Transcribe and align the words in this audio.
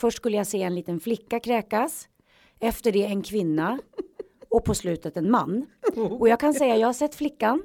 Först 0.00 0.16
skulle 0.16 0.36
jag 0.36 0.46
se 0.46 0.62
en 0.62 0.74
liten 0.74 1.00
flicka 1.00 1.40
kräkas. 1.40 2.08
Efter 2.60 2.92
det 2.92 3.04
en 3.04 3.22
kvinna. 3.22 3.78
Och 4.48 4.64
på 4.64 4.74
slutet 4.74 5.16
en 5.16 5.30
man. 5.30 5.66
Och 6.18 6.28
jag 6.28 6.40
kan 6.40 6.54
säga 6.54 6.76
jag 6.76 6.88
har 6.88 6.92
sett 6.92 7.14
flickan. 7.14 7.62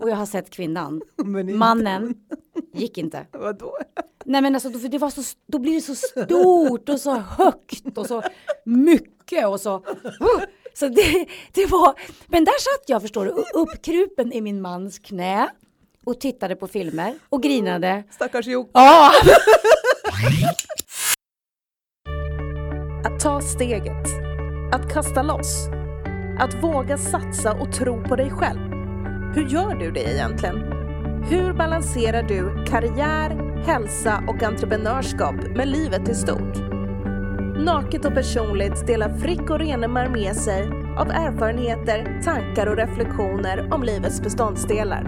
Och 0.00 0.10
jag 0.10 0.16
har 0.16 0.26
sett 0.26 0.50
kvinnan. 0.50 1.02
Mannen 1.54 2.14
gick 2.72 2.98
inte. 2.98 3.26
Vadå? 3.32 3.78
Nej 4.24 4.42
men 4.42 4.54
alltså 4.54 4.68
då, 4.68 4.78
det 4.78 4.98
var 4.98 5.10
så, 5.10 5.22
då 5.46 5.58
blir 5.58 5.74
det 5.74 5.80
så 5.80 5.94
stort 5.94 6.88
och 6.88 7.00
så 7.00 7.14
högt 7.14 7.98
och 7.98 8.06
så 8.06 8.22
mycket 8.64 9.46
och 9.46 9.60
så. 9.60 9.84
Så 10.74 10.88
det, 10.88 11.26
det 11.52 11.66
var, 11.66 11.94
men 12.26 12.44
där 12.44 12.52
satt 12.60 12.88
jag 12.88 13.02
förstår 13.02 13.24
du, 13.24 13.30
uppkrupen 13.54 14.32
i 14.32 14.40
min 14.40 14.60
mans 14.60 14.98
knä 14.98 15.50
och 16.04 16.20
tittade 16.20 16.56
på 16.56 16.66
filmer 16.68 17.14
och 17.28 17.42
grinade. 17.42 18.04
Stackars 18.10 18.46
Jocke. 18.46 18.70
Ja! 18.74 19.12
Ta 23.24 23.40
steget. 23.40 24.06
Att 24.72 24.92
kasta 24.92 25.22
loss. 25.22 25.68
Att 26.38 26.62
våga 26.62 26.98
satsa 26.98 27.52
och 27.52 27.72
tro 27.72 28.02
på 28.02 28.16
dig 28.16 28.30
själv. 28.30 28.60
Hur 29.34 29.48
gör 29.48 29.74
du 29.74 29.90
det 29.90 30.12
egentligen? 30.12 30.56
Hur 31.30 31.52
balanserar 31.52 32.22
du 32.22 32.64
karriär, 32.66 33.62
hälsa 33.66 34.24
och 34.28 34.42
entreprenörskap 34.42 35.34
med 35.56 35.68
livet 35.68 36.08
i 36.08 36.14
stort? 36.14 36.56
Naket 37.56 38.04
och 38.04 38.14
personligt 38.14 38.86
delar 38.86 39.18
Frick 39.18 39.50
och 39.50 39.58
Renemar 39.58 40.08
med 40.08 40.36
sig 40.36 40.62
av 40.98 41.10
erfarenheter, 41.10 42.22
tankar 42.24 42.66
och 42.66 42.76
reflektioner 42.76 43.74
om 43.74 43.82
livets 43.82 44.22
beståndsdelar. 44.22 45.02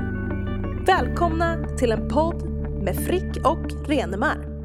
Välkomna 0.87 1.77
till 1.79 1.93
en 1.93 2.09
podd 2.09 2.49
med 2.83 2.97
Frick 2.97 3.47
och 3.47 3.89
Renemar. 3.89 4.56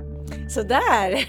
Sådär! 0.49 1.27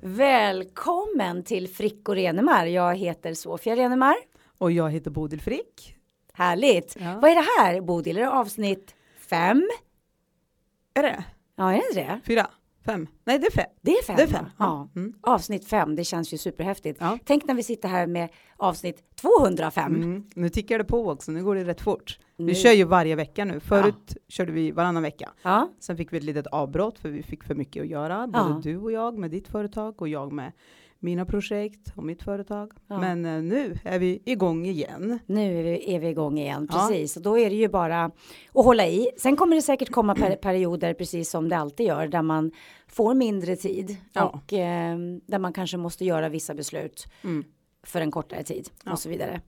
Välkommen 0.00 1.44
till 1.44 1.68
Frick 1.68 2.08
och 2.08 2.14
Renemar. 2.14 2.66
Jag 2.66 2.96
heter 2.96 3.34
Sofia 3.34 3.76
Renemar. 3.76 4.14
Och 4.58 4.72
jag 4.72 4.90
heter 4.90 5.10
Bodil 5.10 5.40
Frick. 5.40 5.94
Härligt! 6.32 6.96
Ja. 7.00 7.18
Vad 7.22 7.30
är 7.30 7.34
det 7.34 7.46
här 7.58 7.80
Bodil? 7.80 8.16
Är 8.16 8.20
det 8.20 8.30
avsnitt 8.30 8.94
fem? 9.30 9.68
Är 10.94 11.02
det? 11.02 11.24
Ja, 11.56 11.72
är 11.72 11.94
det 11.94 12.00
det? 12.00 12.20
Fyra? 12.26 12.46
Fem? 12.84 13.06
Nej, 13.24 13.38
det 13.38 13.46
är 13.46 13.50
fem. 13.50 13.70
Det 13.80 13.92
är 13.92 14.02
fem. 14.02 14.16
Det 14.16 14.22
är 14.22 14.26
fem. 14.26 14.46
Ja. 14.58 14.88
Mm. 14.96 15.14
Avsnitt 15.20 15.68
fem, 15.68 15.96
det 15.96 16.04
känns 16.04 16.34
ju 16.34 16.38
superhäftigt. 16.38 16.98
Ja. 17.00 17.18
Tänk 17.24 17.44
när 17.44 17.54
vi 17.54 17.62
sitter 17.62 17.88
här 17.88 18.06
med 18.06 18.28
avsnitt 18.56 19.02
205. 19.20 19.94
Mm. 19.94 20.24
Nu 20.34 20.48
tickar 20.48 20.78
det 20.78 20.84
på 20.84 21.08
också, 21.10 21.32
nu 21.32 21.44
går 21.44 21.54
det 21.54 21.64
rätt 21.64 21.80
fort. 21.80 22.18
Vi 22.40 22.54
kör 22.54 22.72
ju 22.72 22.84
varje 22.84 23.16
vecka 23.16 23.44
nu. 23.44 23.60
Förut 23.60 24.16
körde 24.28 24.52
vi 24.52 24.70
varannan 24.70 25.02
vecka. 25.02 25.30
Ja. 25.42 25.68
Sen 25.80 25.96
fick 25.96 26.12
vi 26.12 26.16
ett 26.16 26.22
litet 26.24 26.46
avbrott 26.46 26.98
för 26.98 27.08
vi 27.08 27.22
fick 27.22 27.44
för 27.44 27.54
mycket 27.54 27.80
att 27.82 27.88
göra. 27.88 28.26
Både 28.26 28.38
Ja. 28.48 28.60
du 28.62 28.76
och 28.78 28.92
jag 28.92 29.18
med 29.18 29.30
ditt 29.30 29.48
företag 29.48 30.02
och 30.02 30.08
jag 30.08 30.32
med 30.32 30.52
mina 31.00 31.24
projekt 31.24 31.92
och 31.96 32.04
mitt 32.04 32.22
företag. 32.22 32.72
Ja. 32.86 32.98
Men 33.00 33.24
eh, 33.24 33.42
nu 33.42 33.78
är 33.84 33.98
vi 33.98 34.22
igång 34.24 34.66
igen. 34.66 35.18
Nu 35.26 35.58
är 35.58 35.62
vi, 35.62 35.94
är 35.94 35.98
vi 36.00 36.08
igång 36.08 36.38
igen, 36.38 36.68
Ja. 36.72 36.78
precis. 36.88 37.16
Och 37.16 37.22
då 37.22 37.38
är 37.38 37.50
det 37.50 37.56
ju 37.56 37.68
bara 37.68 38.04
att 38.04 38.64
hålla 38.64 38.86
i. 38.86 39.08
Sen 39.18 39.36
kommer 39.36 39.56
det 39.56 39.62
säkert 39.62 39.90
komma 39.90 40.14
per 40.14 40.36
perioder, 40.42 40.94
precis 40.94 41.30
som 41.30 41.48
det 41.48 41.56
alltid 41.56 41.86
gör, 41.86 42.06
där 42.08 42.22
man 42.22 42.50
får 42.88 43.14
mindre 43.14 43.56
tid 43.56 43.96
Ja. 44.12 44.24
och 44.26 44.52
eh, 44.52 44.98
där 45.26 45.38
man 45.38 45.52
kanske 45.52 45.76
måste 45.76 46.04
göra 46.04 46.28
vissa 46.28 46.54
beslut 46.54 47.06
Mm. 47.24 47.44
för 47.82 48.00
en 48.00 48.10
kortare 48.10 48.42
tid 48.42 48.68
Ja. 48.84 48.92
och 48.92 48.98
så 48.98 49.08
vidare. 49.08 49.40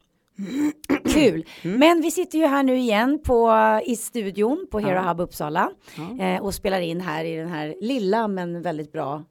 Kul! 1.04 1.44
Mm. 1.62 1.78
Men 1.78 2.00
vi 2.00 2.10
sitter 2.10 2.38
ju 2.38 2.46
här 2.46 2.62
nu 2.62 2.76
igen 2.78 3.20
på, 3.24 3.52
i 3.86 3.96
studion 3.96 4.66
på 4.70 4.78
Hero 4.78 4.94
Ja. 4.94 5.08
Hub 5.08 5.20
Uppsala 5.20 5.70
Ja. 6.18 6.24
eh, 6.24 6.42
och 6.42 6.54
spelar 6.54 6.80
in 6.80 7.00
här 7.00 7.24
i 7.24 7.36
den 7.36 7.48
här 7.48 7.74
lilla 7.80 8.28
men 8.28 8.62
väldigt 8.62 8.92
bra, 8.92 9.24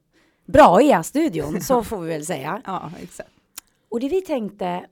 braiga 0.46 1.02
studion, 1.02 1.60
så 1.60 1.82
får 1.84 2.00
vi 2.00 2.08
väl 2.08 2.26
säga. 2.26 2.62
ja, 2.66 2.90
exakt. 3.02 3.30
Och 3.88 4.00
det 4.00 4.08
vi 4.08 4.20
tänkte, 4.20 4.86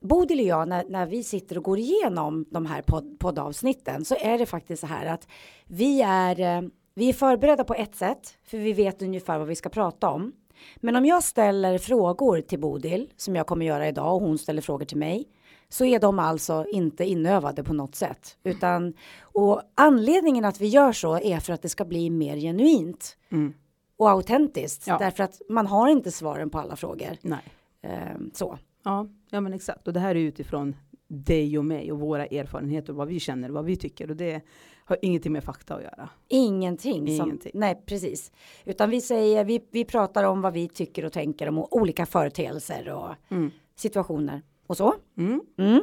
Bodil 0.00 0.40
och 0.40 0.46
jag, 0.46 0.68
när, 0.68 0.84
när 0.88 1.06
vi 1.06 1.24
sitter 1.24 1.58
och 1.58 1.64
går 1.64 1.78
igenom 1.78 2.44
de 2.50 2.66
här 2.66 2.82
podd, 2.82 3.16
poddavsnitten 3.18 4.04
så 4.04 4.16
är 4.20 4.38
det 4.38 4.46
faktiskt 4.46 4.80
så 4.80 4.86
här 4.86 5.06
att 5.06 5.28
vi 5.66 6.02
är, 6.02 6.40
eh, 6.40 6.62
vi 6.94 7.08
är 7.08 7.12
förberedda 7.12 7.64
på 7.64 7.74
ett 7.74 7.96
sätt, 7.96 8.34
för 8.44 8.58
vi 8.58 8.72
vet 8.72 9.02
ungefär 9.02 9.38
vad 9.38 9.48
vi 9.48 9.54
ska 9.56 9.68
prata 9.68 10.10
om. 10.10 10.32
Men 10.76 10.96
om 10.96 11.04
jag 11.06 11.22
ställer 11.24 11.78
frågor 11.78 12.40
till 12.40 12.58
Bodil, 12.60 13.10
som 13.16 13.36
jag 13.36 13.46
kommer 13.46 13.66
göra 13.66 13.88
idag, 13.88 14.14
och 14.14 14.20
hon 14.22 14.38
ställer 14.38 14.62
frågor 14.62 14.84
till 14.84 14.96
mig, 14.96 15.24
så 15.72 15.84
är 15.84 15.98
de 16.00 16.18
alltså 16.18 16.66
inte 16.72 17.04
inövade 17.04 17.64
på 17.64 17.72
något 17.72 17.94
sätt. 17.94 18.36
Utan, 18.44 18.94
och 19.22 19.62
anledningen 19.74 20.44
att 20.44 20.60
vi 20.60 20.66
gör 20.68 20.92
så 20.92 21.18
är 21.18 21.40
för 21.40 21.52
att 21.52 21.62
det 21.62 21.68
ska 21.68 21.84
bli 21.84 22.10
mer 22.10 22.36
genuint 22.36 23.16
Mm. 23.30 23.52
och 23.96 24.10
autentiskt. 24.10 24.86
Ja. 24.86 24.98
Därför 24.98 25.22
att 25.24 25.40
man 25.48 25.66
har 25.66 25.88
inte 25.88 26.10
svaren 26.12 26.50
på 26.50 26.58
alla 26.58 26.76
frågor. 26.76 27.16
Nej. 27.22 27.42
Eh, 27.82 28.16
så. 28.32 28.58
Ja, 28.84 29.06
ja, 29.30 29.40
men 29.40 29.52
exakt. 29.52 29.86
Och 29.88 29.92
det 29.94 30.00
här 30.00 30.14
är 30.14 30.20
utifrån 30.20 30.76
dig 31.08 31.58
och 31.58 31.64
mig 31.64 31.92
och 31.92 32.00
våra 32.00 32.26
erfarenheter, 32.26 32.92
vad 32.92 33.08
vi 33.08 33.20
känner, 33.20 33.50
vad 33.50 33.64
vi 33.64 33.76
tycker. 33.76 34.10
Och 34.10 34.16
det 34.16 34.40
har 34.84 34.98
ingenting 35.02 35.32
med 35.32 35.44
fakta 35.44 35.74
att 35.74 35.82
göra. 35.82 36.08
Ingenting. 36.28 37.16
Som, 37.16 37.26
Ingenting. 37.26 37.52
Nej, 37.54 37.82
precis. 37.86 38.32
Utan 38.64 38.90
vi 38.90 39.00
säger, 39.00 39.44
vi, 39.44 39.60
vi 39.70 39.84
pratar 39.84 40.24
om 40.24 40.40
vad 40.40 40.52
vi 40.52 40.68
tycker 40.68 41.04
och 41.04 41.12
tänker 41.12 41.48
om 41.48 41.58
olika 41.70 42.06
företeelser 42.06 42.88
och 42.88 43.14
Mm. 43.30 43.50
situationer 43.76 44.42
och 44.66 44.76
så. 44.76 44.94
Mm. 45.18 45.40
Mm. 45.58 45.82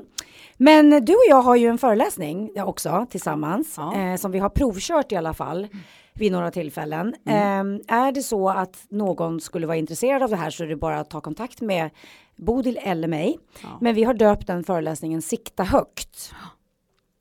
Men 0.57 0.89
du 1.05 1.13
och 1.13 1.23
jag 1.29 1.41
har 1.41 1.55
ju 1.55 1.67
en 1.67 1.77
föreläsning 1.77 2.51
också 2.61 3.05
tillsammans 3.09 3.73
Ja. 3.77 3.93
Mm. 3.93 4.11
eh, 4.11 4.17
som 4.17 4.31
vi 4.31 4.39
har 4.39 4.49
provkört 4.49 5.11
i 5.11 5.15
alla 5.15 5.33
fall 5.33 5.67
vid 6.13 6.31
några 6.31 6.51
tillfällen. 6.51 7.15
Eh, 7.25 7.95
är 7.97 8.11
det 8.11 8.23
så 8.23 8.49
att 8.49 8.85
någon 8.89 9.41
skulle 9.41 9.67
vara 9.67 9.77
intresserad 9.77 10.23
av 10.23 10.29
det 10.29 10.35
här 10.35 10.49
så 10.49 10.63
är 10.63 10.67
det 10.67 10.75
bara 10.75 10.99
att 10.99 11.09
ta 11.09 11.21
kontakt 11.21 11.61
med 11.61 11.89
Bodil 12.35 12.79
eller 12.81 13.07
mig. 13.07 13.39
Ja. 13.63 13.77
Men 13.81 13.95
vi 13.95 14.03
har 14.03 14.13
döpt 14.13 14.47
den 14.47 14.63
föreläsningen 14.63 15.21
Sikta 15.21 15.63
högt. 15.63 16.33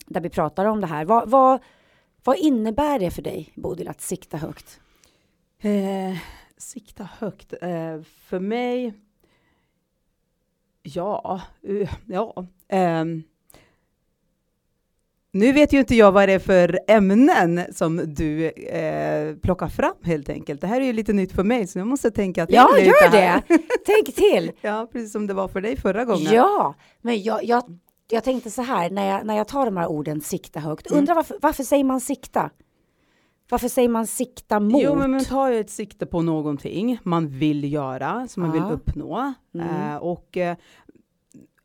Där 0.06 0.20
vi 0.20 0.30
pratar 0.30 0.64
om 0.64 0.80
det 0.80 0.86
här. 0.86 1.04
Vad, 1.04 1.30
vad, 1.30 1.60
vad 2.24 2.36
innebär 2.36 2.98
det 2.98 3.10
för 3.10 3.22
dig, 3.22 3.52
Bodil, 3.56 3.88
att 3.88 4.00
sikta 4.00 4.36
högt? 4.36 4.80
Eh, 5.60 6.16
sikta 6.58 7.08
högt. 7.18 7.52
Eh, 7.52 8.02
för 8.24 8.38
mig, 8.40 8.94
ja, 10.94 11.40
eh, 11.68 11.90
ja. 12.06 12.46
ehm, 12.68 13.22
nu 15.32 15.52
vet 15.52 15.72
ju 15.72 15.78
inte 15.78 15.94
jag 15.94 16.12
vad 16.12 16.28
det 16.28 16.32
är 16.32 16.38
för 16.38 16.78
ämnen 16.88 17.60
som 17.72 18.14
du 18.14 18.48
eh, 18.48 19.36
plockar 19.36 19.68
fram 19.68 19.94
helt 20.02 20.28
enkelt. 20.28 20.60
Det 20.60 20.66
här 20.66 20.80
är 20.80 20.84
ju 20.84 20.92
lite 20.92 21.12
nytt 21.12 21.32
för 21.32 21.44
mig 21.44 21.66
så 21.66 21.78
jag 21.78 21.86
måste 21.86 22.10
tänka 22.10 22.46
till 22.46 22.54
Ja, 22.54 22.78
gör 22.78 23.10
det! 23.10 23.42
Tänk 23.86 24.14
till! 24.14 24.52
Ja, 24.60 24.88
precis 24.92 25.12
som 25.12 25.26
det 25.26 25.34
var 25.34 25.48
för 25.48 25.60
dig 25.60 25.76
förra 25.76 26.04
gången. 26.04 26.32
Ja, 26.32 26.74
men 27.02 27.22
jag, 27.22 27.44
jag, 27.44 27.62
jag 28.10 28.24
tänkte 28.24 28.50
så 28.50 28.62
här 28.62 28.90
när 28.90 29.06
jag, 29.10 29.26
när 29.26 29.36
jag 29.36 29.48
tar 29.48 29.64
de 29.64 29.76
här 29.76 29.86
orden 29.86 30.20
sikta 30.20 30.60
högt. 30.60 30.90
Undrar 30.90 31.14
varför, 31.14 31.38
varför 31.42 31.64
säger 31.64 31.84
man 31.84 32.00
sikta? 32.00 32.50
Varför 33.50 33.68
säger 33.68 33.88
man 33.88 34.06
sikta 34.06 34.60
mot? 34.60 34.82
Jo, 34.82 34.94
men 34.94 35.10
man 35.10 35.24
tar 35.24 35.50
ju 35.50 35.60
ett 35.60 35.70
sikte 35.70 36.06
på 36.06 36.22
någonting 36.22 36.98
man 37.02 37.28
vill 37.28 37.72
göra, 37.72 38.28
som 38.28 38.42
man 38.42 38.56
Ja. 38.56 38.64
vill 38.64 38.72
uppnå. 38.74 39.32
Mm. 39.54 39.66
Eh, 39.90 39.96
och 39.96 40.36
eh, 40.36 40.56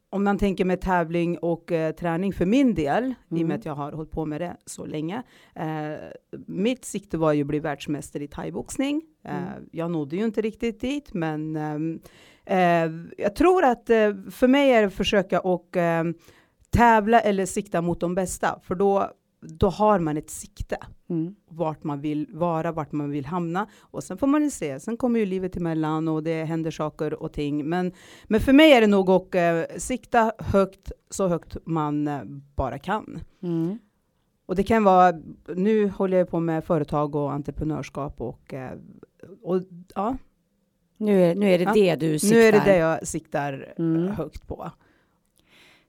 om 0.10 0.24
man 0.24 0.38
tänker 0.38 0.66
med 0.66 0.82
tävling 0.82 1.38
och 1.38 1.72
eh, 1.72 1.92
träning 1.96 2.34
för 2.34 2.46
min 2.46 2.74
del, 2.74 3.04
i 3.06 3.14
och 3.30 3.38
Mm. 3.38 3.48
med 3.48 3.60
att 3.60 3.66
jag 3.66 3.76
har 3.76 3.92
hållit 3.92 4.12
på 4.12 4.26
med 4.26 4.42
det 4.42 4.58
så 4.66 4.86
länge. 4.86 5.24
Eh, 5.56 5.94
mitt 6.48 6.86
sikte 6.86 7.18
var 7.18 7.34
ju 7.34 7.42
att 7.42 7.48
bli 7.48 7.60
världsmästare 7.60 8.24
i 8.24 8.28
thaiboxning. 8.28 9.02
Eh, 9.26 9.38
Mm. 9.38 9.70
Jag 9.72 9.92
nådde 9.92 10.16
ju 10.16 10.26
inte 10.26 10.42
riktigt 10.42 10.82
dit, 10.82 11.14
men 11.14 11.56
eh, 12.46 12.90
jag 13.18 13.36
tror 13.36 13.64
att 13.64 13.86
för 14.32 14.48
mig 14.48 14.72
är 14.72 14.82
det 14.82 14.88
att 14.88 14.94
försöka 14.94 15.40
och 15.40 15.78
tävla 16.70 17.20
eller 17.20 17.46
sikta 17.46 17.82
mot 17.82 18.00
de 18.00 18.16
bästa, 18.16 18.60
för 18.64 18.76
då, 18.76 19.10
då 19.48 19.70
har 19.70 20.00
man 20.00 20.18
ett 20.18 20.30
sikte 20.30 20.78
Mm. 21.10 21.36
vart 21.50 21.84
man 21.84 22.02
vill 22.02 22.28
vara, 22.34 22.72
vart 22.72 22.92
man 22.92 23.10
vill 23.10 23.26
hamna. 23.26 23.68
Och 23.82 24.04
sen 24.04 24.18
får 24.18 24.28
man 24.28 24.44
ju 24.44 24.50
se, 24.52 24.80
sen 24.80 24.98
kommer 24.98 25.20
ju 25.20 25.26
livet 25.26 25.58
emellan 25.58 26.08
och 26.08 26.24
det 26.24 26.44
händer 26.44 26.72
saker 26.72 27.14
och 27.24 27.34
ting. 27.34 27.70
Men, 27.70 27.92
men 28.28 28.40
för 28.42 28.54
mig 28.54 28.72
är 28.74 28.82
det 28.82 28.88
nog 28.88 29.10
att 29.10 29.36
eh, 29.36 29.62
sikta 29.78 30.32
högt, 30.40 30.92
så 31.10 31.28
högt 31.28 31.58
man 31.66 32.08
eh, 32.08 32.22
bara 32.56 32.80
kan. 32.80 33.20
Mm. 33.44 33.78
Och 34.46 34.56
det 34.56 34.64
kan 34.64 34.84
vara, 34.84 35.14
nu 35.56 35.90
håller 35.90 36.18
jag 36.18 36.30
på 36.30 36.40
med 36.40 36.64
företag 36.64 37.16
och 37.16 37.32
entreprenörskap 37.32 38.22
och, 38.22 38.54
eh, 38.54 38.78
och 39.42 39.62
ja, 39.96 40.18
Nu, 40.98 41.22
är, 41.24 41.36
nu 41.36 41.50
är 41.52 41.58
det 41.58 41.64
Ja, 41.64 41.74
det 41.74 41.96
du 41.96 42.20
siktar. 42.20 42.36
nu 42.38 42.42
är 42.44 42.52
det 42.52 42.62
det 42.66 42.78
jag 42.78 43.08
siktar 43.08 43.74
eh, 43.78 43.86
Mm. 43.86 44.08
högt 44.12 44.48
på. 44.48 44.72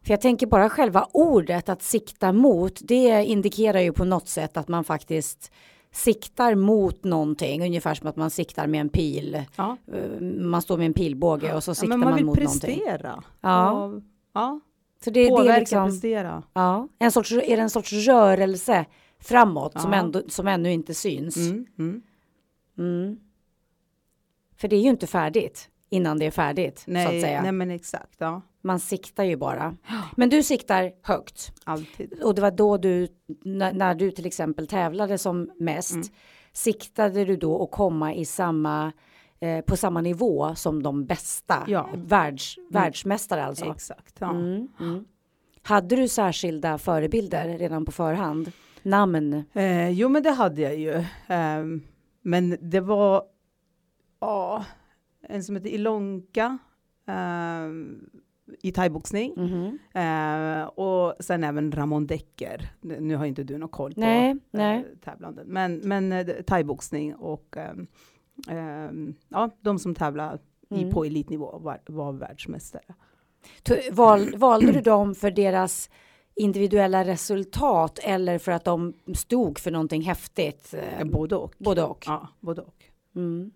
För 0.04 0.10
jag 0.12 0.20
tänker 0.20 0.46
bara 0.46 0.68
själva 0.70 1.08
ordet 1.12 1.68
att 1.68 1.82
sikta 1.82 2.32
mot, 2.32 2.80
det 2.82 3.24
indikerar 3.24 3.80
ju 3.80 3.92
på 3.92 4.04
något 4.04 4.28
sätt 4.28 4.56
att 4.56 4.68
man 4.68 4.84
faktiskt 4.84 5.52
siktar 5.92 6.54
mot 6.54 7.04
någonting, 7.04 7.62
ungefär 7.62 7.94
som 7.94 8.08
att 8.08 8.16
man 8.16 8.30
siktar 8.30 8.66
med 8.66 8.80
en 8.80 8.88
pil. 8.88 9.42
Ja. 9.56 9.76
Eh, 9.92 10.20
Man 10.22 10.62
står 10.62 10.76
med 10.76 10.86
en 10.86 10.92
pilbåge 10.92 11.54
och 11.54 11.64
så 11.64 11.70
Ja, 11.70 11.74
siktar 11.74 11.88
man, 11.96 12.00
man 12.00 12.14
vill 12.16 12.24
mot 12.24 12.38
någonting. 12.38 12.60
prestera. 12.80 13.22
Ja. 13.40 13.70
Och, 13.70 14.02
ja. 14.34 14.60
Så 15.04 15.10
det, 15.10 15.22
det 15.24 15.28
Påverka, 15.30 15.54
är 15.54 15.60
liksom, 15.60 15.88
prestera. 15.88 16.42
ja, 16.52 16.88
en 16.98 17.12
sorts, 17.12 17.32
är 17.32 17.56
det 17.56 17.62
en 17.62 17.70
sorts 17.70 17.92
rörelse 17.92 18.84
framåt 19.20 19.80
som, 19.80 19.92
Ja. 19.92 19.98
ändå, 19.98 20.22
som 20.28 20.48
ännu 20.48 20.72
inte 20.72 20.94
syns. 20.94 21.36
Mm, 21.36 21.66
mm. 21.78 22.02
Mm. 22.78 23.18
För 24.56 24.68
det 24.68 24.76
är 24.76 24.80
ju 24.80 24.88
inte 24.90 25.06
färdigt 25.06 25.68
innan 25.90 26.18
det 26.18 26.26
är 26.26 26.30
färdigt 26.30 26.78
så 26.78 26.90
att 26.90 26.92
Nej, 26.94 27.20
säga. 27.20 27.42
nej 27.42 27.52
men 27.52 27.70
exakt, 27.70 28.14
ja. 28.18 28.42
Man 28.62 28.80
siktar 28.80 29.24
ju 29.24 29.36
bara. 29.36 29.76
Men 30.16 30.28
du 30.30 30.42
siktar 30.42 30.92
högt. 31.02 31.52
Alltid. 31.64 32.22
Och 32.22 32.34
det 32.34 32.42
var 32.42 32.50
då 32.50 32.76
du, 32.76 33.08
när, 33.44 33.72
när 33.72 33.94
du 33.94 34.10
till 34.10 34.26
exempel 34.26 34.66
tävlade 34.66 35.18
som 35.18 35.50
mest, 35.58 35.94
Mm. 35.94 36.06
siktade 36.52 37.24
du 37.24 37.36
då 37.36 37.64
att 37.64 37.70
komma 37.70 38.14
i 38.14 38.24
samma, 38.24 38.92
eh, 39.40 39.60
på 39.60 39.76
samma 39.76 40.00
nivå 40.00 40.54
som 40.54 40.82
de 40.82 41.04
bästa? 41.06 41.64
Ja. 41.66 41.88
Världs, 41.94 42.56
Världsmästare 42.70 43.44
alltså? 43.44 43.64
Exakt, 43.70 44.14
ja. 44.18 44.30
Mm, 44.30 44.68
mm. 44.80 45.04
Hade 45.62 45.96
du 45.96 46.08
särskilda 46.08 46.78
förebilder 46.78 47.58
redan 47.58 47.84
på 47.84 47.92
förhand? 47.92 48.52
Namn? 48.82 49.44
Eh, 49.52 49.88
jo, 49.90 50.08
men 50.08 50.22
det 50.22 50.30
hade 50.30 50.62
jag 50.62 50.78
ju. 50.78 51.04
Ehm, 51.26 51.82
men 52.22 52.56
det 52.60 52.80
var 52.80 53.22
ja, 54.20 54.64
en 55.28 55.44
som 55.44 55.56
heter 55.56 55.70
Ilonka 55.70 56.58
ehm, 57.06 58.10
i 58.62 58.72
thaiboxning. 58.72 59.34
Mhm. 59.36 59.78
Eh, 59.94 60.64
och 60.66 61.14
sen 61.20 61.44
även 61.44 61.72
Ramon 61.72 62.06
Decker. 62.06 62.72
Nu 62.80 63.16
har 63.16 63.24
inte 63.26 63.42
du 63.44 63.58
någon 63.58 63.68
koll 63.68 63.94
på 63.94 64.00
Nej, 64.00 64.30
eh, 64.30 64.36
nej. 64.50 64.84
tävlanden. 65.04 65.46
Men, 65.48 65.76
men 65.76 66.12
eh, 66.12 66.26
thaiboxning 66.26 67.14
och 67.14 67.56
ehm, 67.56 67.86
ehm, 68.48 69.14
ja, 69.28 69.50
de 69.60 69.78
som 69.78 69.94
tävlar 69.94 70.34
i, 70.34 70.38
Mm. 70.80 70.90
på 70.90 71.04
elitnivå 71.04 71.58
var, 71.58 71.80
var 71.86 72.12
världsmästare. 72.12 72.94
Val, 73.92 74.36
valde 74.36 74.72
du 74.72 74.80
dem 74.80 75.14
för 75.14 75.30
deras 75.30 75.90
individuella 76.34 77.04
resultat 77.04 77.98
eller 78.02 78.38
för 78.38 78.52
att 78.52 78.64
de 78.64 78.92
stod 79.14 79.58
för 79.58 79.70
någonting 79.70 80.02
häftigt? 80.02 80.74
Eh, 80.74 81.00
Eh, 81.00 81.06
både 81.06 81.36
och. 81.36 81.54
Både 81.58 81.82
och. 81.82 82.04
Ja, 82.06 82.28
både 82.40 82.62
och. 82.62 82.84
Mm. 83.16 83.50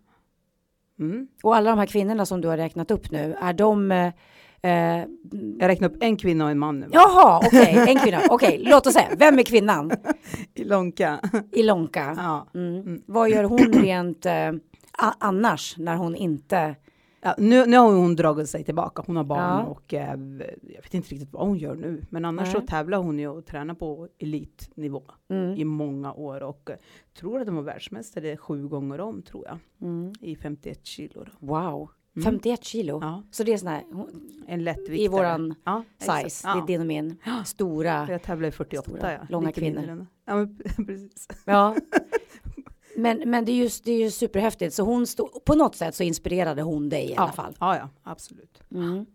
Mm. 0.99 1.27
Och 1.43 1.57
alla 1.57 1.71
de 1.71 1.79
här 1.79 1.87
kvinnorna 1.87 2.27
som 2.27 2.41
du 2.41 2.49
har 2.49 2.57
räknat 2.57 2.91
upp 2.91 3.11
nu, 3.11 3.37
är 3.41 3.53
de... 3.53 3.93
Eh, 3.93 4.07
eh, 4.63 5.05
Jag 5.59 5.69
räknar 5.69 5.89
upp 5.89 5.97
en 6.01 6.17
kvinna 6.17 6.45
och 6.45 6.51
en 6.51 6.59
man 6.59 6.81
nu. 6.81 6.87
jaha, 6.93 7.41
okej, 7.47 7.85
en 7.89 7.99
kvinna. 7.99 8.21
Okej, 8.31 8.63
låt 8.67 8.87
oss 8.87 8.95
se. 8.95 9.07
Vem 9.17 9.39
är 9.39 9.43
kvinnan? 9.43 9.91
Ilonka. 10.55 11.21
Ilonka. 11.53 12.15
ja. 12.17 12.47
Mm. 12.55 13.03
Vad 13.07 13.31
gör 13.31 13.45
hon 13.45 13.59
rent 13.59 14.27
eh, 14.27 14.53
annars 15.19 15.75
när 15.79 15.97
hon 15.97 16.17
inte... 16.17 16.75
Ja, 17.21 17.35
nu, 17.39 17.67
nu 17.67 17.77
har 17.77 17.93
hon 17.93 18.17
dragit 18.17 18.49
sig 18.51 18.65
tillbaka, 18.65 19.03
hon 19.07 19.17
har 19.17 19.25
barn 19.25 19.41
Ja. 19.41 19.65
och 19.65 19.95
eh, 19.95 20.11
jag 20.63 20.83
vet 20.83 20.95
inte 20.95 21.09
riktigt 21.09 21.33
vad 21.33 21.47
hon 21.47 21.59
gör 21.59 21.75
nu. 21.75 22.03
Men 22.11 22.25
annars 22.25 22.53
så 22.53 22.59
Nej. 22.59 22.67
tävlar 22.67 22.99
hon 22.99 23.19
ju 23.19 23.29
och 23.29 23.47
tränar 23.47 23.75
på 23.75 24.09
elitnivå 24.19 25.03
Mm. 25.31 25.55
i 25.57 25.65
många 25.65 26.13
år 26.13 26.43
och 26.43 26.71
eh, 26.71 26.77
tror 27.19 27.41
att 27.41 27.47
de 27.47 27.57
var 27.57 27.63
världsmästare 27.63 28.37
sju 28.37 28.69
gånger 28.69 29.01
om 29.01 29.23
tror 29.23 29.45
jag. 29.47 29.59
Mm. 29.89 30.13
I 30.21 30.37
51 30.37 30.87
kilo. 30.87 31.25
Då. 31.25 31.47
Wow, 31.47 31.91
Mm. 32.17 32.25
51 32.25 32.65
kilo. 32.65 32.99
Ja, 33.03 33.23
Så 33.31 33.43
det 33.45 33.53
är 33.53 33.57
sån 33.59 33.69
här 33.69 33.85
hon- 33.93 34.43
en 34.47 34.65
lättviktare. 34.65 34.99
i 34.99 35.09
våran 35.09 35.55
ja, 35.65 35.83
size, 35.99 36.19
exakt. 36.27 36.55
det 36.55 36.59
är 36.59 36.61
Ja. 36.61 36.67
din 36.67 36.81
och 36.81 36.87
min. 36.87 37.17
Stora. 37.45 38.07
Jag 38.11 38.23
tävlar 38.23 38.49
i 38.49 38.51
48, 38.53 38.83
Stora, 38.91 39.13
ja. 39.13 39.19
långa 39.29 39.53
kvinnor. 39.53 40.07
Ja, 40.25 40.35
men, 40.37 40.59
precis. 40.87 41.29
Ja. 41.45 41.77
Men, 42.99 43.23
men 43.31 43.45
det, 43.45 43.53
är 43.53 43.57
ju, 43.57 43.69
det 43.85 43.93
är 43.93 43.99
ju 43.99 44.11
superhäftigt. 44.11 44.75
Så 44.75 44.83
hon 44.83 45.07
stod, 45.07 45.45
på 45.45 45.55
något 45.55 45.77
sätt 45.77 45.95
så 45.95 46.03
inspirerade 46.03 46.63
hon 46.63 46.89
dig 46.89 47.11
i 47.11 47.17
alla 47.17 47.33
fall. 47.33 47.57
Ja, 47.61 47.77
ja, 47.77 47.89
absolut. 48.03 48.63
Mm. 48.75 49.07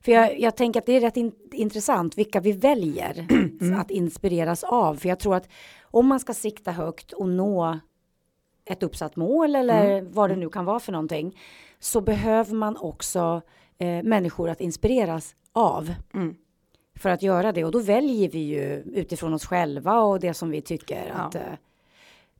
För 0.00 0.12
jag, 0.12 0.40
jag 0.40 0.56
tänker 0.56 0.80
att 0.80 0.86
det 0.86 0.92
är 0.96 1.00
rätt 1.00 1.16
in, 1.16 1.32
intressant 1.52 2.18
vilka 2.18 2.40
vi 2.40 2.52
väljer 2.52 3.26
att 3.80 3.90
inspireras 3.90 4.64
av. 4.64 4.94
För 4.94 5.08
jag 5.08 5.20
tror 5.20 5.34
att 5.34 5.48
om 5.82 6.06
man 6.06 6.20
ska 6.20 6.34
sikta 6.34 6.72
högt 6.72 7.12
och 7.12 7.28
nå 7.28 7.78
ett 8.64 8.82
uppsatt 8.82 9.16
mål 9.16 9.56
eller 9.56 10.02
vad 10.02 10.30
det 10.30 10.36
nu 10.36 10.48
kan 10.48 10.64
vara 10.64 10.80
för 10.80 10.92
någonting 10.92 11.38
så 11.78 12.00
behöver 12.00 12.54
man 12.54 12.76
också 12.76 13.42
eh, 13.78 14.02
människor 14.02 14.50
att 14.50 14.60
inspireras 14.60 15.34
av 15.52 15.94
Mm. 16.14 16.34
för 16.98 17.10
att 17.10 17.22
göra 17.22 17.52
det 17.52 17.64
och 17.64 17.72
då 17.72 17.78
väljer 17.78 18.28
vi 18.30 18.38
ju 18.38 18.82
utifrån 18.94 19.34
oss 19.34 19.46
själva 19.46 20.00
och 20.02 20.20
det 20.20 20.34
som 20.34 20.50
vi 20.50 20.60
tycker 20.62 21.06
Ja. 21.16 21.22
att 21.22 21.34
eh, 21.34 21.42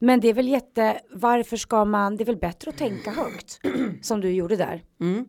men 0.03 0.21
det 0.21 0.29
är 0.29 0.35
väl 0.35 0.49
jätte 0.49 1.01
varför 1.15 1.57
ska 1.57 1.85
man 1.85 2.17
det 2.17 2.25
är 2.25 2.27
väl 2.27 2.37
bättre 2.37 2.71
att 2.71 2.77
tänka 2.79 3.11
högt 3.11 3.61
som 4.03 4.21
du 4.21 4.31
gjorde 4.31 4.57
där 4.57 4.83
Mm. 5.01 5.27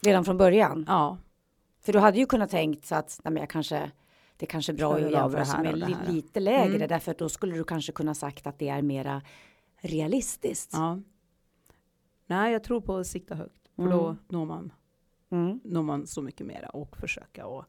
redan 0.00 0.24
från 0.24 0.36
början 0.38 0.84
Ja, 0.88 1.18
för 1.80 1.92
du 1.92 1.98
hade 1.98 2.18
ju 2.18 2.26
kunnat 2.26 2.50
tänkt 2.50 2.86
så 2.86 2.94
att 2.94 3.20
nej, 3.24 3.32
men 3.32 3.40
jag 3.40 3.50
kanske 3.50 3.90
det 4.36 4.46
kanske 4.46 4.72
är 4.72 4.76
bra 4.76 4.94
att 4.94 5.00
jämföra 5.10 5.44
sig 5.44 5.62
med 5.62 5.78
li, 5.78 5.96
lite 6.08 6.40
lägre 6.40 6.76
Mm. 6.76 6.88
därför 6.88 7.10
att 7.10 7.18
då 7.18 7.28
skulle 7.28 7.56
du 7.56 7.64
kanske 7.64 7.92
kunna 7.92 8.14
sagt 8.14 8.46
att 8.46 8.58
det 8.58 8.68
är 8.68 8.82
mera 8.82 9.22
realistiskt. 9.80 10.70
ja. 10.72 10.98
Nej, 12.26 12.52
jag 12.52 12.64
tror 12.64 12.80
på 12.80 12.96
att 12.96 13.06
sikta 13.06 13.34
högt. 13.34 13.68
För 13.76 13.88
då 13.88 14.04
Mm. 14.06 14.16
når 14.28 14.46
man 14.46 14.72
Mm. 15.30 15.60
når 15.64 15.82
man 15.82 16.06
så 16.06 16.22
mycket 16.22 16.46
mera 16.46 16.68
och 16.68 16.96
försöka 16.96 17.46
och 17.46 17.64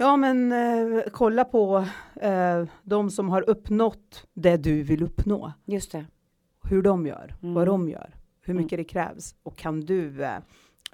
ja 0.00 0.16
men 0.16 0.52
eh, 0.52 1.02
kolla 1.12 1.44
på 1.44 1.86
eh, 2.20 2.64
de 2.82 3.10
som 3.10 3.28
har 3.28 3.50
uppnått 3.50 4.26
det 4.34 4.56
du 4.56 4.82
vill 4.82 5.02
uppnå. 5.02 5.52
Just 5.64 5.92
det. 5.92 6.06
Hur 6.70 6.82
de 6.82 7.06
gör, 7.06 7.34
Mm. 7.42 7.54
vad 7.54 7.66
de 7.66 7.88
gör, 7.88 8.14
hur 8.40 8.52
Mm. 8.54 8.62
mycket 8.62 8.78
det 8.78 8.84
krävs 8.84 9.34
och 9.42 9.56
kan 9.56 9.80
du 9.80 10.24
eh, 10.24 10.38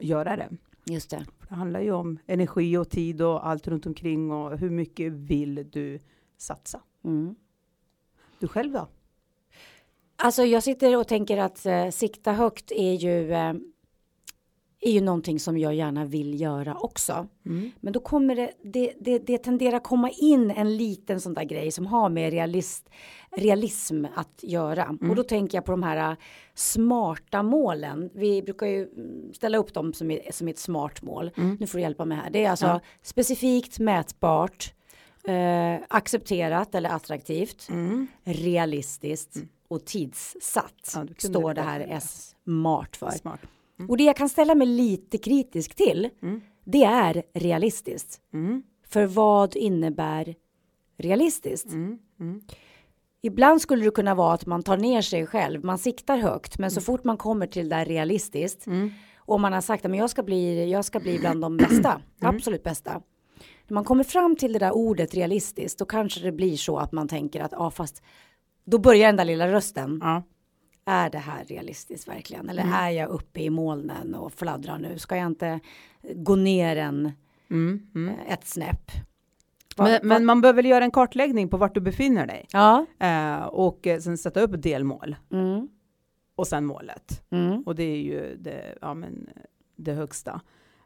göra 0.00 0.36
det? 0.36 0.48
Just 0.84 1.10
det. 1.10 1.24
För 1.38 1.48
det 1.48 1.54
handlar 1.54 1.80
ju 1.80 1.92
om 1.92 2.18
energi 2.26 2.76
och 2.76 2.90
tid 2.90 3.22
och 3.22 3.46
allt 3.46 3.68
runt 3.68 3.86
omkring 3.86 4.30
och 4.32 4.58
hur 4.58 4.70
mycket 4.70 5.12
vill 5.12 5.70
du 5.70 5.98
satsa? 6.38 6.80
Mm. 7.04 7.34
Du 8.38 8.48
själv 8.48 8.72
då? 8.72 8.88
Alltså 10.16 10.42
jag 10.42 10.62
sitter 10.62 10.96
och 10.98 11.08
tänker 11.08 11.36
att 11.38 11.66
eh, 11.66 11.88
sikta 11.90 12.32
högt 12.32 12.72
är 12.72 12.92
ju 12.94 13.32
eh, 13.32 13.54
är 14.80 14.90
ju 14.92 15.00
någonting 15.00 15.40
som 15.40 15.58
jag 15.58 15.74
gärna 15.74 16.04
vill 16.04 16.40
göra 16.40 16.76
också. 16.76 17.26
Mm. 17.46 17.70
Men 17.80 17.92
då 17.92 18.00
kommer 18.00 18.36
det, 18.36 18.50
det, 18.62 18.92
det, 19.00 19.18
det 19.18 19.38
tenderar 19.38 19.78
komma 19.78 20.10
in 20.10 20.50
en 20.50 20.76
liten 20.76 21.20
sån 21.20 21.34
där 21.34 21.44
grej 21.44 21.70
som 21.70 21.86
har 21.86 22.08
med 22.08 22.30
realist, 22.30 22.88
realism 23.36 24.04
att 24.14 24.38
göra. 24.42 24.84
Mm. 24.84 25.10
Och 25.10 25.16
då 25.16 25.22
tänker 25.22 25.58
jag 25.58 25.64
på 25.64 25.70
de 25.72 25.82
här 25.82 26.10
äh, 26.10 26.16
smarta 26.54 27.42
målen. 27.42 28.10
Vi 28.14 28.42
brukar 28.42 28.66
ju 28.66 28.82
mm, 28.88 29.32
ställa 29.34 29.58
upp 29.58 29.74
dem 29.74 29.92
som, 29.92 30.10
är, 30.10 30.32
som 30.32 30.48
ett 30.48 30.58
smart 30.58 31.02
mål. 31.02 31.30
Mm. 31.36 31.56
Nu 31.60 31.66
får 31.66 31.78
du 31.78 31.82
hjälpa 31.82 32.04
mig 32.04 32.18
här. 32.18 32.30
Det 32.30 32.44
är 32.44 32.50
alltså 32.50 32.66
Ja. 32.66 32.80
specifikt, 33.02 33.78
mätbart, 33.78 34.74
eh, 35.24 35.76
accepterat 35.88 36.74
eller 36.74 36.90
attraktivt, 36.90 37.68
Mm. 37.70 38.06
realistiskt 38.24 39.36
och 39.68 39.84
tidssatt. 39.84 40.92
Ja, 40.94 41.06
står 41.18 41.54
det 41.54 41.62
här 41.62 41.78
bättre. 41.78 41.92
S 41.94 42.34
smart 42.44 43.40
Smart. 43.76 43.90
Och 43.90 43.96
det 43.96 44.04
jag 44.04 44.16
kan 44.16 44.28
ställa 44.28 44.54
mig 44.54 44.66
lite 44.66 45.18
kritisk 45.18 45.74
till, 45.74 46.10
Mm. 46.22 46.40
det 46.64 46.84
är 46.84 47.22
realistiskt. 47.34 48.20
Mm. 48.34 48.62
För 48.88 49.06
vad 49.06 49.56
innebär 49.56 50.34
realistiskt? 50.98 51.72
Mm. 51.72 51.98
Mm. 52.20 52.40
Ibland 53.22 53.60
skulle 53.62 53.84
det 53.84 53.90
kunna 53.90 54.14
vara 54.14 54.32
att 54.34 54.46
man 54.46 54.62
tar 54.62 54.76
ner 54.76 55.02
sig 55.02 55.26
själv, 55.26 55.64
man 55.64 55.78
siktar 55.78 56.16
högt, 56.18 56.58
men 56.58 56.70
så 56.70 56.80
fort 56.80 57.04
man 57.04 57.16
kommer 57.16 57.46
till 57.46 57.68
det 57.68 57.76
där 57.76 57.84
realistiskt 57.84 58.66
Mm. 58.66 58.90
och 59.18 59.40
man 59.40 59.52
har 59.52 59.60
sagt 59.60 59.84
att 59.86 59.96
jag 59.96 60.10
ska 60.10 60.22
bli, 60.22 60.70
jag 60.70 60.84
ska 60.84 61.00
bli 61.00 61.18
bland 61.18 61.40
de 61.40 61.56
bästa, 61.56 62.00
absolut 62.20 62.62
bästa. 62.62 63.02
När 63.68 63.74
man 63.74 63.84
kommer 63.84 64.04
fram 64.04 64.36
till 64.36 64.52
det 64.52 64.58
där 64.58 64.72
ordet 64.72 65.14
realistiskt, 65.14 65.78
då 65.78 65.84
kanske 65.84 66.20
det 66.20 66.32
blir 66.32 66.56
så 66.56 66.78
att 66.78 66.92
man 66.92 67.08
tänker 67.08 67.40
att 67.40 67.52
ja, 67.52 67.70
fast 67.70 68.02
då 68.64 68.78
börjar 68.78 69.06
den 69.06 69.16
där 69.16 69.24
lilla 69.24 69.52
rösten. 69.52 69.98
Ja. 70.02 70.22
Är 70.88 71.10
det 71.10 71.18
här 71.18 71.44
realistiskt 71.44 72.08
verkligen? 72.08 72.48
Eller 72.48 72.64
är 72.74 72.90
jag 72.90 73.08
uppe 73.08 73.40
i 73.40 73.50
molnen 73.50 74.14
och 74.14 74.32
fladdrar 74.32 74.78
nu? 74.78 74.98
Ska 74.98 75.16
jag 75.16 75.26
inte 75.26 75.60
gå 76.14 76.36
ner 76.36 76.76
en, 76.76 77.12
Mm. 77.50 77.86
Mm. 77.94 78.14
eh, 78.14 78.32
ett 78.32 78.46
snäpp? 78.46 78.90
Vad- 79.76 79.88
Men, 79.88 79.92
vad- 80.00 80.04
men 80.08 80.24
man 80.24 80.40
behöver 80.40 80.56
väl 80.56 80.70
göra 80.70 80.84
en 80.84 80.90
kartläggning 80.90 81.48
på 81.48 81.56
vart 81.56 81.74
du 81.74 81.80
befinner 81.80 82.26
dig 82.26 82.46
Ja. 82.52 82.86
eh, 82.98 83.42
och 83.44 83.86
eh, 83.86 83.98
sen 84.00 84.18
sätta 84.18 84.40
upp 84.40 84.62
delmål 84.62 85.16
Mm. 85.32 85.68
och 86.34 86.46
sen 86.46 86.66
målet. 86.66 87.22
Mm. 87.30 87.62
Och 87.62 87.74
det 87.74 87.82
är 87.84 87.96
ju 88.02 88.36
det, 88.36 88.78
ja, 88.80 88.94
men, 88.94 89.28
det 89.76 89.92
högsta. 89.92 90.40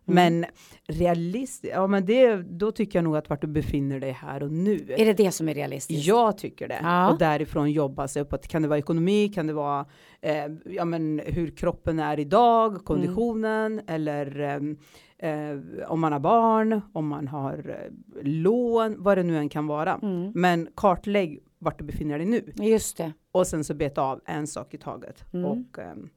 Mm. 0.08 0.40
Men 0.40 0.50
realistiskt, 0.86 1.74
ja 1.74 1.86
men 1.86 2.06
det, 2.06 2.36
då 2.36 2.72
tycker 2.72 2.98
jag 2.98 3.04
nog 3.04 3.16
att 3.16 3.30
vart 3.30 3.40
du 3.40 3.46
befinner 3.46 4.00
dig 4.00 4.10
här 4.10 4.42
och 4.42 4.52
nu. 4.52 4.86
Är 4.88 5.04
det 5.04 5.12
det 5.12 5.32
som 5.32 5.48
är 5.48 5.54
realistiskt? 5.54 6.06
Jag 6.06 6.38
tycker 6.38 6.68
det. 6.68 6.80
Ja. 6.82 7.12
Och 7.12 7.18
därifrån 7.18 7.72
jobba 7.72 8.08
sig 8.08 8.22
uppåt. 8.22 8.48
Kan 8.48 8.62
det 8.62 8.68
vara 8.68 8.78
ekonomi? 8.78 9.28
Kan 9.28 9.46
det 9.46 9.52
vara 9.52 9.86
eh, 10.20 10.44
ja, 10.64 10.84
men 10.84 11.20
hur 11.26 11.56
kroppen 11.56 11.98
är 11.98 12.20
idag? 12.20 12.84
Konditionen? 12.84 13.80
Eller 13.86 14.40
ehm, 14.40 14.76
eh, 15.18 15.88
om 15.88 16.00
man 16.00 16.12
har 16.12 16.20
barn? 16.20 16.80
Om 16.92 17.08
man 17.08 17.28
har 17.28 17.68
eh, 17.68 18.22
lån? 18.22 18.96
Vad 18.98 19.18
det 19.18 19.22
nu 19.22 19.36
än 19.36 19.48
kan 19.48 19.66
vara. 19.66 19.94
Mm. 20.02 20.32
Men 20.34 20.68
kartlägg 20.74 21.42
vart 21.58 21.78
du 21.78 21.84
befinner 21.84 22.18
dig 22.18 22.26
nu. 22.26 22.52
Just 22.54 22.96
det, 22.96 23.12
Och 23.32 23.46
sen 23.46 23.64
så 23.64 23.74
beta 23.74 24.02
av 24.02 24.20
en 24.26 24.46
sak 24.46 24.74
i 24.74 24.78
taget. 24.78 25.32
Mm. 25.32 25.44
Och 25.46 25.78
ehm, 25.78 26.08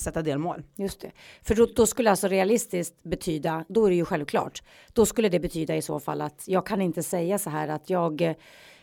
sätta 0.00 0.22
delmål. 0.22 0.62
just 0.76 1.00
det. 1.00 1.10
För 1.42 1.54
då, 1.54 1.66
då 1.66 1.86
skulle 1.86 2.10
alltså 2.10 2.28
realistiskt 2.28 3.02
betyda, 3.02 3.64
då 3.68 3.86
är 3.86 3.90
det 3.90 3.96
ju 3.96 4.04
självklart, 4.04 4.62
då 4.92 5.06
skulle 5.06 5.28
det 5.28 5.40
betyda 5.40 5.76
i 5.76 5.82
så 5.82 6.00
fall 6.00 6.20
att 6.20 6.44
jag 6.46 6.66
kan 6.66 6.82
inte 6.82 7.02
säga 7.02 7.38
så 7.38 7.50
här 7.50 7.68
att 7.68 7.90
jag, 7.90 8.34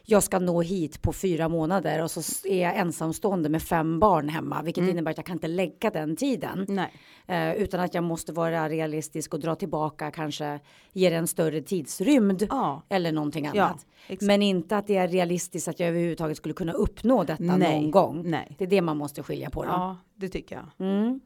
jag 0.05 0.23
ska 0.23 0.39
nå 0.39 0.61
hit 0.61 1.01
på 1.01 1.13
fyra 1.13 1.49
månader 1.49 2.03
och 2.03 2.11
så 2.11 2.47
är 2.47 2.61
jag 2.63 2.77
ensamstående 2.77 3.49
med 3.49 3.61
fem 3.61 3.99
barn 3.99 4.29
hemma, 4.29 4.61
vilket 4.61 4.81
Mm. 4.81 4.89
innebär 4.91 5.11
att 5.11 5.17
jag 5.17 5.25
kan 5.25 5.35
inte 5.35 5.47
lägga 5.47 5.89
den 5.89 6.15
tiden. 6.15 6.79
Eh, 7.27 7.53
utan 7.53 7.79
att 7.79 7.93
jag 7.93 8.03
måste 8.03 8.31
vara 8.33 8.69
realistisk 8.69 9.33
och 9.33 9.39
dra 9.39 9.55
tillbaka, 9.55 10.11
kanske 10.11 10.59
ge 10.93 11.09
det 11.09 11.15
en 11.15 11.27
större 11.27 11.61
tidsrymd 11.61 12.47
Ja. 12.49 12.81
eller 12.89 13.11
någonting 13.11 13.49
Ja, 13.53 13.63
annat. 13.63 13.85
exakt. 14.07 14.21
Men 14.21 14.41
inte 14.41 14.77
att 14.77 14.87
det 14.87 14.97
är 14.97 15.07
realistiskt 15.07 15.67
att 15.67 15.79
jag 15.79 15.89
överhuvudtaget 15.89 16.37
skulle 16.37 16.53
kunna 16.53 16.73
uppnå 16.73 17.23
detta 17.23 17.43
Nej, 17.43 17.81
någon 17.81 17.91
gång. 17.91 18.21
nej. 18.25 18.55
Det 18.57 18.63
är 18.63 18.69
det 18.69 18.81
man 18.81 18.97
måste 18.97 19.23
skilja 19.23 19.49
på. 19.49 19.63
Då. 19.63 19.69
Ja, 19.69 19.97
det 20.15 20.29
tycker 20.29 20.55
jag. 20.55 20.87
Mm. 20.87 21.19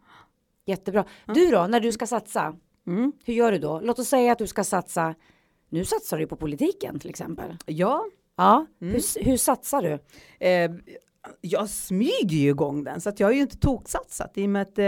Jättebra. 0.65 1.05
Du 1.25 1.51
då, 1.51 1.67
när 1.67 1.79
du 1.79 1.91
ska 1.91 2.07
satsa, 2.07 2.55
Mm. 2.87 3.11
hur 3.25 3.33
gör 3.33 3.51
du 3.51 3.57
då? 3.57 3.79
Låt 3.83 3.99
oss 3.99 4.07
säga 4.07 4.31
att 4.31 4.37
du 4.37 4.47
ska 4.47 4.63
satsa, 4.63 5.15
nu 5.69 5.85
satsar 5.85 6.17
du 6.17 6.27
på 6.27 6.35
politiken 6.35 6.99
till 6.99 7.09
exempel. 7.09 7.57
Ja, 7.65 8.05
Ja, 8.37 8.65
Mm. 8.81 8.93
hur, 8.93 9.23
hur 9.25 9.37
satsar 9.37 9.81
du? 9.81 9.99
eh, 10.47 10.71
jag 11.41 11.69
smyger 11.69 12.37
ju 12.37 12.49
igång 12.49 12.83
den 12.83 13.01
så 13.01 13.09
att 13.09 13.19
jag 13.19 13.27
har 13.27 13.33
ju 13.33 13.41
inte 13.41 13.57
toksatsat 13.57 14.37
i 14.37 14.45
och 14.45 14.49
med 14.49 14.61
att 14.61 14.79
eh, 14.79 14.85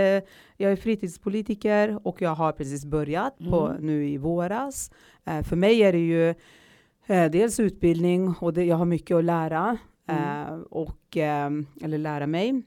jag 0.57 0.71
är 0.71 0.75
fritidspolitiker 0.75 1.99
och 2.07 2.21
jag 2.21 2.29
har 2.35 2.51
precis 2.51 2.85
börjat 2.85 3.37
på, 3.37 3.67
Mm. 3.67 3.85
nu 3.85 4.09
i 4.09 4.17
våras. 4.17 4.91
Eh, 5.25 5.41
för 5.43 5.55
mig 5.55 5.81
är 5.83 5.91
det 5.91 5.99
ju 6.05 6.29
eh, 7.07 7.31
dels 7.31 7.59
utbildning 7.59 8.33
och 8.39 8.53
det, 8.53 8.63
jag 8.63 8.75
har 8.75 8.85
mycket 8.85 9.17
att 9.17 9.23
lära 9.23 9.77
Mm. 10.07 10.23
eh, 10.47 10.59
och 10.59 11.17
eh, 11.17 11.49
eller 11.81 11.97
lära 11.97 12.27
mig 12.27 12.63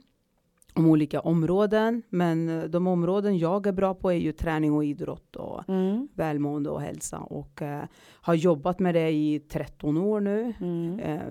om 0.79 0.87
olika 0.87 1.21
områden. 1.21 2.03
Men 2.09 2.49
eh, 2.49 2.65
de 2.65 2.87
områden 2.87 3.39
jag 3.39 3.67
är 3.67 3.73
bra 3.73 3.95
på 3.95 4.11
är 4.13 4.17
ju 4.17 4.33
träning 4.33 4.73
och 4.73 4.85
idrott 4.85 5.37
och 5.37 5.69
Mm. 5.69 6.09
välmående 6.15 6.71
och 6.71 6.81
hälsa 6.81 7.19
och 7.19 7.63
eh, 7.63 7.85
har 8.21 8.35
jobbat 8.35 8.79
med 8.79 8.95
det 8.95 9.11
i 9.11 9.41
13 9.49 9.97
år 9.97 10.21
nu. 10.21 10.55
Mm. 10.61 10.99
Eh, 11.01 11.23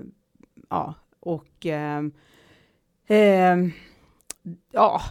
ja, 0.70 0.94
och 1.20 1.66
ehm, 1.66 2.12
ehm, 3.08 3.72
ja, 4.72 5.02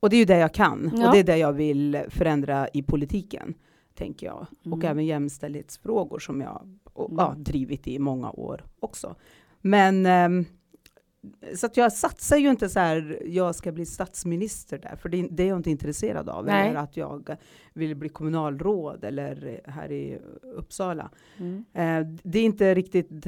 och 0.00 0.10
det 0.10 0.16
är 0.16 0.18
ju 0.18 0.24
det 0.24 0.38
jag 0.38 0.54
kan 0.54 0.90
Ja. 0.96 1.06
och 1.06 1.12
det 1.14 1.18
är 1.20 1.24
det 1.24 1.36
jag 1.36 1.52
vill 1.52 1.98
förändra 2.08 2.68
i 2.68 2.82
politiken, 2.82 3.54
tänker 3.94 4.26
jag. 4.26 4.46
Och 4.64 4.66
Mm. 4.78 4.84
även 4.90 5.06
jämställdhetsfrågor 5.06 6.18
som 6.18 6.40
jag 6.40 6.78
och, 6.92 7.10
Mm. 7.10 7.24
ja, 7.24 7.34
drivit 7.38 7.88
i 7.88 7.98
många 7.98 8.30
år 8.30 8.64
också. 8.80 9.14
Men 9.60 10.06
ehm, 10.06 10.44
så 11.56 11.66
att 11.66 11.76
jag 11.76 11.92
satsar 11.92 12.36
ju 12.36 12.50
inte 12.50 12.68
så 12.68 12.80
här, 12.80 13.22
jag 13.26 13.54
ska 13.54 13.72
bli 13.72 13.86
statsminister 13.86 14.78
där, 14.78 14.96
för 14.96 15.08
det, 15.08 15.28
det 15.30 15.42
är 15.42 15.48
jag 15.48 15.58
inte 15.58 15.70
intresserad 15.70 16.28
av. 16.28 16.44
Nej. 16.46 16.68
Eller 16.68 16.80
att 16.80 16.96
jag 16.96 17.36
vill 17.72 17.94
bli 17.96 18.08
kommunalråd 18.08 19.04
eller 19.04 19.60
här 19.64 19.92
i 19.92 20.18
Uppsala. 20.56 21.10
Mm. 21.36 21.64
Eh, 21.72 22.14
det 22.22 22.38
är 22.38 22.44
inte 22.44 22.74
riktigt 22.74 23.26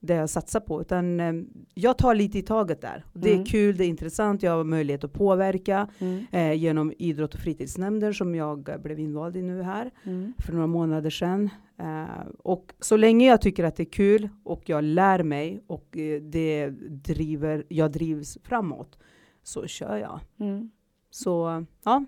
det 0.00 0.14
jag 0.14 0.30
satsar 0.30 0.60
på, 0.60 0.80
utan 0.80 1.20
eh, 1.20 1.32
jag 1.74 1.98
tar 1.98 2.14
lite 2.14 2.38
i 2.38 2.42
taget 2.42 2.80
där. 2.80 3.04
Det 3.12 3.28
Mm. 3.30 3.42
är 3.42 3.46
kul, 3.46 3.76
det 3.76 3.84
är 3.84 3.88
intressant, 3.88 4.42
jag 4.42 4.52
har 4.52 4.64
möjlighet 4.64 5.04
att 5.04 5.12
påverka 5.12 5.88
Mm. 5.98 6.24
eh, 6.32 6.52
genom 6.52 6.92
idrott 6.98 7.34
och 7.34 7.40
fritidsnämnder 7.40 8.12
som 8.12 8.34
jag 8.34 8.70
blev 8.82 8.98
invald 8.98 9.36
i 9.36 9.42
nu 9.42 9.62
här 9.62 9.90
Mm. 10.04 10.32
för 10.38 10.52
några 10.52 10.66
månader 10.66 11.10
sedan. 11.10 11.50
Eh, 11.78 12.26
och 12.38 12.72
så 12.80 12.96
länge 12.96 13.26
jag 13.26 13.40
tycker 13.40 13.64
att 13.64 13.76
det 13.76 13.82
är 13.82 13.92
kul 13.92 14.28
och 14.44 14.68
jag 14.68 14.84
lär 14.84 15.22
mig 15.22 15.64
och 15.66 15.96
eh, 15.96 16.20
det 16.22 16.70
driver, 16.90 17.64
jag 17.68 17.92
drivs 17.92 18.38
framåt 18.42 18.98
så 19.42 19.66
kör 19.66 19.96
jag. 19.96 20.20
Mm. 20.40 20.70
Så 21.10 21.64
ja, 21.84 22.04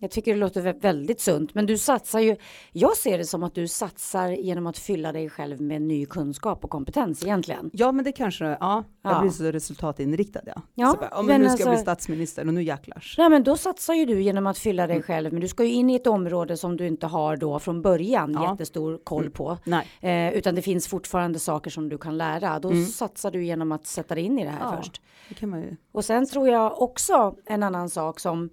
Jag 0.00 0.10
tycker 0.10 0.34
det 0.34 0.40
låter 0.40 0.62
vä- 0.62 0.80
väldigt 0.80 1.20
sunt, 1.20 1.54
men 1.54 1.66
du 1.66 1.78
satsar 1.78 2.20
ju. 2.20 2.36
Jag 2.72 2.96
ser 2.96 3.18
det 3.18 3.24
som 3.24 3.42
att 3.42 3.54
du 3.54 3.68
satsar 3.68 4.28
genom 4.28 4.66
att 4.66 4.78
fylla 4.78 5.12
dig 5.12 5.30
själv 5.30 5.60
med 5.60 5.82
ny 5.82 6.06
kunskap 6.06 6.64
och 6.64 6.70
kompetens 6.70 7.24
egentligen. 7.24 7.70
ja 7.72 7.92
men 7.92 8.04
det 8.04 8.12
kanske, 8.12 8.44
ja, 8.44 8.84
jag 9.02 9.12
Ja. 9.12 9.20
blir 9.20 9.30
så 9.30 9.44
resultatinriktad 9.44 10.40
ja. 10.46 10.62
Ja, 10.74 10.90
så 10.92 10.96
bara, 10.98 11.22
men, 11.22 11.40
nu 11.40 11.48
ska 11.48 11.52
jag 11.58 11.66
bli 11.66 11.70
alltså- 11.70 11.82
statsminister 11.82 12.46
och 12.48 12.54
nu 12.54 12.62
jäklars. 12.62 13.14
Nej, 13.18 13.30
men 13.30 13.44
då 13.44 13.56
satsar 13.56 13.94
ju 13.94 14.04
du 14.04 14.22
genom 14.22 14.46
att 14.46 14.58
fylla 14.58 14.86
dig 14.86 14.96
Mm. 14.96 15.02
själv. 15.02 15.32
Men 15.32 15.40
du 15.40 15.48
ska 15.48 15.64
ju 15.64 15.72
in 15.72 15.90
i 15.90 15.94
ett 15.94 16.06
område 16.06 16.56
som 16.56 16.76
du 16.76 16.86
inte 16.86 17.06
har 17.06 17.36
då 17.36 17.58
från 17.58 17.82
början 17.82 18.32
Ja. 18.32 18.50
jättestor 18.50 19.00
koll 19.04 19.20
Mm. 19.22 19.32
på. 19.32 19.58
Nej. 19.64 19.86
Eh, 20.00 20.34
utan 20.38 20.54
det 20.54 20.62
finns 20.62 20.88
fortfarande 20.88 21.38
saker 21.38 21.70
som 21.70 21.88
du 21.88 21.98
kan 21.98 22.18
lära. 22.18 22.58
Då 22.58 22.70
Mm. 22.70 22.86
satsar 22.86 23.30
du 23.30 23.44
genom 23.44 23.72
att 23.72 23.86
sätta 23.86 24.14
dig 24.14 24.24
in 24.24 24.38
i 24.38 24.44
det 24.44 24.50
här 24.50 24.60
Ja. 24.72 24.76
först. 24.76 25.00
Det 25.28 25.34
kan 25.34 25.48
man 25.48 25.60
ju. 25.62 25.76
Och 25.92 26.04
sen 26.04 26.26
tror 26.26 26.48
jag 26.48 26.82
också 26.82 27.34
en 27.46 27.62
annan 27.62 27.90
sak 27.90 28.20
som, 28.20 28.50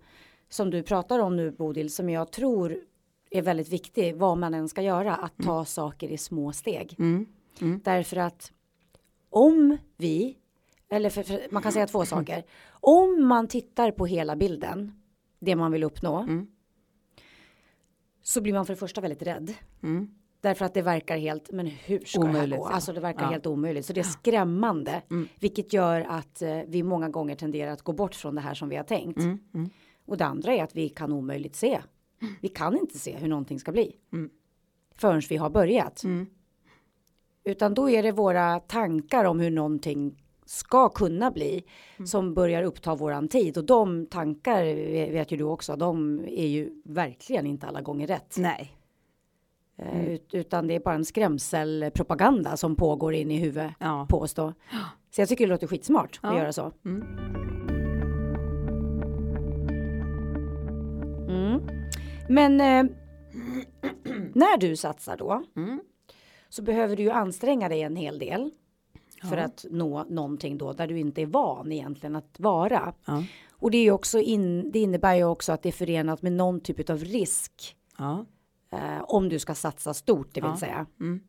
som 0.49 0.69
du 0.69 0.83
pratar 0.83 1.19
om 1.19 1.35
nu 1.35 1.51
Bodil, 1.51 1.89
som 1.93 2.09
jag 2.09 2.31
tror 2.31 2.77
är 3.29 3.41
väldigt 3.41 3.69
viktig, 3.69 4.15
vad 4.15 4.37
man 4.37 4.53
än 4.53 4.69
ska 4.69 4.81
göra, 4.81 5.15
att 5.15 5.37
ta 5.37 5.65
saker 5.65 6.07
i 6.09 6.17
små 6.17 6.51
steg. 6.51 6.95
Mm. 6.99 7.25
Därför 7.83 8.17
att 8.17 8.51
om 9.29 9.77
vi, 9.97 10.37
eller 10.89 11.09
för, 11.09 11.23
för, 11.23 11.47
man 11.51 11.63
kan 11.63 11.71
säga 11.71 11.87
två 11.87 12.05
saker, 12.05 12.43
om 12.69 13.27
man 13.27 13.47
tittar 13.47 13.91
på 13.91 14.05
hela 14.05 14.35
bilden, 14.35 14.91
det 15.39 15.55
man 15.55 15.71
vill 15.71 15.83
uppnå, 15.83 16.19
Mm. 16.19 16.47
så 18.21 18.41
blir 18.41 18.53
man 18.53 18.65
för 18.65 18.73
det 18.73 18.79
första 18.79 19.01
väldigt 19.01 19.21
rädd. 19.21 19.53
Mm. 19.83 20.07
Därför 20.41 20.65
att 20.65 20.73
det 20.73 20.81
verkar 20.81 21.17
helt, 21.17 21.51
men 21.51 21.67
hur 21.67 21.99
ska 21.99 22.19
det 22.21 22.27
här 22.27 22.35
Omöjligt, 22.35 22.59
gå? 22.59 22.65
Alltså 22.65 22.93
det 22.93 22.99
verkar 22.99 23.21
Ja. 23.21 23.27
helt 23.29 23.45
omöjligt. 23.45 23.85
Så 23.85 23.93
det 23.93 23.99
är 23.99 24.03
skrämmande. 24.03 25.01
Mm. 25.11 25.27
Vilket 25.39 25.73
gör 25.73 26.01
att 26.01 26.41
eh, 26.41 26.59
vi 26.67 26.83
många 26.83 27.09
gånger 27.09 27.35
tenderar 27.35 27.71
att 27.71 27.81
gå 27.81 27.93
bort 27.93 28.15
från 28.15 28.35
det 28.35 28.41
här 28.41 28.53
som 28.53 28.69
vi 28.69 28.75
har 28.75 28.83
tänkt. 28.83 29.19
Mm. 30.07 30.11
Mm. 30.11 30.11
Och 30.11 30.17
det 30.17 30.25
andra 30.25 30.53
är 30.53 30.63
att 30.63 30.75
vi 30.75 30.89
kan 30.89 31.11
omöjligt 31.13 31.55
se. 31.55 31.81
Vi 32.41 32.47
kan 32.47 32.77
inte 32.77 32.99
se 32.99 33.15
hur 33.17 33.27
någonting 33.27 33.59
ska 33.59 33.71
bli. 33.71 33.95
Mm. 34.13 34.29
Förrän 34.97 35.21
vi 35.29 35.37
har 35.37 35.49
börjat. 35.49 36.03
Mm. 36.03 36.25
Utan 37.43 37.73
då 37.73 37.89
är 37.89 38.03
det 38.03 38.11
våra 38.11 38.59
tankar 38.59 39.25
om 39.25 39.39
hur 39.39 39.51
någonting 39.51 40.21
ska 40.45 40.89
kunna 40.89 41.31
bli 41.31 41.63
Mm. 41.97 42.07
som 42.07 42.33
börjar 42.33 42.63
uppta 42.63 42.95
våran 42.95 43.27
tid. 43.27 43.57
Och 43.57 43.65
de 43.65 44.05
tankar 44.05 44.63
vet 45.11 45.31
ju 45.31 45.37
du 45.37 45.43
också, 45.43 45.75
de 45.75 46.19
är 46.27 46.47
ju 46.47 46.81
verkligen 46.85 47.45
inte 47.45 47.67
alla 47.67 47.81
gånger 47.81 48.07
rätt. 48.07 48.35
Nej. 48.37 48.77
Eh, 49.77 50.05
ut- 50.09 50.33
Utan 50.33 50.67
det 50.67 50.75
är 50.75 50.79
bara 50.79 50.95
en 50.95 51.05
skrämselpropaganda 51.05 52.57
som 52.57 52.75
pågår 52.75 53.13
in 53.13 53.31
i 53.31 53.37
huvudet 53.37 53.71
Ja. 53.79 54.07
på 54.09 54.19
oss 54.19 54.33
då. 54.33 54.53
Så 55.11 55.21
jag 55.21 55.29
tycker 55.29 55.47
det 55.47 55.51
låter 55.53 55.67
skitsmart 55.67 56.19
att 56.23 56.33
Ja. 56.33 56.39
göra 56.39 56.53
så. 56.53 56.71
Mm. 56.85 57.03
Mm. 61.29 61.61
Men 62.29 62.61
eh, 62.61 62.95
när 64.33 64.57
du 64.57 64.75
satsar 64.75 65.17
då 65.17 65.43
Mm. 65.55 65.79
så 66.49 66.61
behöver 66.63 66.95
du 66.95 67.03
ju 67.03 67.09
anstränga 67.11 67.69
dig 67.69 67.81
en 67.81 67.95
hel 67.95 68.19
del 68.19 68.51
för 69.29 69.37
Ja. 69.37 69.43
att 69.43 69.65
nå 69.69 70.03
någonting 70.09 70.57
då 70.57 70.73
där 70.73 70.87
du 70.87 70.99
inte 70.99 71.21
är 71.21 71.25
van 71.25 71.71
egentligen 71.71 72.15
att 72.15 72.39
vara. 72.39 72.93
Ja. 73.05 73.23
Och 73.51 73.71
det 73.71 73.77
är 73.77 73.91
också 73.91 74.19
in, 74.19 74.71
det 74.71 74.79
innebär 74.79 75.15
ju 75.15 75.23
också 75.23 75.51
att 75.53 75.61
det 75.61 75.69
är 75.69 75.73
förenat 75.73 76.21
med 76.21 76.31
någon 76.33 76.59
typ 76.59 76.89
av 76.89 76.97
risk 76.99 77.75
Ja. 77.97 78.25
eh, 78.71 79.01
om 79.07 79.29
du 79.29 79.39
ska 79.39 79.55
satsa 79.55 79.93
stort, 79.93 80.33
det 80.33 80.41
vill 80.41 80.57
säga. 80.59 80.85
Mm. 80.99 81.19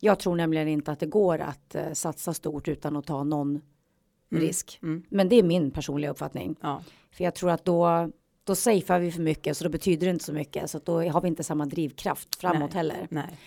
Jag 0.00 0.18
tror 0.18 0.36
nämligen 0.36 0.68
inte 0.68 0.92
att 0.92 1.00
det 1.00 1.06
går 1.06 1.38
att 1.38 1.74
eh, 1.74 1.92
satsa 1.92 2.34
stort 2.34 2.68
utan 2.68 2.96
att 2.96 3.06
ta 3.06 3.24
någon 3.24 3.60
risk. 4.30 4.78
Mm. 4.82 5.02
Men 5.08 5.28
det 5.28 5.36
är 5.36 5.42
min 5.42 5.70
personliga 5.70 6.10
uppfattning. 6.10 6.56
För 7.12 7.24
jag 7.24 7.34
tror 7.34 7.50
att 7.50 7.64
då, 7.64 8.10
då 8.44 8.54
safear 8.54 9.00
vi 9.00 9.12
för 9.12 9.22
mycket 9.22 9.56
så 9.56 9.64
då 9.64 9.70
betyder 9.70 10.06
det 10.06 10.10
inte 10.10 10.24
så 10.24 10.32
mycket. 10.32 10.70
Så 10.70 10.78
då 10.84 11.02
har 11.02 11.20
vi 11.20 11.28
inte 11.28 11.44
samma 11.44 11.66
drivkraft 11.66 12.40
framåt 12.40 12.60
Nej. 12.60 12.76
heller. 12.76 13.06
Nej. 13.10 13.38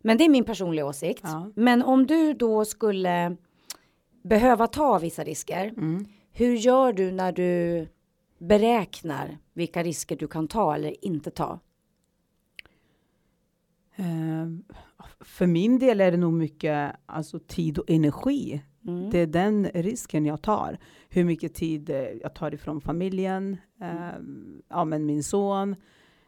Men 0.00 0.18
det 0.18 0.24
är 0.24 0.28
min 0.28 0.44
personliga 0.44 0.86
åsikt. 0.86 1.20
Ja. 1.22 1.50
Men 1.54 1.82
om 1.82 2.06
du 2.06 2.34
då 2.34 2.64
skulle 2.64 3.36
behöva 4.22 4.66
ta 4.66 4.98
vissa 4.98 5.24
risker. 5.24 5.66
Mm. 5.66 6.06
Hur 6.32 6.56
gör 6.56 6.92
du 6.92 7.12
när 7.12 7.32
du 7.32 7.88
beräknar 8.38 9.38
vilka 9.52 9.82
risker 9.82 10.16
du 10.16 10.28
kan 10.28 10.48
ta 10.48 10.74
eller 10.74 11.04
inte 11.04 11.30
ta? 11.30 11.60
Eh, 13.96 14.46
för 15.20 15.46
min 15.46 15.78
del 15.78 16.00
är 16.00 16.10
det 16.10 16.16
nog 16.16 16.32
mycket 16.32 16.96
alltså, 17.06 17.38
tid 17.38 17.78
och 17.78 17.90
energi. 17.90 18.62
Mm. 18.86 19.10
Det 19.10 19.18
är 19.18 19.26
den 19.26 19.66
risken 19.74 20.26
jag 20.26 20.42
tar. 20.42 20.78
Hur 21.08 21.24
mycket 21.24 21.54
tid 21.54 21.90
eh, 21.90 21.96
jag 21.96 22.34
tar 22.34 22.54
ifrån 22.54 22.80
familjen, 22.80 23.56
eh, 23.80 24.20
ja, 24.68 24.84
men 24.84 25.06
min 25.06 25.22
son 25.22 25.76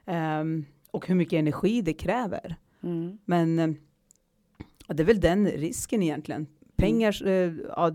eh, 0.07 0.45
och 0.91 1.09
hur 1.09 1.15
mycket 1.15 1.39
energi 1.39 1.83
det 1.83 1.93
kräver. 1.93 2.57
Mm. 2.83 3.19
Men 3.25 3.59
eh, 3.59 3.71
det 4.87 5.03
är 5.03 5.07
väl 5.07 5.21
den 5.21 5.47
risken 5.47 6.03
egentligen. 6.03 6.47
Pengar, 6.77 7.27
eh, 7.27 7.53
ja, 7.69 7.93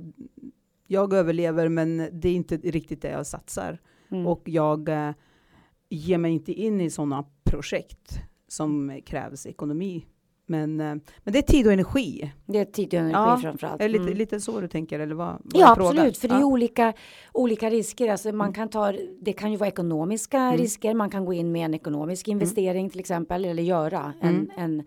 jag 0.87 1.13
överlever 1.13 1.69
men 1.69 2.09
det 2.11 2.29
är 2.29 2.33
inte 2.33 2.57
riktigt 2.57 3.01
det 3.01 3.11
jag 3.11 3.27
satsar. 3.27 3.79
Mm. 4.11 4.27
Och 4.27 4.41
jag 4.45 4.89
eh, 4.89 5.11
ger 5.89 6.17
mig 6.17 6.31
inte 6.31 6.53
in 6.53 6.81
i 6.81 6.89
sådana 6.89 7.25
projekt 7.43 8.19
som 8.47 9.01
krävs 9.05 9.45
ekonomi. 9.45 10.05
Men, 10.49 10.79
eh, 10.79 10.95
men 11.23 11.33
det 11.33 11.37
är 11.37 11.41
tid 11.41 11.67
och 11.67 11.73
energi. 11.73 12.31
det 12.45 12.57
är 12.59 12.65
tid 12.65 12.87
och 12.93 12.99
energi 12.99 13.13
Ja, 13.13 13.37
framförallt. 13.41 13.81
Är 13.81 13.85
det 13.87 13.91
lite, 13.91 14.03
Mm. 14.03 14.17
lite 14.17 14.39
så 14.39 14.61
du 14.61 14.67
tänker? 14.67 14.99
Eller 14.99 15.15
vad, 15.15 15.27
vad 15.27 15.61
Ja 15.61 15.71
absolut, 15.71 16.17
för 16.17 16.27
det 16.27 16.35
är 16.35 16.39
ja. 16.39 16.45
olika, 16.45 16.93
olika 17.33 17.69
risker. 17.69 18.11
Alltså 18.11 18.31
man 18.31 18.45
Mm. 18.45 18.53
kan 18.53 18.69
ta, 18.69 18.93
det 19.21 19.33
kan 19.33 19.51
ju 19.51 19.57
vara 19.57 19.67
ekonomiska 19.69 20.37
Mm. 20.39 20.57
risker, 20.57 20.93
man 20.93 21.09
kan 21.09 21.25
gå 21.25 21.33
in 21.33 21.51
med 21.51 21.65
en 21.65 21.73
ekonomisk 21.73 22.27
investering 22.27 22.89
till 22.89 22.99
exempel, 22.99 23.45
eller 23.45 23.63
göra 23.63 24.13
en, 24.21 24.29
Mm. 24.29 24.49
en, 24.57 24.83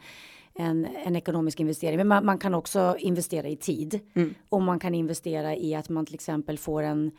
en, 0.54 0.86
en 1.04 1.16
ekonomisk 1.16 1.60
investering. 1.60 1.96
Men 1.96 2.08
man, 2.08 2.26
man 2.26 2.38
kan 2.38 2.54
också 2.54 2.96
investera 2.98 3.48
i 3.48 3.56
tid. 3.56 4.00
Mm. 4.14 4.34
Och 4.48 4.62
man 4.62 4.78
kan 4.78 4.94
investera 4.94 5.56
i 5.56 5.74
att 5.74 5.88
man 5.88 6.06
till 6.06 6.14
exempel 6.14 6.58
får 6.58 6.82
en, 6.82 7.10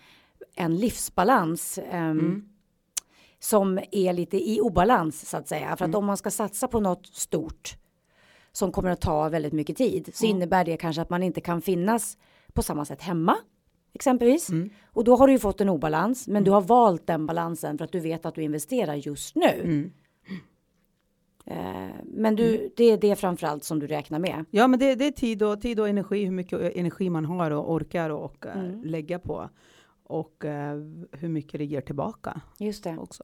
en 0.55 0.77
livsbalans. 0.77 1.79
Mm. 1.91 2.43
Som 3.39 3.79
är 3.91 4.13
lite 4.13 4.37
i 4.49 4.59
obalans 4.61 5.29
så 5.29 5.37
att 5.37 5.47
säga. 5.47 5.65
För 5.67 5.73
att 5.73 5.81
Mm. 5.89 5.95
om 5.95 6.05
man 6.05 6.17
ska 6.17 6.31
satsa 6.31 6.67
på 6.67 6.79
något 6.79 7.07
stort. 7.07 7.75
Som 8.53 8.71
kommer 8.71 8.89
att 8.89 9.01
ta 9.01 9.29
väldigt 9.29 9.53
mycket 9.53 9.77
tid. 9.77 10.09
Så 10.13 10.25
Mm. 10.25 10.35
innebär 10.37 10.65
det 10.65 10.77
kanske 10.77 11.01
att 11.01 11.09
man 11.09 11.23
inte 11.23 11.41
kan 11.41 11.61
finnas 11.61 12.17
på 12.53 12.61
samma 12.63 12.85
sätt 12.85 13.01
hemma. 13.01 13.35
Exempelvis. 13.93 14.49
Mm. 14.49 14.69
Och 14.85 15.03
då 15.03 15.15
har 15.15 15.27
du 15.27 15.33
ju 15.33 15.39
fått 15.39 15.61
en 15.61 15.69
obalans. 15.69 16.27
Men 16.27 16.43
du 16.43 16.51
har 16.51 16.61
valt 16.61 17.07
den 17.07 17.25
balansen 17.25 17.77
för 17.77 17.85
att 17.85 17.91
du 17.91 17.99
vet 17.99 18.25
att 18.25 18.35
du 18.35 18.41
investerar 18.41 18.95
just 18.95 19.35
nu. 19.35 19.61
Mm. 19.63 19.91
Eh, 21.45 21.95
men 22.03 22.35
du, 22.35 22.73
det 22.77 22.83
är 22.83 22.97
det 22.97 23.15
framförallt 23.15 23.63
som 23.63 23.79
du 23.79 23.87
räknar 23.87 24.19
med. 24.19 24.45
Ja, 24.51 24.67
men 24.67 24.79
det, 24.79 24.95
det 24.95 25.05
är 25.07 25.11
tid 25.11 25.43
och, 25.43 25.61
tid 25.61 25.79
och 25.79 25.89
energi, 25.89 26.25
hur 26.25 26.31
mycket 26.31 26.75
energi 26.75 27.09
man 27.09 27.25
har 27.25 27.51
och 27.51 27.71
orkar 27.73 28.09
och 28.09 28.45
eh, 28.45 28.59
Mm. 28.59 28.83
lägga 28.83 29.19
på. 29.19 29.49
Och 30.03 30.45
eh, 30.45 30.75
hur 31.11 31.29
mycket 31.29 31.57
det 31.57 31.65
ger 31.65 31.81
tillbaka 31.81 32.41
Just 32.59 32.83
det. 32.83 32.97
också. 32.97 33.23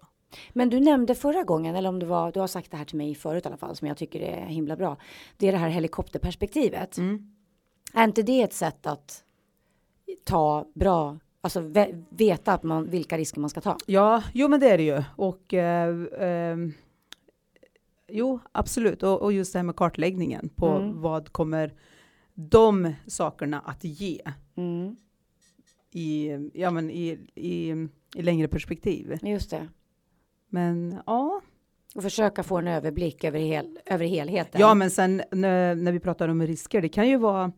Men 0.54 0.70
du 0.70 0.80
nämnde 0.80 1.16
förra 1.16 1.44
gången, 1.44 1.76
eller 1.76 1.90
om 1.90 2.00
det 2.00 2.06
var, 2.06 2.32
du 2.32 2.40
har 2.40 2.48
sagt 2.48 2.72
det 2.72 2.78
här 2.78 2.86
till 2.86 2.98
mig 2.98 3.16
förut 3.16 3.46
i 3.46 3.48
alla 3.48 3.58
fall, 3.58 3.76
som 3.76 3.88
jag 3.88 3.98
tycker 3.98 4.20
är 4.22 4.46
himla 4.46 4.76
bra. 4.76 4.98
Det 5.38 5.48
är 5.48 5.52
det 5.52 5.58
här 5.58 5.70
helikopterperspektivet. 5.70 6.98
Mm. 6.98 7.32
Är 7.94 8.04
inte 8.04 8.24
det 8.24 8.42
ett 8.42 8.54
sätt 8.54 8.86
att 8.88 9.24
ta 10.24 10.66
bra, 10.74 11.18
alltså 11.42 11.60
ve- 11.60 12.04
veta 12.10 12.54
att 12.54 12.64
man, 12.64 12.90
vilka 12.90 13.18
risker 13.18 13.40
man 13.42 13.50
ska 13.50 13.62
ta? 13.62 13.78
Ja, 13.86 14.24
jo 14.34 14.48
men 14.48 14.60
det 14.60 14.70
är 14.70 14.78
det 14.78 14.84
ju. 14.84 15.04
Och 15.16 15.54
eh, 15.54 15.96
ehm, 16.20 16.74
jo, 18.12 18.40
absolut. 18.52 19.04
Och, 19.04 19.22
och 19.22 19.34
just 19.34 19.54
det 19.54 19.60
här 19.60 19.64
med 19.64 19.76
kartläggningen 19.76 20.50
på 20.56 20.68
Mm. 20.68 21.02
vad 21.02 21.32
kommer 21.32 21.74
de 22.34 22.94
sakerna 23.08 23.60
att 23.60 23.84
ge 23.84 24.22
Mm, 24.56 24.96
i, 25.92 26.30
ja, 26.54 26.72
men 26.72 26.90
i, 26.90 27.20
i, 27.36 27.70
i 28.16 28.22
längre 28.22 28.48
perspektiv. 28.48 29.18
just 29.24 29.50
det. 29.50 29.68
Men 30.50 31.00
ja, 31.06 31.42
Och 31.96 32.04
försöka 32.04 32.44
få 32.44 32.58
en 32.58 32.68
överblick 32.68 33.24
över, 33.24 33.40
hel, 33.40 33.80
över 33.86 34.06
helheten. 34.06 34.62
ja 34.62 34.74
men 34.74 34.92
sen 34.92 35.22
när, 35.32 35.76
när 35.76 35.92
vi 35.92 36.00
pratar 36.00 36.28
om 36.28 36.42
risker, 36.48 36.82
det 36.82 36.90
kan 36.90 37.08
ju 37.10 37.18
vara 37.18 37.52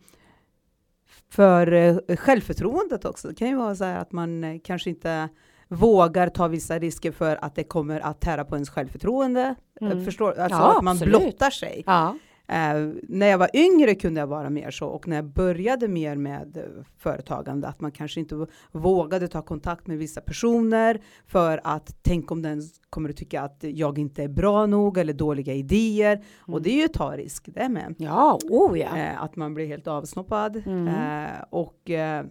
för 1.30 1.72
eh, 1.74 1.98
självförtroendet 2.18 3.06
också. 3.06 3.28
Det 3.28 3.36
kan 3.36 3.48
ju 3.50 3.56
vara 3.56 3.76
så 3.76 3.84
här 3.84 4.00
att 4.00 4.12
man 4.12 4.44
eh, 4.44 4.60
kanske 4.64 4.90
inte 4.90 5.30
vågar 5.68 6.30
ta 6.30 6.48
vissa 6.48 6.80
risker 6.80 7.12
för 7.12 7.46
att 7.46 7.56
det 7.56 7.64
kommer 7.64 8.00
att 8.00 8.22
tära 8.22 8.46
på 8.46 8.56
ens 8.56 8.70
självförtroende. 8.70 9.56
Mm. 9.82 10.06
Förstår, 10.06 10.40
alltså 10.40 10.60
Ja, 10.60 10.78
att 10.78 10.84
man 10.84 10.96
absolut. 10.96 11.22
blottar 11.22 11.50
sig. 11.50 11.84
Ja, 11.86 12.16
Eh, 12.52 12.94
när 13.04 13.28
jag 13.28 13.38
var 13.38 13.50
yngre 13.54 13.96
kunde 13.96 14.20
jag 14.20 14.28
vara 14.28 14.50
mer 14.50 14.72
så 14.72 14.88
och 14.88 15.08
när 15.08 15.16
jag 15.16 15.26
började 15.26 15.88
mer 15.88 16.16
med 16.16 16.58
eh, 16.58 16.64
företagande 16.98 17.68
att 17.68 17.82
man 17.82 17.92
kanske 17.92 18.20
inte 18.20 18.48
vågade 18.72 19.28
ta 19.28 19.42
kontakt 19.42 19.88
med 19.88 19.98
vissa 19.98 20.22
personer 20.22 21.02
för 21.28 21.62
att 21.64 21.96
tänk 22.02 22.32
om 22.32 22.42
den 22.42 22.62
kommer 22.90 23.10
att 23.10 23.18
tycka 23.18 23.42
att 23.42 23.64
jag 23.64 24.00
inte 24.00 24.24
är 24.24 24.28
bra 24.28 24.66
nog 24.66 24.98
eller 24.98 25.14
dåliga 25.14 25.54
idéer 25.54 26.24
och 26.40 26.62
det 26.62 26.70
är 26.70 26.78
ju 26.78 26.86
att 26.86 26.94
ta 26.94 27.18
risk 27.18 27.50
det 27.54 27.70
med. 27.70 27.96
ja, 27.98 28.40
oh 28.50 28.80
ja. 28.80 28.98
Eh, 28.98 29.24
att 29.24 29.36
man 29.36 29.54
blir 29.54 29.68
helt 29.68 29.88
avsnoppad 29.88 30.62
Mm. 30.66 30.88
eh, 30.88 31.44
och 31.50 31.90
eh, 31.90 32.26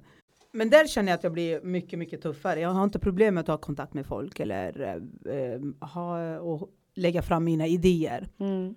men 0.52 0.70
där 0.70 0.86
känner 0.86 1.12
jag 1.12 1.16
att 1.16 1.24
jag 1.24 1.32
blir 1.32 1.60
mycket, 1.62 1.98
mycket 1.98 2.22
tuffare. 2.22 2.60
Jag 2.60 2.68
har 2.70 2.84
inte 2.84 2.98
problem 2.98 3.34
med 3.34 3.40
att 3.40 3.46
ta 3.46 3.56
kontakt 3.56 3.94
med 3.94 4.06
folk 4.06 4.40
eller 4.40 5.00
eh, 5.26 5.88
ha 5.88 6.38
och 6.38 6.68
lägga 6.94 7.22
fram 7.22 7.44
mina 7.44 7.66
idéer. 7.66 8.28
Mm. 8.40 8.74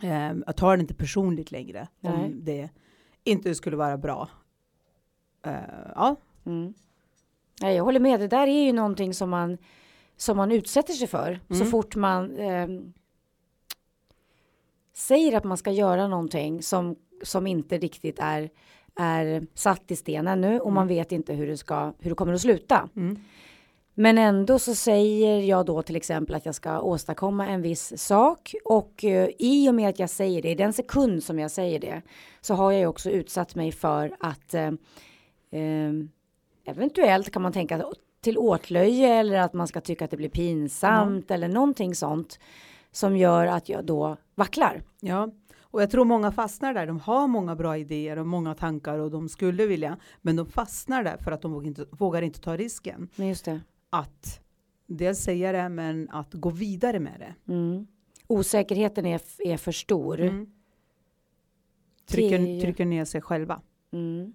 Eh, 0.00 0.32
jag 0.46 0.56
tar 0.56 0.76
det 0.76 0.80
inte 0.80 0.94
personligt 0.94 1.50
längre 1.50 1.88
Nej. 2.00 2.12
om 2.12 2.44
det 2.44 2.68
inte 3.24 3.54
skulle 3.54 3.76
vara 3.76 3.98
bra. 3.98 4.28
Eh, 5.46 5.52
ja, 5.94 6.16
Mm. 6.46 6.74
Nej, 7.60 7.76
jag 7.76 7.84
håller 7.84 8.00
med. 8.00 8.20
Det 8.20 8.28
där 8.28 8.46
är 8.46 8.64
ju 8.66 8.72
någonting 8.72 9.14
som 9.14 9.30
man, 9.30 9.58
som 10.16 10.36
man 10.36 10.52
utsätter 10.52 10.92
sig 10.92 11.06
för. 11.08 11.40
Så 11.48 11.54
Mm. 11.54 11.66
fort 11.70 11.96
man 11.96 12.36
ehm, 12.38 12.92
säger 14.92 15.36
att 15.36 15.44
man 15.44 15.56
ska 15.56 15.70
göra 15.70 16.08
någonting 16.08 16.62
som, 16.62 16.96
som 17.22 17.46
inte 17.46 17.78
riktigt 17.78 18.18
är, 18.18 18.50
är 18.96 19.46
satt 19.54 19.90
i 19.90 19.96
sten 19.96 20.26
ännu 20.28 20.60
och 20.60 20.72
man 20.72 20.88
vet 20.88 21.12
inte 21.12 21.34
hur 21.34 21.46
det, 21.46 21.56
ska, 21.56 21.92
hur 21.98 22.10
det 22.10 22.16
kommer 22.16 22.32
att 22.32 22.40
sluta. 22.40 22.88
Mm. 22.96 23.18
Men 23.94 24.18
ändå 24.18 24.58
så 24.58 24.74
säger 24.74 25.40
jag 25.40 25.66
då 25.66 25.82
till 25.82 25.96
exempel 25.96 26.34
att 26.34 26.46
jag 26.46 26.54
ska 26.54 26.80
åstadkomma 26.80 27.48
en 27.48 27.62
viss 27.62 28.02
sak 28.02 28.54
och 28.64 29.04
eh, 29.04 29.28
i 29.38 29.70
och 29.70 29.74
med 29.74 29.88
att 29.88 29.98
jag 29.98 30.10
säger 30.10 30.42
det, 30.42 30.50
i 30.50 30.54
den 30.54 30.72
sekund 30.72 31.22
som 31.22 31.38
jag 31.38 31.50
säger 31.50 31.80
det, 31.80 32.02
så 32.40 32.54
har 32.54 32.72
jag 32.72 32.80
ju 32.80 32.86
också 32.86 33.10
utsatt 33.10 33.54
mig 33.54 33.72
för 33.72 34.16
att 34.20 34.54
eh, 34.54 34.70
eh, 35.50 35.92
eventuellt 36.64 37.30
kan 37.30 37.42
man 37.42 37.52
tänka 37.52 37.84
till 38.20 38.38
åtlöje 38.38 39.14
eller 39.14 39.38
att 39.38 39.52
man 39.52 39.68
ska 39.68 39.80
tycka 39.80 40.04
att 40.04 40.10
det 40.10 40.16
blir 40.16 40.28
pinsamt 40.28 41.30
eller 41.30 41.48
någonting 41.48 41.94
sånt 41.94 42.38
som 42.92 43.16
gör 43.16 43.46
att 43.46 43.68
jag 43.68 43.84
då 43.84 44.16
vacklar. 44.34 44.82
ja. 45.00 45.28
Och 45.60 45.82
jag 45.82 45.90
tror 45.90 46.04
många 46.04 46.32
fastnar 46.32 46.74
där. 46.74 46.86
De 46.86 47.00
har 47.00 47.26
många 47.26 47.56
bra 47.56 47.76
idéer 47.76 48.18
och 48.18 48.26
många 48.26 48.54
tankar 48.54 48.98
och 48.98 49.10
de 49.10 49.28
skulle 49.28 49.66
vilja, 49.66 49.96
men 50.20 50.36
de 50.36 50.46
fastnar 50.46 51.04
där 51.04 51.16
för 51.16 51.32
att 51.32 51.42
de 51.42 51.52
vågar 51.52 51.66
inte, 51.66 51.84
vågar 51.90 52.22
inte 52.22 52.40
ta 52.40 52.56
risken 52.56 53.08
Men 53.16 53.28
just 53.28 53.44
det. 53.44 53.60
Att 53.92 54.40
dels 54.86 55.18
säga 55.18 55.52
det, 55.52 55.68
men 55.68 56.10
att 56.10 56.34
gå 56.34 56.50
vidare 56.50 57.00
med 57.00 57.20
det. 57.20 57.52
Mm. 57.52 57.86
Osäkerheten 58.26 59.06
är, 59.06 59.20
är 59.38 59.56
för 59.56 59.72
stor. 59.72 60.20
Mm. 60.20 60.38
Ju- 60.40 60.46
Trycker, 62.06 62.60
trycker 62.60 62.84
ner 62.84 63.04
sig 63.04 63.20
själva. 63.20 63.60
Mm. 63.92 64.34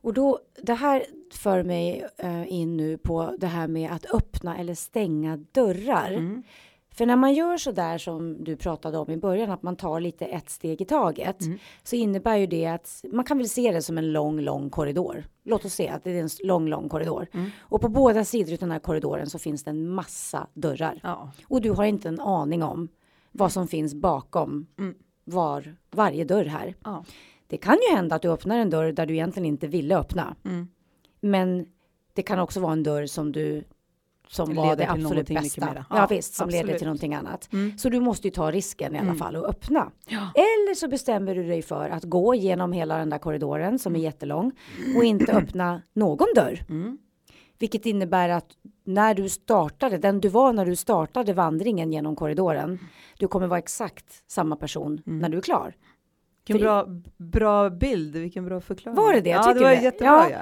Och 0.00 0.14
då, 0.14 0.40
det 0.62 0.74
här 0.74 1.04
för 1.32 1.62
mig 1.62 2.06
eh, 2.16 2.52
in 2.52 2.76
nu 2.76 2.98
på 2.98 3.36
det 3.38 3.46
här 3.46 3.68
med 3.68 3.90
att 3.90 4.14
öppna 4.14 4.58
eller 4.58 4.74
stänga 4.74 5.36
dörrar. 5.36 6.10
Mm. 6.12 6.42
För 6.94 7.06
när 7.06 7.16
man 7.16 7.34
gör 7.34 7.56
så 7.56 7.72
där 7.72 7.98
som 7.98 8.44
du 8.44 8.56
pratade 8.56 8.98
om 8.98 9.10
i 9.10 9.16
början, 9.16 9.50
att 9.50 9.62
man 9.62 9.76
tar 9.76 10.00
lite 10.00 10.24
ett 10.24 10.50
steg 10.50 10.80
i 10.80 10.84
taget, 10.84 11.42
Mm. 11.42 11.58
så 11.82 11.96
innebär 11.96 12.36
ju 12.36 12.46
det 12.46 12.66
att 12.66 13.04
man 13.12 13.24
kan 13.24 13.38
väl 13.38 13.48
se 13.48 13.72
det 13.72 13.82
som 13.82 13.98
en 13.98 14.12
lång, 14.12 14.40
lång 14.40 14.70
korridor. 14.70 15.24
Låt 15.44 15.64
oss 15.64 15.74
se 15.74 15.88
att 15.88 16.04
det 16.04 16.10
är 16.10 16.22
en 16.22 16.28
lång, 16.44 16.68
lång 16.68 16.88
korridor. 16.88 17.26
Mm. 17.32 17.50
Och 17.60 17.80
på 17.80 17.88
båda 17.88 18.24
sidor 18.24 18.52
av 18.52 18.58
den 18.58 18.70
här 18.70 18.78
korridoren 18.78 19.30
så 19.30 19.38
finns 19.38 19.64
det 19.64 19.70
en 19.70 19.88
massa 19.88 20.46
dörrar. 20.54 21.00
Ja. 21.02 21.30
Och 21.48 21.60
du 21.60 21.70
har 21.70 21.84
inte 21.84 22.08
en 22.08 22.20
aning 22.20 22.62
om 22.62 22.88
vad 23.32 23.52
som 23.52 23.68
finns 23.68 23.94
bakom 23.94 24.66
Mm. 24.78 24.94
var, 25.24 25.76
varje 25.90 26.24
dörr 26.24 26.44
här. 26.44 26.74
Ja. 26.84 27.04
Det 27.46 27.56
kan 27.56 27.76
ju 27.90 27.96
hända 27.96 28.16
att 28.16 28.22
du 28.22 28.28
öppnar 28.28 28.58
en 28.58 28.70
dörr 28.70 28.92
där 28.92 29.06
du 29.06 29.14
egentligen 29.14 29.46
inte 29.46 29.66
ville 29.66 29.96
öppna. 29.98 30.36
Mm. 30.44 30.68
Men 31.20 31.66
det 32.14 32.22
kan 32.22 32.38
också 32.38 32.60
vara 32.60 32.72
en 32.72 32.82
dörr 32.82 33.06
som 33.06 33.32
du 33.32 33.64
som 34.30 34.54
var 34.54 34.64
Leder 34.64 34.76
det 34.86 34.92
till 34.94 35.04
absolut 35.06 35.28
bästa. 35.28 35.68
Ja, 35.76 35.84
Ja, 35.96 36.06
visst, 36.10 36.34
som 36.34 36.48
leder 36.48 36.60
absolut. 36.60 36.78
till 36.78 36.86
någonting 36.86 37.14
annat. 37.14 37.48
Mm. 37.52 37.78
Så 37.78 37.88
du 37.88 38.00
måste 38.00 38.26
ju 38.28 38.30
ta 38.30 38.50
risken 38.50 38.94
i 38.94 38.98
alla 38.98 39.06
Mm. 39.06 39.18
fall 39.18 39.36
och 39.36 39.48
öppna. 39.48 39.90
Ja. 40.08 40.18
Eller 40.34 40.74
så 40.74 40.88
bestämmer 40.88 41.34
du 41.34 41.42
dig 41.48 41.62
för 41.62 41.88
att 41.90 42.04
gå 42.04 42.34
genom 42.34 42.72
hela 42.72 42.96
den 42.98 43.10
där 43.10 43.18
korridoren 43.18 43.78
som 43.78 43.96
är 43.96 44.00
jättelång 44.00 44.52
och 44.96 45.04
inte 45.04 45.32
öppna 45.32 45.82
någon 45.94 46.26
dörr. 46.34 46.64
Mm. 46.68 46.98
Vilket 47.58 47.86
innebär 47.86 48.28
att 48.28 48.46
när 48.84 49.14
du 49.14 49.28
startade, 49.28 49.98
den 49.98 50.20
du 50.20 50.28
var 50.28 50.52
när 50.52 50.66
du 50.66 50.76
startade 50.76 51.32
vandringen 51.32 51.92
genom 51.92 52.16
korridoren, 52.16 52.78
du 53.18 53.28
kommer 53.28 53.46
vara 53.46 53.58
exakt 53.58 54.30
samma 54.30 54.56
person 54.56 55.02
Mm. 55.06 55.18
när 55.18 55.28
du 55.28 55.36
är 55.36 55.42
klar. 55.42 55.74
Vilken 56.46 56.62
bra, 56.66 56.86
bra 57.16 57.70
bild, 57.70 58.16
vilken 58.16 58.44
bra 58.44 58.60
förklaring. 58.60 58.96
Var 58.96 59.12
det 59.12 59.20
det? 59.20 59.30
Jag 59.30 59.38
Ja, 59.38 59.42
tycker 59.42 59.54
det 59.54 59.64
var 59.64 59.76
det. 59.76 59.82
jättebra. 59.82 60.26
Ja. 60.30 60.30
Ja. 60.30 60.38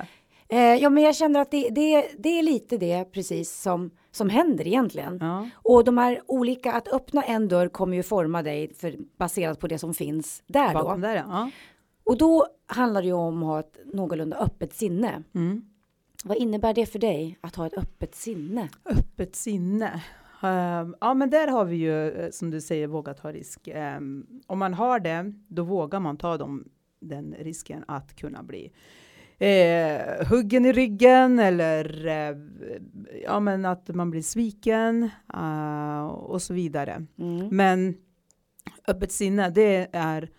Eh, 0.49 0.75
ja, 0.75 0.91
men 0.91 1.03
jag 1.03 1.17
känner 1.17 1.41
att 1.41 1.51
det, 1.51 1.69
det, 1.71 2.09
det 2.19 2.39
är 2.39 2.43
lite 2.43 2.77
det 2.77 3.05
precis 3.05 3.61
som, 3.63 3.91
som 4.11 4.31
händer 4.31 4.67
egentligen. 4.67 5.19
Ja. 5.21 5.49
Och 5.55 5.85
de 5.85 5.99
här 5.99 6.23
olika, 6.27 6.73
att 6.73 6.89
öppna 6.89 7.23
en 7.23 7.49
dörr 7.49 7.69
kommer 7.69 7.97
ju 7.97 8.03
forma 8.03 8.43
dig 8.43 8.75
för, 8.75 8.95
baserat 9.19 9.61
på 9.61 9.67
det 9.67 9.79
som 9.79 9.95
finns 9.95 10.43
där 10.47 10.75
Bakom 10.75 11.01
då. 11.01 11.07
där, 11.07 11.17
ja. 11.17 11.51
Och 12.05 12.19
då 12.19 12.47
handlar 12.67 13.03
det 13.03 13.07
ju 13.07 13.13
om 13.15 13.43
att 13.43 13.49
ha 13.49 13.61
ett 13.61 13.79
någorlunda 13.85 14.37
öppet 14.37 14.75
sinne. 14.75 15.23
Mm. 15.35 15.65
Vad 16.25 16.37
innebär 16.37 16.75
det 16.75 16.87
för 16.87 16.99
dig 16.99 17.39
att 17.41 17.57
ha 17.57 17.67
ett 17.67 17.79
öppet 17.79 18.15
sinne? 18.15 18.69
Öppet 18.85 19.37
sinne. 19.37 20.03
Ehm, 20.43 20.97
ja, 21.01 21.15
men 21.15 21.31
där 21.31 21.49
har 21.49 21.65
vi 21.65 21.77
ju, 21.77 22.11
eh, 22.11 22.31
som 22.31 22.51
du 22.51 22.61
säger, 22.61 22.87
vågat 22.87 23.23
ta 23.23 23.33
risk. 23.33 23.69
Ehm, 23.69 24.27
om 24.47 24.59
man 24.59 24.75
har 24.75 25.01
det, 25.01 25.33
då 25.49 25.63
vågar 25.63 26.01
man 26.01 26.17
ta 26.17 26.37
dem, 26.37 26.69
den 27.01 27.35
risken 27.39 27.85
att 27.89 28.17
kunna 28.17 28.43
bli 28.43 28.73
eh, 29.39 30.27
huggen 30.29 30.67
i 30.67 30.73
ryggen 30.73 31.39
eller 31.39 32.07
eh, 32.07 32.37
ja, 33.25 33.41
men 33.41 33.65
att 33.65 33.89
man 33.89 34.11
blir 34.11 34.23
sviken 34.23 35.11
eh, 35.35 36.07
och 36.07 36.43
så 36.43 36.55
vidare. 36.55 37.07
Mm. 37.19 37.49
Men 37.57 37.95
öppet 38.89 39.13
sinne, 39.13 39.51
det 39.51 39.89
är 39.93 40.31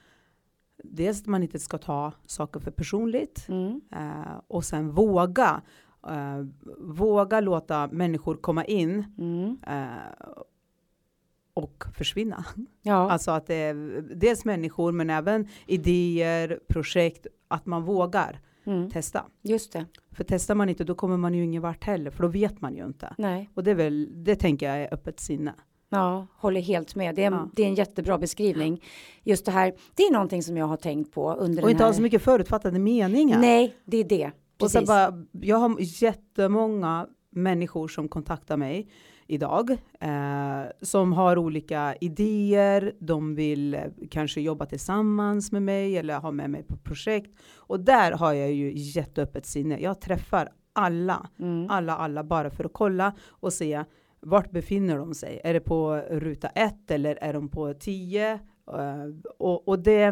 dels 0.83 1.21
att 1.21 1.27
man 1.27 1.43
inte 1.43 1.59
ska 1.59 1.77
ta 1.77 2.11
saker 2.25 2.59
för 2.59 2.71
personligt 2.71 3.45
Mm. 3.49 3.81
eh, 3.95 4.39
och 4.47 4.63
sen 4.65 4.91
våga 4.91 5.61
eh, 6.07 6.45
våga 6.77 7.39
låta 7.39 7.87
människor 7.87 8.35
komma 8.35 8.65
in 8.65 9.05
Mm. 9.17 9.57
och 11.53 11.83
försvinna. 11.97 12.45
Ja, 12.81 13.11
Alltså 13.11 13.31
att 13.31 13.47
det 13.47 13.55
är 13.55 13.73
dels 14.15 14.45
människor 14.45 14.91
men 14.91 15.09
även 15.09 15.47
idéer, 15.67 16.59
projekt, 16.67 17.27
att 17.47 17.65
man 17.65 17.83
vågar 17.83 18.39
mm, 18.69 18.89
testa. 18.91 19.25
just 19.41 19.73
det. 19.73 19.85
För 20.11 20.23
testar 20.23 20.55
man 20.55 20.69
inte 20.69 20.83
då 20.83 20.95
kommer 20.95 21.17
man 21.17 21.33
ju 21.33 21.43
ingen 21.43 21.61
vart 21.61 21.83
heller 21.83 22.11
för 22.11 22.23
då 22.23 22.29
vet 22.29 22.61
man 22.61 22.75
ju 22.75 22.85
inte. 22.85 23.15
Nej, 23.17 23.49
Och 23.53 23.63
det 23.63 23.71
är 23.71 23.75
väl, 23.75 24.23
det 24.23 24.35
tänker 24.35 24.65
jag 24.69 24.77
är 24.83 24.93
öppet 24.93 25.19
sinne. 25.19 25.53
ja, 25.89 26.27
håller 26.37 26.61
helt 26.61 26.95
med. 26.95 27.15
Det 27.15 27.23
är, 27.23 27.31
Ja. 27.31 27.49
det 27.55 27.63
är 27.63 27.67
en 27.67 27.75
jättebra 27.75 28.17
beskrivning. 28.17 28.83
Just 29.23 29.45
det 29.45 29.51
här, 29.51 29.73
det 29.95 30.03
är 30.03 30.11
någonting 30.13 30.43
som 30.43 30.57
jag 30.57 30.65
har 30.65 30.77
tänkt 30.77 31.11
på 31.13 31.33
under 31.33 31.63
Och 31.63 31.71
inte 31.71 31.83
här... 31.83 31.89
ha 31.89 31.95
så 31.95 32.01
mycket 32.01 32.21
förutfattade 32.21 32.79
meningar. 32.79 33.39
Nej, 33.39 33.75
det 33.85 33.97
är 33.97 34.03
det. 34.03 34.31
Och 34.61 34.71
sen 34.71 34.81
Precis. 34.81 34.87
bara, 34.87 35.25
jag 35.41 35.57
har 35.57 35.75
jättemånga 35.79 37.07
människor 37.31 37.87
som 37.87 38.07
kontaktar 38.09 38.57
mig 38.57 38.87
idag 39.29 39.71
eh, 39.99 40.61
som 40.81 41.13
har 41.13 41.37
olika 41.37 41.95
idéer. 42.01 42.93
De 42.99 43.35
vill 43.35 43.73
eh, 43.73 43.81
kanske 44.11 44.41
jobba 44.41 44.65
tillsammans 44.65 45.51
med 45.51 45.61
mig 45.63 45.97
eller 45.97 46.19
ha 46.19 46.31
med 46.31 46.49
mig 46.49 46.63
på 46.63 46.77
projekt. 46.77 47.31
Och 47.57 47.79
där 47.79 48.11
har 48.11 48.33
jag 48.33 48.51
ju 48.51 48.71
jätteöppet 48.75 49.45
sinne. 49.45 49.79
Jag 49.79 50.01
träffar 50.01 50.49
alla, 50.73 51.29
Mm. 51.39 51.69
alla, 51.69 51.95
alla 51.97 52.23
bara 52.23 52.49
för 52.49 52.63
att 52.63 52.73
kolla 52.73 53.13
och 53.29 53.53
se 53.53 53.83
vart 54.19 54.51
befinner 54.51 54.97
de 54.97 55.13
sig. 55.13 55.41
Är 55.43 55.53
det 55.53 55.59
på 55.59 55.95
ruta 56.09 56.47
ett 56.47 56.91
eller 56.91 57.15
är 57.21 57.33
de 57.33 57.49
på 57.49 57.73
tio? 57.73 58.33
Eh, 58.73 59.05
och, 59.39 59.67
och 59.67 59.79
det 59.79 60.05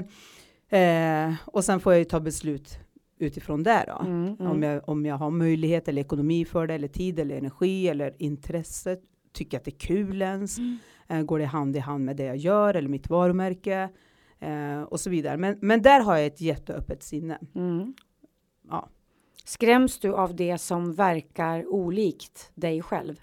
eh, 0.69 1.33
och 1.45 1.63
sen 1.63 1.79
får 1.79 1.93
jag 1.93 1.99
ju 1.99 2.05
ta 2.05 2.19
beslut 2.19 2.79
utifrån 3.19 3.63
det 3.63 3.85
då. 3.87 4.05
Mm, 4.05 4.35
mm. 4.39 4.51
Om, 4.51 4.63
jag, 4.63 4.89
om 4.89 5.05
jag 5.05 5.15
har 5.17 5.31
möjlighet 5.31 5.87
eller 5.87 6.01
ekonomi 6.01 6.45
för 6.45 6.67
det, 6.67 6.73
eller 6.73 6.87
tid 6.87 7.19
eller 7.19 7.37
energi 7.37 7.87
eller 7.87 8.15
intresse. 8.21 8.97
Tycker 9.33 9.57
att 9.57 9.63
det 9.65 9.71
är 9.71 9.79
kul 9.79 10.21
ens. 10.21 10.57
Mm. 10.57 10.77
Eh, 11.07 11.21
går 11.21 11.39
det 11.39 11.45
hand 11.45 11.75
i 11.75 11.79
hand 11.79 12.05
med 12.05 12.15
det 12.17 12.23
jag 12.23 12.37
gör 12.37 12.73
eller 12.73 12.89
mitt 12.89 13.09
varumärke. 13.09 13.89
Eh, 14.39 14.81
och 14.81 14.99
så 14.99 15.09
vidare. 15.09 15.37
Men, 15.37 15.57
men 15.61 15.81
där 15.81 15.99
har 16.01 16.17
jag 16.17 16.25
ett 16.25 16.41
jätteöppet 16.41 17.03
sinne. 17.03 17.39
Mm. 17.55 17.93
Ja. 18.69 18.89
Skräms 19.45 19.99
du 19.99 20.13
av 20.13 20.35
det 20.35 20.57
som 20.57 20.93
verkar 20.93 21.65
olikt 21.65 22.51
dig 22.55 22.81
själv? 22.81 23.21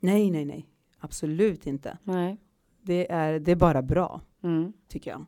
Nej, 0.00 0.30
nej, 0.30 0.44
nej. 0.44 0.66
Absolut 0.98 1.66
inte. 1.66 1.98
Nej. 2.02 2.36
Det 2.82 3.12
är, 3.12 3.38
det 3.40 3.52
är 3.52 3.56
bara 3.56 3.82
bra, 3.82 4.20
Mm. 4.42 4.72
tycker 4.88 5.10
jag. 5.10 5.24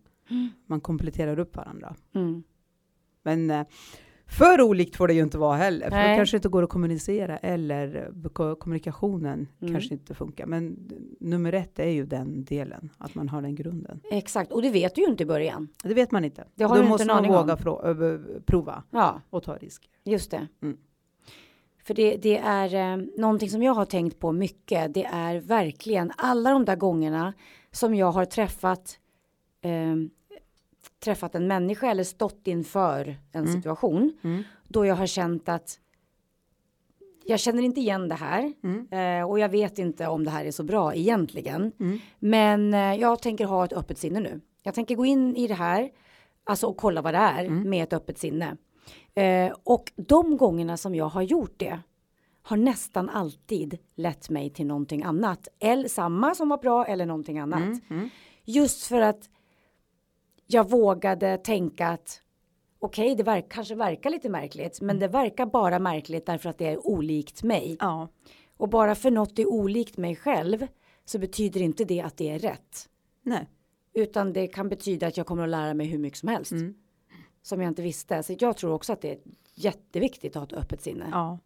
Man 0.66 0.80
kompletterar 0.80 1.38
upp 1.38 1.56
varandra. 1.56 1.96
Mm. 2.14 2.42
Men 3.22 3.50
eh, 3.50 3.66
för 4.30 4.60
olikt 4.60 4.96
får 4.96 5.08
det 5.08 5.14
ju 5.14 5.22
inte 5.22 5.38
vara 5.38 5.56
heller. 5.56 5.90
För 5.90 5.96
Nej. 5.96 6.10
det 6.10 6.16
kanske 6.16 6.36
inte 6.36 6.48
går 6.48 6.62
att 6.62 6.68
kommunicera 6.70 7.36
eller 7.36 8.12
ko- 8.32 8.56
kommunikationen 8.56 9.48
Mm. 9.60 9.74
kanske 9.74 9.94
inte 9.94 10.14
funkar. 10.14 10.46
Men 10.46 10.90
nummer 11.20 11.52
ett 11.52 11.78
är 11.78 11.88
ju 11.88 12.06
den 12.06 12.44
delen, 12.44 12.90
att 12.98 13.14
man 13.14 13.28
har 13.28 13.42
den 13.42 13.54
grunden. 13.54 14.00
Exakt, 14.10 14.52
och 14.52 14.62
det 14.62 14.70
vet 14.70 14.94
du 14.94 15.00
ju 15.00 15.06
inte 15.06 15.22
i 15.22 15.26
början. 15.26 15.68
Det 15.82 15.94
vet 15.94 16.10
man 16.10 16.24
inte. 16.24 16.44
Det 16.54 16.64
har 16.64 16.68
Då 16.68 16.74
du 16.74 16.80
inte 16.80 16.90
måste 16.90 17.02
en 17.02 17.06
man 17.06 17.28
våga 17.28 17.52
om. 17.56 18.42
prova 18.46 18.82
Ja, 18.90 19.20
och 19.30 19.42
ta 19.42 19.56
risk. 19.56 19.90
just 20.04 20.30
det. 20.30 20.46
Mm. 20.62 20.76
För 21.84 21.94
det, 21.94 22.16
det 22.16 22.38
är 22.38 22.74
eh, 22.74 23.04
någonting 23.18 23.50
som 23.50 23.62
jag 23.62 23.74
har 23.74 23.84
tänkt 23.84 24.18
på 24.18 24.32
mycket. 24.32 24.94
Det 24.94 25.04
är 25.04 25.40
verkligen 25.40 26.12
alla 26.16 26.50
de 26.50 26.64
där 26.64 26.76
gångerna 26.76 27.32
som 27.70 27.94
jag 27.94 28.12
har 28.12 28.24
träffat 28.24 28.98
eh, 29.64 29.96
träffat 31.00 31.34
en 31.34 31.46
människa 31.46 31.90
eller 31.90 32.04
stått 32.04 32.46
inför 32.46 33.16
en 33.32 33.42
Mm. 33.44 33.52
situation 33.52 34.12
Mm. 34.22 34.42
då 34.68 34.86
jag 34.86 34.94
har 34.94 35.06
känt 35.06 35.48
att 35.48 35.78
jag 37.24 37.40
känner 37.40 37.62
inte 37.62 37.80
igen 37.80 38.08
det 38.08 38.14
här 38.14 38.52
Mm. 38.62 38.88
eh, 39.20 39.28
och 39.30 39.38
jag 39.38 39.48
vet 39.48 39.78
inte 39.78 40.06
om 40.06 40.24
det 40.24 40.30
här 40.30 40.44
är 40.44 40.50
så 40.50 40.62
bra 40.62 40.94
egentligen. 40.94 41.72
Mm. 41.80 41.98
Men 42.18 42.74
eh, 42.74 42.94
jag 42.94 43.22
tänker 43.22 43.44
ha 43.44 43.64
ett 43.64 43.72
öppet 43.72 43.98
sinne 43.98 44.20
nu. 44.20 44.40
Jag 44.62 44.74
tänker 44.74 44.94
gå 44.94 45.06
in 45.06 45.36
i 45.36 45.46
det 45.46 45.54
här, 45.54 45.90
alltså 46.44 46.66
och 46.66 46.76
kolla 46.76 47.02
vad 47.02 47.14
det 47.14 47.18
är 47.18 47.44
Mm. 47.44 47.70
med 47.70 47.82
ett 47.82 47.92
öppet 47.92 48.18
sinne. 48.18 48.56
Eh, 49.14 49.52
och 49.64 49.92
de 49.96 50.36
gångerna 50.36 50.76
som 50.76 50.94
jag 50.94 51.08
har 51.08 51.22
gjort 51.22 51.54
det 51.56 51.78
har 52.42 52.56
nästan 52.56 53.08
alltid 53.08 53.78
lett 53.94 54.30
mig 54.30 54.50
till 54.50 54.66
någonting 54.66 55.02
annat. 55.02 55.48
Eller 55.58 55.88
samma 55.88 56.34
som 56.34 56.48
var 56.48 56.58
bra 56.58 56.86
eller 56.86 57.06
någonting 57.06 57.38
annat. 57.38 57.60
Mm. 57.62 57.80
Mm. 57.90 58.08
Just 58.44 58.86
för 58.86 59.00
att 59.00 59.28
jag 60.50 60.70
vågade 60.70 61.36
tänka 61.38 61.88
att 61.88 62.22
okej, 62.78 63.14
det 63.14 63.22
verk, 63.22 63.46
kanske 63.48 63.74
verkar 63.74 64.10
lite 64.10 64.28
märkligt, 64.28 64.80
men 64.80 64.98
det 64.98 65.08
verkar 65.08 65.46
bara 65.46 65.78
märkligt 65.78 66.26
därför 66.26 66.48
att 66.50 66.58
det 66.58 66.66
är 66.66 66.86
olikt 66.86 67.42
mig. 67.42 67.76
Ja, 67.80 68.08
Och 68.56 68.68
bara 68.68 68.94
för 68.94 69.10
något 69.10 69.38
är 69.38 69.46
olikt 69.48 69.96
mig 69.96 70.16
själv 70.16 70.66
så 71.04 71.18
betyder 71.18 71.60
inte 71.60 71.84
det 71.84 72.00
att 72.00 72.16
det 72.16 72.30
är 72.30 72.38
rätt. 72.38 72.88
nej. 73.22 73.48
Utan 73.92 74.32
det 74.32 74.46
kan 74.46 74.68
betyda 74.68 75.06
att 75.06 75.16
jag 75.16 75.26
kommer 75.26 75.42
att 75.42 75.48
lära 75.48 75.74
mig 75.74 75.86
hur 75.86 75.98
mycket 75.98 76.18
som 76.18 76.28
helst. 76.28 76.52
Mm. 76.52 76.74
Som 77.42 77.60
jag 77.60 77.70
inte 77.70 77.82
visste. 77.82 78.22
Så 78.22 78.34
jag 78.38 78.56
tror 78.56 78.72
också 78.72 78.92
att 78.92 79.00
det 79.00 79.10
är 79.12 79.18
jätteviktigt 79.54 80.36
att 80.36 80.40
ha 80.50 80.58
ett 80.58 80.64
öppet 80.64 80.80
sinne. 80.80 81.08
Ja. 81.12 81.38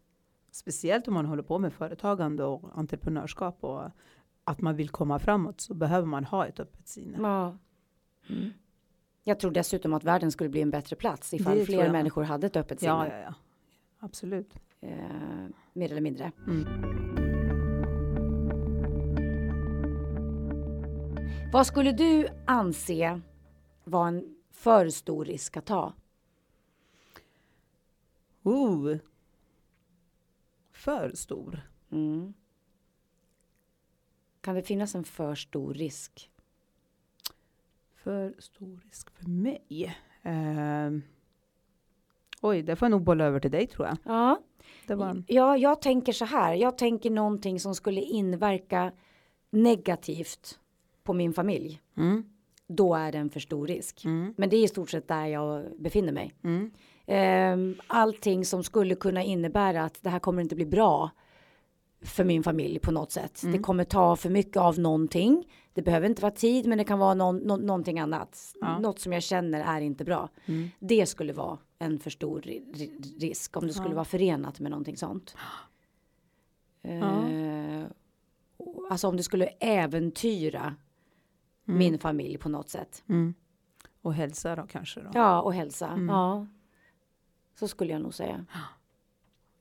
Speciellt 0.51 1.07
om 1.07 1.13
man 1.13 1.25
håller 1.25 1.43
på 1.43 1.59
med 1.59 1.73
företagande 1.73 2.43
och 2.43 2.77
entreprenörskap 2.77 3.63
och 3.63 3.81
att 4.43 4.61
man 4.61 4.75
vill 4.75 4.89
komma 4.89 5.19
framåt 5.19 5.61
så 5.61 5.73
behöver 5.73 6.07
man 6.07 6.25
ha 6.25 6.45
ett 6.45 6.59
öppet 6.59 6.87
sinne. 6.87 7.17
Ja. 7.21 7.57
Mm. 8.29 8.49
Jag 9.23 9.39
tror 9.39 9.51
dessutom 9.51 9.93
att 9.93 10.03
världen 10.03 10.31
skulle 10.31 10.49
bli 10.49 10.61
en 10.61 10.71
bättre 10.71 10.95
plats 10.95 11.33
ifall 11.33 11.57
Det 11.57 11.65
fler 11.65 11.91
människor 11.91 12.23
hade 12.23 12.47
ett 12.47 12.55
öppet 12.55 12.79
sinne. 12.79 12.91
Ja, 12.91 13.07
ja, 13.07 13.19
ja. 13.19 13.33
Absolut. 13.99 14.55
Eh, 14.81 14.89
mer 15.73 15.91
eller 15.91 16.01
mindre. 16.01 16.31
Mm. 16.47 17.13
Vad 21.53 21.67
skulle 21.67 21.91
du 21.91 22.27
anse 22.47 23.21
var 23.83 24.07
en 24.07 24.35
för 24.51 24.89
stor 24.89 25.25
risk 25.25 25.57
att 25.57 25.65
ta? 25.65 25.93
Ooh. 28.43 28.97
För 30.71 31.11
stor. 31.15 31.61
Mm. 31.91 32.33
Kan 34.41 34.55
det 34.55 34.63
finnas 34.63 34.95
en 34.95 35.03
för 35.03 35.35
stor 35.35 35.73
risk? 35.73 36.29
För 38.03 38.33
stor 38.39 38.79
risk 38.85 39.09
för 39.17 39.29
mig. 39.29 39.95
Ehm. 40.23 41.01
oj, 42.41 42.61
det 42.61 42.75
får 42.75 42.85
jag 42.85 42.91
nog 42.91 43.03
bolla 43.03 43.25
över 43.25 43.39
till 43.39 43.51
dig 43.51 43.67
tror 43.67 43.87
jag. 43.87 43.97
Ja, 44.03 44.39
Det 44.87 44.95
var 44.95 45.09
en... 45.09 45.25
ja, 45.27 45.57
jag 45.57 45.81
tänker 45.81 46.13
så 46.13 46.25
här. 46.25 46.53
Jag 46.53 46.77
tänker 46.77 47.09
någonting 47.09 47.59
som 47.59 47.75
skulle 47.75 48.01
inverka 48.01 48.91
negativt 49.49 50.59
på 51.03 51.13
min 51.13 51.33
familj. 51.33 51.81
Mm. 51.97 52.23
Då 52.67 52.95
är 52.95 53.11
det 53.11 53.17
en 53.17 53.29
för 53.29 53.39
stor 53.39 53.67
risk. 53.67 54.05
Mm. 54.05 54.33
Men 54.37 54.49
det 54.49 54.57
är 54.57 54.63
i 54.63 54.67
stort 54.67 54.89
sett 54.89 55.07
där 55.07 55.25
jag 55.25 55.65
befinner 55.79 56.11
mig. 56.11 56.33
Mm. 56.43 56.71
Ehm, 57.05 57.75
allting 57.87 58.45
som 58.45 58.63
skulle 58.63 58.95
kunna 58.95 59.23
innebära 59.23 59.83
att 59.83 59.99
det 60.03 60.09
här 60.09 60.19
kommer 60.19 60.41
inte 60.41 60.55
bli 60.55 60.65
bra 60.65 61.11
för 62.01 62.23
min 62.23 62.43
familj 62.43 62.79
på 62.79 62.91
något 62.91 63.11
sätt. 63.11 63.43
Mm. 63.43 63.53
Det 63.57 63.63
kommer 63.63 63.83
ta 63.83 64.15
för 64.15 64.29
mycket 64.29 64.57
av 64.57 64.79
någonting. 64.79 65.45
Det 65.73 65.81
behöver 65.81 66.07
inte 66.09 66.21
vara 66.21 66.31
tid, 66.31 66.67
men 66.67 66.77
det 66.77 66.83
kan 66.83 66.99
vara 66.99 67.13
någon, 67.13 67.37
nå- 67.37 67.57
någonting 67.57 67.99
annat. 67.99 68.55
Ja. 68.61 68.79
Något 68.79 68.99
som 68.99 69.13
jag 69.13 69.23
känner 69.23 69.61
är 69.77 69.81
inte 69.81 70.03
bra. 70.05 70.29
Mm. 70.45 70.69
Det 70.79 71.05
skulle 71.05 71.33
vara 71.33 71.57
en 71.79 71.99
för 71.99 72.09
stor 72.09 72.41
ri- 72.41 72.73
ri- 72.73 73.19
risk 73.19 73.57
om 73.57 73.67
det 73.67 73.73
skulle 73.73 73.89
Ja. 73.89 73.95
vara 73.95 74.05
förenat 74.05 74.59
med 74.59 74.71
någonting 74.71 74.97
sånt. 74.97 75.35
Eh, 76.85 77.83
och- 78.57 78.87
alltså 78.91 79.07
om 79.07 79.17
det 79.17 79.23
skulle 79.23 79.45
äventyra 79.45 80.75
Mm. 81.67 81.77
min 81.79 81.99
familj 81.99 82.37
på 82.37 82.49
något 82.49 82.69
sätt. 82.69 83.03
Mm. 83.09 83.33
Och 84.01 84.13
hälsa 84.13 84.55
då 84.55 84.67
kanske 84.67 85.01
då. 85.01 85.09
Ja, 85.13 85.41
och 85.41 85.53
hälsa. 85.53 85.87
Mm. 85.87 86.09
Ja. 86.09 86.47
Så 87.59 87.67
skulle 87.67 87.91
jag 87.93 88.01
nog 88.01 88.13
säga. 88.13 88.45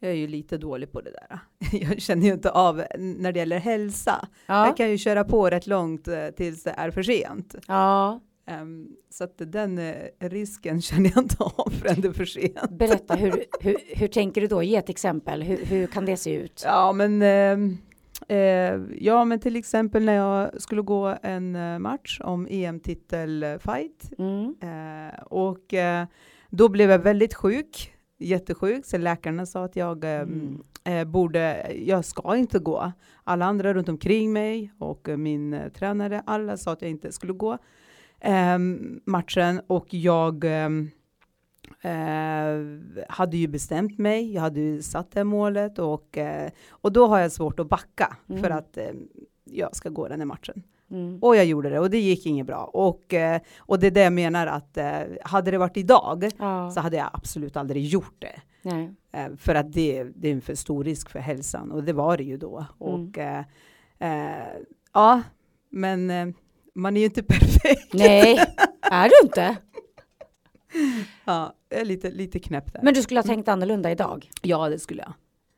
Jag 0.03 0.11
är 0.11 0.15
ju 0.17 0.27
lite 0.27 0.59
dålig 0.59 0.93
på 0.93 1.01
det 1.01 1.11
där. 1.11 1.39
Jag 1.91 2.01
känner 2.01 2.27
ju 2.27 2.33
inte 2.33 2.51
av 2.51 2.83
när 2.99 3.33
det 3.33 3.39
gäller 3.39 3.59
hälsa. 3.59 4.29
Ja. 4.47 4.67
Jag 4.67 4.77
kan 4.77 4.91
ju 4.91 4.99
köra 4.99 5.25
på 5.25 5.51
rätt 5.51 5.67
långt 5.67 6.09
eh, 6.09 6.27
tills 6.29 6.63
det 6.63 6.71
är 6.71 6.91
för 6.91 7.03
sent. 7.03 7.55
ja. 7.69 8.21
Ehm, 8.47 8.89
så 9.11 9.25
att 9.25 9.35
den 9.39 9.79
eh, 9.79 9.95
risken 10.21 10.83
känner 10.83 11.11
jag 11.15 11.25
inte 11.25 11.37
av 11.45 11.71
förrän 11.71 12.01
det 12.01 12.09
är 12.09 12.13
för 12.13 12.25
sent. 12.25 12.71
Berätta, 12.71 13.15
hur, 13.15 13.45
hur, 13.61 13.77
hur 13.97 14.09
tänker 14.09 14.41
du 14.41 14.47
då? 14.47 14.63
Ge 14.63 14.77
ett 14.77 14.89
exempel. 14.89 15.43
Hur, 15.43 15.65
hur 15.65 15.87
kan 15.87 16.05
det 16.05 16.17
se 16.17 16.35
ut? 16.35 16.63
Ja, 16.67 16.93
men 16.93 17.23
eh, 17.23 18.81
ja, 18.99 19.25
men 19.25 19.41
till 19.41 19.57
exempel 19.57 20.05
när 20.05 20.15
jag 20.15 20.63
skulle 20.63 20.83
gå 20.83 21.17
en 21.23 21.83
match 21.83 22.21
om 22.25 22.47
EM-titel-fight 22.51 24.11
Mm. 24.19 24.55
och 25.27 25.75
då 26.51 26.69
blev 26.69 26.91
jag 26.91 26.99
väldigt 26.99 27.35
sjuk, 27.35 27.93
jättesjuk, 28.23 28.87
så 28.87 28.99
läkarna 28.99 29.47
sa 29.47 29.65
att 29.65 29.77
jag 29.77 30.05
eh, 30.05 30.11
Mm. 30.21 30.63
eh, 30.85 31.05
borde, 31.05 31.73
jag 31.87 32.05
ska 32.05 32.37
inte 32.37 32.59
gå. 32.59 32.93
Alla 33.25 33.45
andra 33.45 33.75
runt 33.75 33.89
omkring 33.89 34.33
mig 34.33 34.73
och 34.79 35.09
eh, 35.09 35.17
min 35.17 35.55
eh, 35.55 35.69
tränare, 35.73 36.23
alla 36.27 36.57
sa 36.57 36.73
att 36.73 36.83
jag 36.83 36.91
inte 36.91 37.13
skulle 37.13 37.33
gå 37.33 37.59
eh, 38.21 38.59
matchen 39.05 39.61
och 39.67 39.95
jag 39.95 40.45
eh, 40.45 40.69
eh, 41.81 42.57
hade 43.09 43.37
ju 43.37 43.47
bestämt 43.49 43.99
mig, 43.99 44.33
jag 44.35 44.43
hade 44.43 44.61
ju 44.61 44.83
satt 44.83 45.11
det 45.13 45.25
målet 45.25 45.79
och, 45.79 46.19
eh, 46.19 46.51
och 46.71 46.93
då 46.93 47.07
har 47.07 47.19
jag 47.19 47.33
svårt 47.33 47.61
att 47.61 47.69
backa 47.69 48.17
för 48.27 48.35
Mm. 48.37 48.53
att 48.59 48.77
eh, 48.77 48.91
jag 49.45 49.77
ska 49.77 49.89
gå 49.89 50.09
den 50.09 50.21
här 50.21 50.27
matchen. 50.27 50.63
Mm. 50.93 51.19
Och 51.23 51.37
jag 51.37 51.45
gjorde 51.45 51.71
det 51.71 51.79
och 51.81 51.91
det 51.91 51.99
gick 52.01 52.27
inget 52.27 52.47
bra. 52.47 52.65
Och, 52.65 53.15
eh, 53.15 53.41
och 53.59 53.79
det 53.79 53.87
är 53.87 53.91
det 53.91 54.01
jag 54.03 54.13
menar 54.13 54.47
att 54.47 54.77
eh, 54.77 55.01
hade 55.25 55.51
det 55.51 55.59
varit 55.59 55.77
idag 55.77 56.31
Ja. 56.39 56.71
så 56.71 56.81
hade 56.81 56.97
jag 56.97 57.11
absolut 57.13 57.57
aldrig 57.57 57.85
gjort 57.87 58.15
det. 58.19 58.41
Nej. 58.63 58.95
Eh, 59.13 59.37
för 59.37 59.55
att 59.55 59.73
det, 59.73 60.05
det 60.05 60.29
är 60.29 60.33
en 60.33 60.41
för 60.41 60.55
stor 60.55 60.85
risk 60.85 61.11
för 61.11 61.19
hälsan 61.19 61.71
och 61.73 61.85
det 61.85 61.93
var 61.93 62.17
det 62.17 62.25
ju 62.25 62.37
då. 62.37 62.67
Och 62.79 63.19
eh, 63.19 63.45
eh, 63.99 64.47
ja, 64.93 65.23
men 65.71 66.35
man 66.75 66.97
är 66.97 67.01
ju 67.01 67.07
inte 67.07 67.23
perfekt. 67.29 67.93
Nej, 67.95 68.39
är 68.91 69.09
du 69.09 69.15
inte? 69.27 69.57
Ja, 71.25 71.55
jag 71.69 71.81
är 71.81 71.85
lite, 71.85 72.11
lite 72.11 72.39
knäpp 72.39 72.73
där. 72.73 72.81
Men 72.83 72.95
du 72.95 73.03
skulle 73.03 73.21
ha 73.21 73.25
tänkt 73.25 73.49
annorlunda 73.49 73.91
idag? 73.91 74.31
Ja, 74.43 74.69
det 74.69 74.79
skulle 74.79 75.03
jag. 75.03 75.13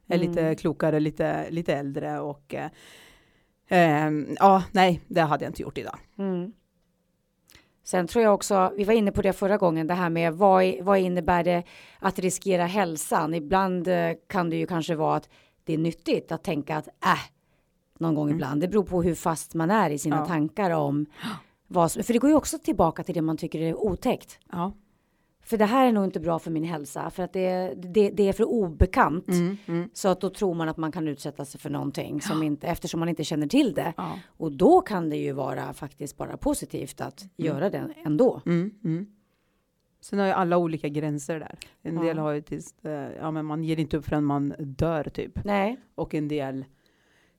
Jag 0.06 0.14
är 0.16 0.28
lite 0.28 0.40
Mm. 0.40 0.56
klokare, 0.56 1.00
lite, 1.00 1.50
lite 1.50 1.74
äldre 1.74 2.20
och 2.20 2.54
ehm, 3.68 4.36
ja, 4.38 4.62
nej, 4.72 5.00
det 5.08 5.20
hade 5.20 5.44
jag 5.44 5.50
inte 5.50 5.62
gjort 5.62 5.78
idag. 5.78 5.98
Mm. 6.18 6.52
Sen 7.84 8.06
tror 8.06 8.24
jag 8.24 8.34
också, 8.34 8.72
vi 8.76 8.84
var 8.84 8.94
inne 8.94 9.12
på 9.12 9.22
det 9.22 9.32
förra 9.32 9.56
gången, 9.56 9.86
det 9.86 9.94
här 9.94 10.10
med 10.10 10.34
vad, 10.34 10.74
vad 10.80 10.98
innebär 10.98 11.44
det 11.44 11.62
att 11.98 12.18
riskera 12.18 12.66
hälsan? 12.66 13.34
Ibland 13.34 13.88
eh, 13.88 14.10
kan 14.26 14.50
det 14.50 14.56
ju 14.56 14.66
kanske 14.66 14.94
vara 14.94 15.16
att 15.16 15.28
det 15.64 15.74
är 15.74 15.78
nyttigt 15.78 16.32
att 16.32 16.44
tänka 16.44 16.76
att 16.76 16.88
äh, 16.88 17.18
någon 17.98 18.14
gång 18.14 18.30
ibland. 18.30 18.60
Det 18.60 18.68
beror 18.68 18.84
på 18.84 19.02
hur 19.02 19.14
fast 19.14 19.54
man 19.54 19.70
är 19.70 19.90
i 19.90 19.98
sina 19.98 20.16
Ja. 20.16 20.26
tankar 20.26 20.70
om 20.70 21.06
vad 21.66 21.92
som, 21.92 22.02
för 22.02 22.12
det 22.12 22.18
går 22.18 22.30
ju 22.30 22.36
också 22.36 22.58
tillbaka 22.58 23.02
till 23.04 23.14
det 23.14 23.22
man 23.22 23.36
tycker 23.36 23.60
är 23.60 23.74
otäckt. 23.74 24.38
Ja. 24.52 24.72
För 25.44 25.58
det 25.58 25.64
här 25.64 25.86
är 25.88 25.92
nog 25.92 26.04
inte 26.04 26.20
bra 26.20 26.38
för 26.38 26.50
min 26.50 26.64
hälsa, 26.64 27.10
för 27.10 27.22
att 27.22 27.32
det, 27.32 27.74
det, 27.76 28.10
det 28.10 28.28
är 28.28 28.32
för 28.32 28.44
obekant. 28.44 29.28
Mm, 29.28 29.56
mm. 29.66 29.88
Så 29.92 30.08
att 30.08 30.20
då 30.20 30.30
tror 30.30 30.54
man 30.54 30.68
att 30.68 30.76
man 30.76 30.92
kan 30.92 31.08
utsätta 31.08 31.44
sig 31.44 31.60
för 31.60 31.70
någonting 31.70 32.20
som 32.20 32.42
inte, 32.42 32.66
eftersom 32.66 33.00
man 33.00 33.08
inte 33.08 33.24
känner 33.24 33.46
till 33.46 33.74
det. 33.74 33.92
Ja. 33.96 34.18
Och 34.26 34.52
då 34.52 34.80
kan 34.80 35.08
det 35.10 35.16
ju 35.16 35.32
vara 35.32 35.72
faktiskt 35.72 36.16
bara 36.16 36.36
positivt 36.36 37.00
att 37.00 37.24
göra 37.36 37.70
det 37.70 37.88
ändå. 38.04 38.40
Mm, 38.46 38.70
mm. 38.84 39.06
Sen 40.00 40.18
har 40.18 40.26
ju 40.26 40.32
alla 40.32 40.56
olika 40.58 40.88
gränser 40.88 41.40
där. 41.40 41.58
En 41.82 41.96
Ja. 41.96 42.02
del 42.02 42.18
har 42.18 42.32
ju 42.32 42.40
tills, 42.40 42.84
eh, 42.84 43.10
ja 43.20 43.30
men 43.30 43.46
man 43.46 43.64
ger 43.64 43.78
inte 43.80 43.96
upp 43.96 44.04
förrän 44.04 44.24
man 44.24 44.54
dör 44.58 45.04
typ. 45.04 45.44
Nej, 45.44 45.76
Och 45.94 46.14
en 46.14 46.28
del 46.28 46.64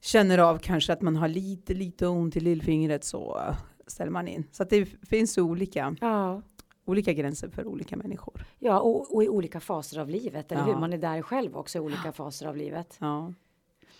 känner 0.02 0.38
av 0.38 0.58
kanske 0.58 0.94
att 0.94 1.02
man 1.02 1.16
har 1.16 1.28
lite, 1.28 1.74
lite 1.74 2.08
ont 2.08 2.36
i 2.36 2.40
lillfingret 2.40 3.04
så 3.04 3.38
eh, 3.40 3.56
ställer 3.88 4.12
man 4.12 4.28
in. 4.28 4.44
Så 4.52 4.64
att 4.64 4.70
det 4.70 4.86
finns 4.86 5.38
olika, 5.38 5.96
ja, 6.02 6.42
olika 6.86 7.14
gränser 7.14 7.50
för 7.50 7.68
olika 7.68 7.98
människor. 7.98 8.46
ja 8.60 8.80
och, 8.80 9.16
och 9.16 9.24
i 9.24 9.30
olika 9.30 9.60
faser 9.60 10.00
av 10.00 10.10
livet, 10.10 10.52
eller 10.52 10.62
Ja. 10.62 10.68
hur? 10.74 10.80
Man 10.80 10.94
är 10.94 10.98
där 10.98 11.22
själv 11.22 11.58
också 11.58 11.78
i 11.78 11.82
olika 11.82 12.12
faser 12.12 12.46
av 12.46 12.58
livet. 12.58 12.98
Ja. 13.02 13.34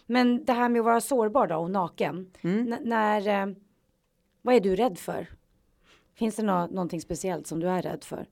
Men 0.06 0.46
det 0.46 0.54
här 0.54 0.70
med 0.70 0.80
att 0.80 0.86
vara 0.86 1.02
sårbar 1.02 1.48
då 1.48 1.56
och 1.56 1.72
naken. 1.72 2.32
Mm. 2.42 2.78
När, 2.82 3.28
eh, 3.28 3.56
vad 4.42 4.56
är 4.56 4.60
du 4.60 4.76
rädd 4.76 4.98
för? 4.98 5.28
Finns 6.14 6.36
det 6.36 6.44
nå- 6.44 6.68
någonting 6.68 7.02
speciellt 7.02 7.48
som 7.48 7.60
du 7.60 7.70
är 7.70 7.82
rädd 7.82 8.04
för? 8.04 8.28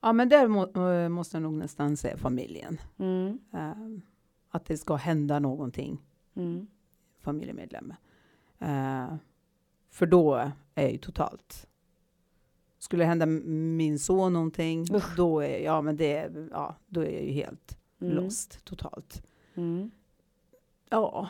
Ja, 0.00 0.12
men 0.12 0.28
där 0.28 0.48
må, 0.48 0.88
eh, 0.90 1.08
måste 1.08 1.36
jag 1.36 1.42
nog 1.42 1.52
nästan 1.52 1.96
säga 1.96 2.16
familjen. 2.16 2.80
Mm, 2.98 3.38
Eh, 3.52 3.72
att 4.50 4.64
det 4.64 4.76
ska 4.76 4.94
hända 4.94 5.38
någonting, 5.38 6.02
mm, 6.34 6.66
familjemedlem. 7.20 7.94
Eh, 8.58 9.14
för 9.90 10.06
då 10.06 10.34
är 10.74 10.82
jag 10.82 10.92
ju 10.92 10.98
totalt. 10.98 11.66
Skulle 12.86 13.02
det 13.04 13.08
hända 13.08 13.26
min 13.26 13.98
son 13.98 14.32
någonting, 14.32 14.86
Usch. 14.94 15.16
då 15.16 15.40
är, 15.40 15.58
ja, 15.58 15.82
men 15.82 15.96
det, 15.96 16.32
ja, 16.50 16.76
då 16.86 17.00
är 17.00 17.10
jag 17.10 17.22
ju 17.22 17.30
helt 17.30 17.78
mm, 18.00 18.14
lost 18.14 18.64
totalt. 18.64 19.22
Mm. 19.54 19.90
Ja. 20.90 21.28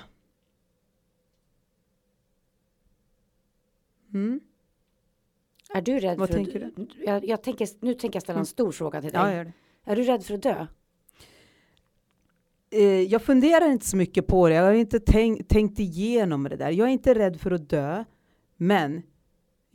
Mm. 4.15 4.41
Är 5.75 5.83
du 5.83 5.99
rädd 5.99 6.19
Vad 6.19 6.29
för 6.29 6.35
tänker 6.35 6.67
att, 6.67 6.73
Jag, 7.07 7.25
jag 7.25 7.43
tänker, 7.43 7.69
nu 7.81 7.95
tänker 7.95 8.17
jag 8.17 8.23
ställa 8.23 8.37
en 8.37 8.41
Mm. 8.41 8.47
stor 8.47 8.73
fråga 8.73 9.01
till 9.03 9.11
dig. 9.13 9.35
Ja, 9.37 9.45
det. 9.45 9.53
Är 9.85 9.97
du 9.97 10.03
rädd 10.03 10.25
för 10.25 10.35
att 10.35 10.43
dö? 10.43 10.67
Eh, 12.71 12.83
jag 13.03 13.23
funderar 13.23 13.71
inte 13.71 13.87
så 13.87 13.97
mycket 13.97 14.27
på 14.27 14.49
det. 14.49 14.55
Jag 14.55 14.63
har 14.65 14.73
inte 14.73 15.01
tänkt, 15.01 15.49
tänkt 15.49 15.79
igenom 15.79 16.43
det 16.43 16.57
där. 16.57 16.71
Jag 16.71 16.89
är 16.89 16.93
inte 16.93 17.15
rädd 17.15 17.41
för 17.41 17.51
att 17.51 17.69
dö, 17.69 18.05
men 18.57 19.03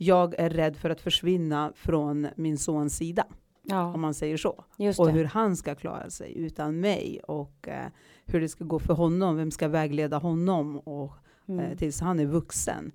jag 0.02 0.34
är 0.38 0.50
rädd 0.50 0.76
för 0.76 0.90
att 0.90 1.00
försvinna 1.00 1.72
från 1.76 2.28
min 2.36 2.58
sons 2.58 2.96
sida, 2.96 3.26
Ja, 3.62 3.94
om 3.94 4.00
man 4.00 4.14
säger 4.14 4.36
så. 4.36 4.64
just 4.78 5.00
Och 5.00 5.06
det. 5.06 5.12
hur 5.12 5.24
han 5.24 5.56
ska 5.56 5.74
klara 5.74 6.10
sig 6.10 6.38
utan 6.38 6.80
mig 6.80 7.20
och 7.28 7.68
eh, 7.68 7.86
hur 8.26 8.40
det 8.40 8.48
ska 8.48 8.64
gå 8.64 8.78
för 8.78 8.94
honom, 8.94 9.36
vem 9.36 9.50
ska 9.50 9.68
vägleda 9.68 10.18
honom 10.18 10.78
och, 10.78 11.04
eh, 11.12 11.18
Mm. 11.54 11.76
tills 11.76 12.00
han 12.00 12.20
är 12.20 12.26
vuxen. 12.26 12.92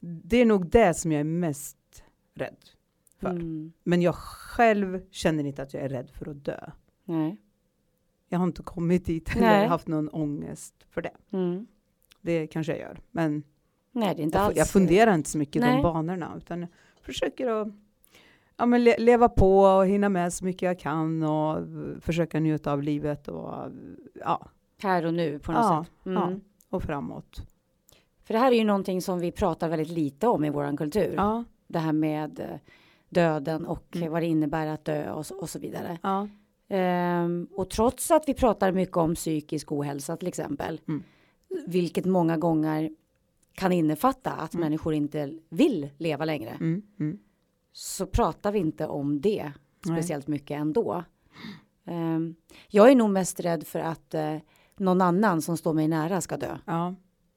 Det 0.00 0.36
är 0.36 0.46
nog 0.46 0.66
det 0.70 0.94
som 0.94 1.12
jag 1.12 1.20
är 1.20 1.24
mest 1.24 2.04
rädd 2.34 2.56
för. 3.18 3.30
Mm. 3.30 3.72
Men 3.84 4.02
jag 4.02 4.14
själv 4.14 5.00
känner 5.10 5.44
inte 5.44 5.62
att 5.62 5.74
jag 5.74 5.82
är 5.82 5.88
rädd 5.88 6.10
för 6.10 6.28
att 6.30 6.44
dö. 6.44 6.70
Nej. 7.04 7.36
Jag 8.28 8.38
har 8.38 8.46
inte 8.46 8.62
kommit 8.62 9.04
dit 9.06 9.36
eller 9.36 9.66
haft 9.66 9.88
någon 9.88 10.08
ångest 10.08 10.74
för 10.90 11.02
det. 11.02 11.12
Mm. 11.32 11.66
Det 12.20 12.46
kanske 12.46 12.72
jag 12.72 12.80
gör. 12.80 13.00
Men 13.10 13.42
Nej, 13.92 14.14
det 14.14 14.22
är 14.22 14.24
inte 14.24 14.38
jag, 14.38 14.44
alls. 14.44 14.56
jag 14.56 14.68
funderar 14.68 15.14
inte 15.14 15.30
så 15.30 15.38
mycket 15.38 15.56
i 15.62 15.66
de 15.66 15.82
banorna. 15.82 16.32
Utan 16.36 16.66
försöker 17.02 17.46
att 17.48 17.68
ja, 18.56 18.66
men 18.66 18.84
le, 18.84 18.96
leva 18.98 19.28
på 19.28 19.60
och 19.60 19.86
hinna 19.86 20.08
med 20.08 20.32
så 20.32 20.44
mycket 20.44 20.62
jag 20.62 20.78
kan. 20.78 21.22
Och 21.22 21.58
försöka 22.00 22.40
njuta 22.40 22.72
av 22.72 22.82
livet 22.82 23.28
och, 23.28 23.54
ja, 24.20 24.46
Här 24.82 25.06
och 25.06 25.14
nu 25.14 25.38
på 25.38 25.52
något 25.52 25.60
Ja, 25.62 25.84
sätt. 25.84 26.06
Mm. 26.06 26.22
ja. 26.22 26.30
och 26.76 26.82
framåt. 26.82 27.42
För 28.24 28.34
det 28.34 28.40
här 28.40 28.52
är 28.52 28.56
ju 28.56 28.64
någonting 28.64 29.02
som 29.02 29.18
vi 29.20 29.32
pratar 29.32 29.68
väldigt 29.68 29.88
lite 29.88 30.28
om 30.28 30.44
i 30.44 30.50
våran 30.50 30.76
kultur. 30.76 31.12
Ja, 31.16 31.44
Det 31.66 31.78
här 31.78 31.92
med 31.92 32.40
eh, 32.40 32.46
döden 33.08 33.66
och 33.66 33.96
Mm. 33.96 34.12
vad 34.12 34.22
det 34.22 34.26
innebär 34.26 34.66
att 34.66 34.84
dö 34.84 35.10
och, 35.12 35.26
så- 35.26 35.36
och 35.40 35.48
så 35.50 35.58
vidare. 35.58 35.98
ja, 36.02 36.28
Ehm, 36.68 37.48
och 37.56 37.70
trots 37.70 38.10
att 38.10 38.28
vi 38.28 38.34
pratar 38.34 38.72
mycket 38.72 38.96
om 38.96 39.14
psykisk 39.14 39.72
ohälsa 39.72 40.16
till 40.16 40.28
exempel, 40.28 40.80
Mm. 40.88 41.02
vilket 41.66 42.04
många 42.04 42.36
gånger 42.36 42.90
kan 43.54 43.72
innefatta 43.72 44.30
att 44.32 44.54
Mm. 44.54 44.64
människor 44.64 44.94
inte 44.94 45.38
vill 45.48 45.90
leva 45.98 46.24
längre, 46.24 46.50
mm, 46.50 46.82
mm. 47.00 47.18
så 47.72 48.06
pratar 48.06 48.52
vi 48.52 48.58
inte 48.58 48.86
om 48.86 49.20
det 49.20 49.52
Nej. 49.84 49.96
speciellt 49.96 50.26
mycket 50.26 50.60
ändå. 50.60 51.04
Ehm, 51.84 52.34
jag 52.68 52.90
är 52.90 52.94
nog 52.94 53.10
mest 53.10 53.40
rädd 53.40 53.66
för 53.66 53.78
att 53.80 54.14
eh, 54.14 54.36
någon 54.76 55.00
annan 55.00 55.42
som 55.42 55.56
står 55.56 55.72
mig 55.72 55.88
nära 55.88 56.20
ska 56.20 56.36
dö 56.36 56.58
ja. 56.64 56.94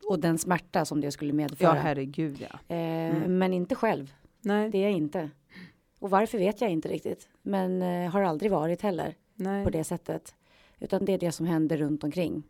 och 0.10 0.20
den 0.20 0.38
smärta 0.38 0.86
som 0.86 1.02
det 1.02 1.12
skulle 1.12 1.32
ja, 1.32 1.36
medföra. 1.36 1.74
herregud 1.74 2.48
ja. 2.52 2.76
Mm. 2.76 3.38
Men 3.38 3.54
inte 3.54 3.76
själv, 3.76 4.14
Nej, 4.42 4.70
det 4.70 4.78
är 4.78 4.84
jag 4.84 4.92
inte. 4.92 5.30
Och 6.00 6.10
varför 6.10 6.38
vet 6.38 6.62
jag 6.62 6.72
inte 6.72 6.88
riktigt, 6.90 7.30
men 7.42 7.82
eh, 7.82 8.12
har 8.12 8.22
aldrig 8.22 8.52
varit 8.52 8.82
heller 8.82 9.16
nej. 9.36 9.64
på 9.64 9.70
det 9.70 9.84
sättet. 9.84 10.36
Utan 10.80 11.06
det 11.06 11.14
är 11.14 11.18
det 11.18 11.32
som 11.32 11.46
händer 11.46 11.78
runt 11.78 12.04
omkring. 12.04 12.44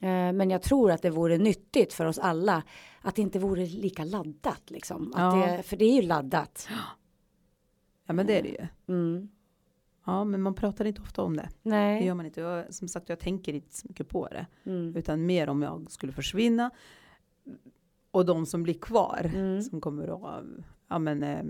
Eh, 0.00 0.32
Men 0.32 0.50
jag 0.50 0.62
tror 0.62 0.90
att 0.90 1.02
det 1.02 1.10
vore 1.10 1.38
nyttigt 1.38 1.92
för 1.92 2.06
oss 2.06 2.18
alla 2.18 2.62
att 3.00 3.14
det 3.16 3.22
inte 3.22 3.38
vore 3.38 3.66
lika 3.66 4.04
laddat. 4.04 4.62
Liksom. 4.70 5.12
Ja. 5.16 5.34
det, 5.56 5.62
för 5.62 5.76
det 5.76 5.84
är 5.84 5.94
ju 5.94 6.02
laddat. 6.02 6.68
Ja, 8.06 8.12
men 8.12 8.26
det 8.26 8.38
är 8.38 8.42
det 8.42 8.48
ju. 8.48 8.66
Mm. 8.94 9.28
Ja, 10.04 10.24
men 10.24 10.42
man 10.42 10.54
pratar 10.54 10.84
inte 10.84 11.00
ofta 11.02 11.22
om 11.22 11.36
det. 11.36 11.48
Det 11.62 11.70
Nej. 11.70 12.06
gör 12.06 12.14
man 12.14 12.26
inte. 12.26 12.40
Jag, 12.40 12.74
som 12.74 12.88
sagt, 12.88 13.08
jag 13.08 13.18
tänker 13.18 13.52
inte 13.54 13.76
så 13.76 13.86
mycket 13.88 14.08
på 14.08 14.28
det. 14.28 14.46
Mm. 14.64 14.96
Utan 14.96 15.26
mer 15.26 15.48
om 15.48 15.62
jag 15.62 15.90
skulle 15.90 16.12
försvinna. 16.12 16.70
Och 18.10 18.26
de 18.26 18.46
som 18.46 18.62
blir 18.62 18.74
kvar. 18.74 19.30
Mm. 19.34 19.62
Som 19.62 19.80
kommer 19.80 20.08
att 20.36 20.44
ja, 20.88 20.98
men, 20.98 21.22
eh, 21.22 21.44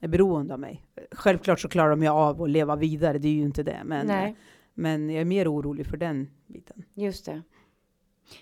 är 0.00 0.08
beroende 0.08 0.54
av 0.54 0.60
mig. 0.60 0.84
Självklart 1.12 1.60
så 1.60 1.68
klarar 1.68 1.90
de 1.90 2.02
ju 2.02 2.08
av 2.08 2.42
att 2.42 2.50
leva 2.50 2.76
vidare. 2.76 3.18
Det 3.18 3.28
är 3.28 3.32
ju 3.32 3.42
inte 3.42 3.62
det. 3.62 3.82
Men, 3.84 4.06
Nej, 4.06 4.36
men 4.74 5.10
jag 5.10 5.20
är 5.20 5.24
mer 5.24 5.52
orolig 5.52 5.86
för 5.86 5.96
den 5.96 6.28
biten. 6.46 6.84
just 6.94 7.24
det. 7.26 7.42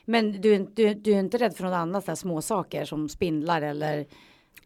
Men 0.05 0.33
du, 0.41 0.59
du, 0.75 0.95
du 0.95 1.13
är 1.13 1.21
inte 1.21 1.39
rädd 1.39 1.55
för 1.57 1.65
något 1.65 1.73
annat, 1.75 2.07
där 2.07 2.15
små 2.15 2.43
saker 2.43 2.85
som 2.85 3.09
spindlar 3.09 3.63
eller? 3.63 4.07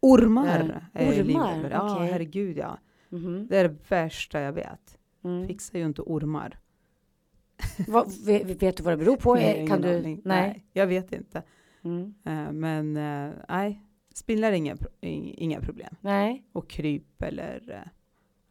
Ormar 0.01 0.47
jag 0.93 1.09
ormar, 1.09 1.63
för. 1.63 1.71
Ja, 1.71 1.97
okej. 1.97 2.09
herregud 2.13 2.57
ja. 2.59 2.79
Mhm. 3.09 3.47
Det 3.51 3.59
är 3.59 3.69
det 3.69 3.91
värsta 3.91 4.41
jag 4.41 4.53
vet. 4.53 4.99
Mm. 5.25 5.47
Fixar 5.49 5.79
ju 5.79 5.85
inte 5.85 6.03
ormar. 6.03 6.59
Vad, 7.89 8.13
vet, 8.27 8.63
vet 8.63 8.77
du 8.77 8.83
vad 8.83 8.93
det 8.93 8.97
beror 8.97 9.17
på? 9.17 9.35
Nej, 9.35 9.61
Eh, 9.61 9.67
kan 9.69 9.81
du? 9.81 9.99
aning. 9.99 10.21
Nej. 10.25 10.65
jag 10.73 10.87
vet 10.87 11.13
inte. 11.13 11.43
Mm. 11.85 12.15
Eh, 12.25 12.53
men 12.53 12.97
eh, 12.97 13.33
nej, 13.49 13.83
spindlar 14.15 14.49
är 14.53 14.57
inga, 14.57 14.77
inga 15.01 15.61
problem. 15.61 15.97
Nej. 16.01 16.45
Och 16.53 16.69
kryp 16.69 17.23
eller 17.23 17.71
eh, 17.71 17.91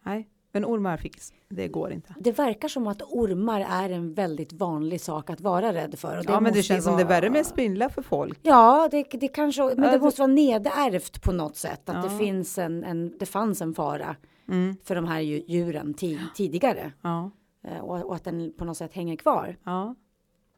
nej. 0.03 0.29
Men 0.55 0.65
ormar 0.65 0.97
fix, 0.97 1.33
det 1.49 1.67
går 1.67 1.91
inte. 1.91 2.15
Det 2.19 2.31
verkar 2.31 2.67
som 2.67 2.87
att 2.87 3.01
ormar 3.01 3.65
är 3.69 3.89
en 3.89 4.13
väldigt 4.13 4.53
vanlig 4.53 5.01
sak 5.01 5.29
att 5.29 5.41
vara 5.41 5.73
rädd 5.73 5.99
för. 5.99 6.17
Och 6.17 6.25
ja 6.27 6.39
men 6.39 6.53
det 6.53 6.63
känns 6.63 6.83
som 6.83 6.93
vara- 6.93 7.03
det 7.03 7.07
är 7.15 7.21
värre 7.21 7.29
med 7.29 7.45
spindlar 7.45 7.89
för 7.89 8.01
folk. 8.01 8.39
Ja, 8.41 8.87
det, 8.91 9.03
det 9.11 9.27
kanske, 9.27 9.63
men 9.63 9.69
Ja, 9.77 9.83
det 9.83 9.91
det- 9.91 9.99
måste 10.03 10.21
vara 10.21 10.31
nedärvt 10.31 11.21
på 11.23 11.31
något 11.31 11.55
sätt. 11.55 11.89
Att 11.89 12.03
det 12.03 12.11
Ja. 12.13 12.17
finns 12.19 12.57
en, 12.57 12.83
en, 12.83 13.17
det 13.19 13.25
fanns 13.25 13.61
en 13.61 13.73
fara 13.73 14.15
Mm. 14.47 14.75
för 14.83 14.95
de 14.95 15.05
här 15.05 15.21
dju- 15.21 15.43
djuren 15.47 15.93
ti, 15.93 16.19
tidigare. 16.35 16.91
Ja, 17.01 17.31
Eh, 17.67 17.79
Och, 17.79 18.05
och 18.05 18.15
att 18.15 18.23
den 18.23 18.53
på 18.57 18.65
något 18.65 18.77
sätt 18.77 18.93
hänger 18.93 19.15
kvar. 19.15 19.57
ja. 19.63 19.95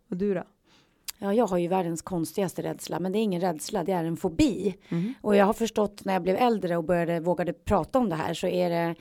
Och 0.10 0.18
du 0.18 0.34
då? 0.34 0.44
Ja, 1.20 1.34
jag 1.34 1.48
har 1.48 1.58
ju 1.58 1.68
världens 1.68 2.02
konstigaste 2.02 2.62
rädsla, 2.64 3.00
men 3.00 3.12
det 3.12 3.20
är 3.20 3.22
ingen 3.24 3.42
rädsla, 3.42 3.84
det 3.84 3.92
är 3.92 4.04
en 4.04 4.18
fobi. 4.18 4.76
Mm. 4.90 5.14
Och 5.22 5.36
jag 5.36 5.46
har 5.46 5.54
förstått 5.54 6.06
när 6.06 6.14
jag 6.14 6.22
blev 6.22 6.36
äldre 6.36 6.78
och 6.78 6.84
började 6.84 7.20
vågade 7.20 7.54
prata 7.54 8.00
om 8.00 8.10
det 8.10 8.16
här 8.16 8.34
så 8.34 8.48
är 8.48 8.70
det 8.70 8.96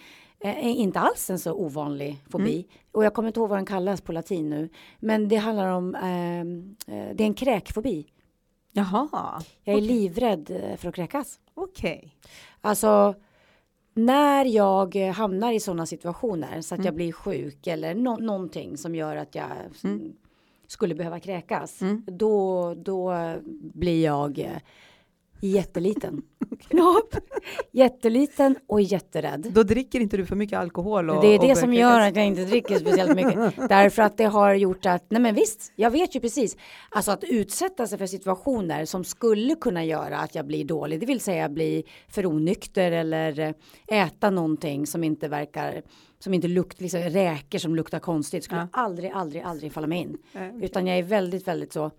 eh, 0.45 0.81
inte 0.81 1.01
alls 1.01 1.31
en 1.31 1.39
så 1.39 1.53
ovanlig 1.53 2.19
fobi. 2.31 2.55
Mm. 2.55 2.65
Och 2.93 3.05
jag 3.05 3.15
kommer 3.15 3.29
inte 3.29 3.41
ihåg 3.41 3.49
vad 3.49 3.59
den 3.59 3.67
kallas 3.67 4.01
på 4.01 4.13
latin 4.13 4.51
nu. 4.51 4.69
Men 5.01 5.29
det 5.29 5.37
handlar 5.37 5.69
om, 5.69 5.95
ehm, 5.95 6.77
eh, 6.87 7.15
det 7.15 7.23
är 7.25 7.27
en 7.27 7.35
kräkfobi. 7.35 8.07
Jaha, 8.73 9.09
Jag 9.65 9.73
är 9.75 9.79
Okej. 9.79 9.87
livrädd 9.89 10.51
eh, 10.51 10.77
för 10.77 10.89
att 10.89 10.95
kräkas. 10.95 11.41
okej. 11.55 12.17
Alltså, 12.61 13.15
när 13.95 14.45
jag 14.45 14.97
eh, 14.97 15.13
hamnar 15.13 15.53
i 15.53 15.61
sådana 15.61 15.87
situationer 15.87 16.61
så 16.61 16.75
att 16.75 16.79
Mm. 16.79 16.87
jag 16.87 16.95
blir 16.95 17.13
sjuk 17.13 17.67
eller 17.67 17.95
nå- 17.95 18.17
någonting 18.17 18.77
som 18.77 18.95
gör 18.95 19.17
att 19.17 19.35
jag 19.35 19.47
mm, 19.85 20.13
skulle 20.67 20.95
behöva 20.95 21.21
kräkas, 21.21 21.83
Mm. 21.83 22.03
då, 22.07 22.75
då 22.75 23.15
blir 23.75 24.05
jag 24.05 24.39
eh, 24.39 24.51
jätteliten. 25.49 26.23
Ja, 26.69 27.03
jätteliten 27.73 28.57
och 28.67 28.81
jätterädd. 28.83 29.47
Då 29.55 29.63
dricker 29.63 30.01
inte 30.01 30.17
du 30.17 30.27
för 30.27 30.37
mycket 30.37 30.59
alkohol? 30.59 31.11
Och, 31.11 31.23
Det 31.23 31.29
är 31.35 31.39
det 31.49 31.57
som 31.57 31.75
gör 31.75 32.01
att 32.01 32.17
jag 32.17 32.27
inte 32.27 32.45
dricker 32.45 32.79
speciellt 32.79 33.15
mycket. 33.17 33.57
Därför 33.69 34.03
att 34.03 34.17
det 34.17 34.25
har 34.25 34.55
gjort 34.55 34.87
att, 34.87 35.05
nej 35.09 35.23
men 35.23 35.35
visst, 35.35 35.73
jag 35.77 35.91
vet 35.91 36.17
ju 36.17 36.21
precis. 36.21 36.57
Alltså 36.91 37.11
att 37.11 37.25
utsätta 37.25 37.87
sig 37.87 37.99
för 37.99 38.07
situationer 38.07 38.85
som 38.85 39.05
skulle 39.05 39.55
kunna 39.55 39.85
göra 39.85 40.19
att 40.19 40.35
jag 40.35 40.47
blir 40.47 40.65
dålig, 40.65 41.01
det 41.01 41.07
vill 41.07 41.21
säga 41.21 41.49
bli 41.49 41.85
för 42.09 42.27
onykter 42.27 42.93
eller 42.93 43.55
äta 43.89 44.31
någonting 44.31 44.87
som 44.87 45.05
inte 45.05 45.29
verkar, 45.29 45.83
som 46.19 46.35
inte 46.35 46.49
luktar, 46.49 46.83
liksom 46.83 47.01
räkor 47.01 47.59
som 47.59 47.75
luktar 47.77 47.99
konstigt, 47.99 48.45
skulle 48.45 48.61
Ja. 48.61 48.69
aldrig, 48.73 49.11
aldrig, 49.11 49.43
aldrig 49.43 49.73
falla 49.73 49.87
mig 49.87 49.99
in. 50.01 50.17
Nej, 50.33 50.51
okej. 50.55 50.65
Utan 50.65 50.87
jag 50.87 50.99
är 50.99 51.03
väldigt, 51.03 51.49
väldigt 51.49 51.73
så. 51.73 51.91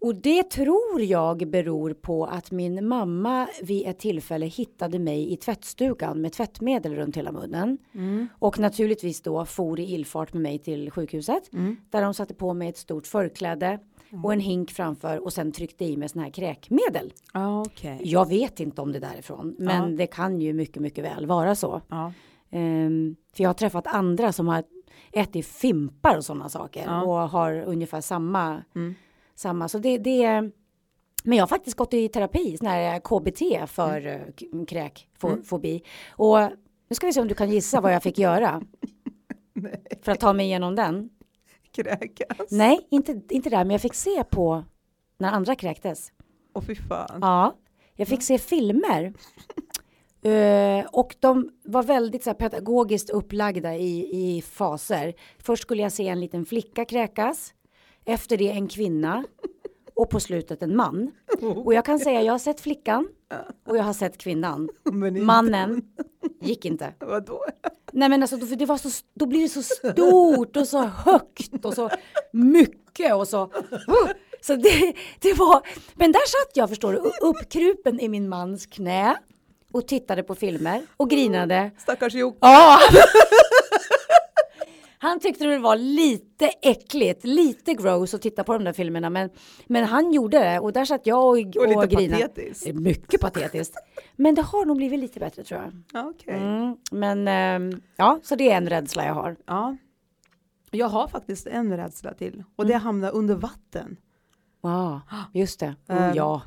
Och 0.00 0.14
det 0.14 0.50
tror 0.50 1.00
jag 1.02 1.50
beror 1.50 1.92
på 1.94 2.24
att 2.26 2.50
min 2.50 2.88
mamma 2.88 3.48
vid 3.62 3.86
ett 3.86 3.98
tillfälle 3.98 4.46
hittade 4.46 4.98
mig 4.98 5.32
i 5.32 5.36
tvättstugan 5.36 6.20
med 6.20 6.32
tvättmedel 6.32 6.94
runt 6.94 7.16
hela 7.16 7.32
munnen. 7.32 7.78
Mm. 7.94 8.28
Och 8.38 8.58
naturligtvis 8.58 9.22
då 9.22 9.44
for 9.44 9.80
i 9.80 9.94
illfart 9.94 10.32
med 10.32 10.42
mig 10.42 10.58
till 10.58 10.90
sjukhuset. 10.90 11.52
Mm. 11.52 11.76
Där 11.90 12.02
de 12.02 12.14
satte 12.14 12.34
på 12.34 12.54
mig 12.54 12.68
ett 12.68 12.76
stort 12.78 13.06
förkläde 13.06 13.78
och 14.24 14.32
en 14.32 14.40
hink 14.40 14.70
framför 14.70 15.24
och 15.24 15.32
sen 15.32 15.52
tryckte 15.52 15.84
i 15.84 15.96
mig 15.96 16.08
såna 16.08 16.24
här 16.24 16.30
kräkmedel. 16.30 17.12
Okej. 17.66 18.00
Jag 18.04 18.28
vet 18.28 18.60
inte 18.60 18.82
om 18.82 18.92
det 18.92 18.98
är 18.98 19.12
därifrån, 19.12 19.56
men 19.58 19.90
Ja. 19.90 19.96
det 19.96 20.06
kan 20.06 20.40
ju 20.40 20.52
mycket, 20.52 20.82
mycket 20.82 21.04
väl 21.04 21.26
vara 21.26 21.54
så. 21.54 21.80
Ja. 21.88 22.12
Ehm, 22.50 23.16
för 23.36 23.42
jag 23.42 23.48
har 23.48 23.54
träffat 23.54 23.86
andra 23.86 24.32
som 24.32 24.48
har 24.48 24.64
ätit 25.12 25.46
fimpar 25.46 26.16
och 26.16 26.24
sådana 26.24 26.48
saker 26.48 27.02
och 27.04 27.14
har 27.14 27.62
ungefär 27.62 28.00
samma, 28.00 28.62
Mm. 28.74 28.94
Samma. 29.38 29.68
Så 29.68 29.78
det, 29.78 29.98
det 29.98 30.50
men 31.24 31.38
jag 31.38 31.42
har 31.42 31.48
faktiskt 31.48 31.76
gått 31.76 31.94
i 31.94 32.08
terapi, 32.08 32.56
sån 32.56 32.66
här 32.66 33.00
KBT 33.00 33.70
för 33.70 34.06
mm. 34.52 34.66
kräkfobi. 34.66 35.82
Och 36.10 36.38
nu 36.88 36.94
ska 36.94 37.06
vi 37.06 37.12
se 37.12 37.20
om 37.20 37.28
du 37.28 37.34
kan 37.34 37.50
gissa 37.50 37.80
vad 37.80 37.94
jag 37.94 38.02
fick 38.02 38.18
göra. 38.18 38.62
För 40.02 40.12
att 40.12 40.20
ta 40.20 40.32
mig 40.32 40.46
igenom 40.46 40.74
den. 40.74 41.10
Kräkas? 41.72 42.50
Nej, 42.50 42.86
inte, 42.90 43.20
inte 43.30 43.50
där, 43.50 43.64
men 43.64 43.70
jag 43.70 43.80
fick 43.80 43.94
se 43.94 44.24
på 44.24 44.64
när 45.18 45.32
andra 45.32 45.54
kräktes. 45.54 46.12
Åh 46.54 46.62
fy 46.62 46.74
fan. 46.74 47.18
Ja, 47.20 47.56
jag 47.94 48.08
fick 48.08 48.22
se 48.22 48.38
filmer. 48.38 49.14
Eh, 50.22 50.86
och 50.92 51.16
de 51.20 51.50
var 51.64 51.82
väldigt 51.82 52.24
så 52.24 52.30
här, 52.30 52.34
pedagogiskt 52.34 53.10
upplagda 53.10 53.76
i, 53.76 54.08
i 54.12 54.42
faser. 54.42 55.14
Först 55.38 55.62
skulle 55.62 55.82
jag 55.82 55.92
se 55.92 56.08
en 56.08 56.20
liten 56.20 56.46
flicka 56.46 56.84
kräkas. 56.84 57.54
Efter 58.08 58.36
det 58.36 58.50
en 58.50 58.68
kvinna. 58.68 59.24
Och 59.94 60.10
på 60.10 60.20
slutet 60.20 60.62
en 60.62 60.76
man. 60.76 61.10
Och 61.64 61.74
jag 61.74 61.84
kan 61.84 61.98
säga 61.98 62.22
jag 62.22 62.32
har 62.32 62.38
sett 62.38 62.60
flickan. 62.60 63.08
Och 63.68 63.76
jag 63.76 63.82
har 63.82 63.92
sett 63.92 64.18
kvinnan. 64.18 64.68
Inte- 64.86 65.10
Mannen 65.20 65.82
gick 66.40 66.64
inte. 66.64 66.94
Vadå? 67.00 67.44
Nej 67.92 68.08
men 68.08 68.22
alltså 68.22 68.38
för 68.38 68.56
det 68.56 68.66
var 68.66 68.76
så, 68.76 68.88
då 69.14 69.26
blir 69.26 69.42
det 69.42 69.48
så 69.48 69.62
stort 69.62 70.56
och 70.56 70.68
så 70.68 70.78
högt 70.82 71.64
och 71.64 71.74
så 71.74 71.90
mycket 72.32 73.14
och 73.14 73.28
så. 73.28 73.50
Så 74.40 74.56
det, 74.56 74.94
det 75.20 75.34
var, 75.34 75.62
men 75.94 76.12
där 76.12 76.20
satt 76.26 76.56
jag 76.56 76.68
förstår 76.68 76.92
du, 76.92 76.98
uppkrupen 77.26 78.00
i 78.00 78.08
min 78.08 78.28
mans 78.28 78.66
knä 78.66 79.16
och 79.72 79.88
tittade 79.88 80.22
på 80.22 80.34
filmer 80.34 80.82
och 80.96 81.10
grinade. 81.10 81.70
Stackars 81.78 82.14
Jocke. 82.14 82.38
Ja! 82.40 82.78
Han 85.00 85.20
tyckte 85.20 85.44
det 85.46 85.58
var 85.58 85.76
lite 85.76 86.46
äckligt, 86.62 87.24
lite 87.24 87.74
gross 87.74 88.14
att 88.14 88.22
titta 88.22 88.44
på 88.44 88.52
de 88.52 88.64
där 88.64 88.72
filmerna 88.72 89.10
men, 89.10 89.30
men 89.66 89.84
han 89.84 90.12
gjorde 90.12 90.38
det 90.38 90.58
och 90.60 90.72
där 90.72 90.84
satt 90.84 91.06
jag 91.06 91.18
och, 91.18 91.30
och, 91.30 91.36
Och 91.56 91.68
lite 91.68 91.86
grinade. 91.86 92.22
patetiskt. 92.22 92.66
Är 92.66 92.72
Mycket 92.72 93.20
patetiskt. 93.20 93.76
Men 94.16 94.34
det 94.34 94.42
har 94.42 94.64
nog 94.64 94.76
blivit 94.76 95.00
lite 95.00 95.20
bättre 95.20 95.44
tror 95.44 95.60
jag. 95.60 95.72
Ja, 95.92 96.12
okej. 96.14 96.34
Mm, 96.34 96.76
men 96.92 97.28
ehm, 97.28 97.80
ja, 97.96 98.20
så 98.22 98.36
det 98.36 98.50
är 98.50 98.56
en 98.56 98.68
rädsla 98.68 99.04
jag 99.06 99.14
har. 99.14 99.36
Ja. 99.46 99.76
Jag 100.70 100.88
har 100.88 101.08
faktiskt 101.08 101.46
en 101.46 101.76
rädsla 101.76 102.14
till 102.14 102.44
och 102.56 102.66
det 102.66 102.72
är 102.72 102.76
att 102.76 102.82
hamna 102.82 103.08
under 103.10 103.34
vatten. 103.34 103.96
Ja, 104.62 105.00
just 105.34 105.60
det. 105.60 105.74
Ehm, 105.88 105.98
Oh, 106.10 106.16
ja. 106.16 106.42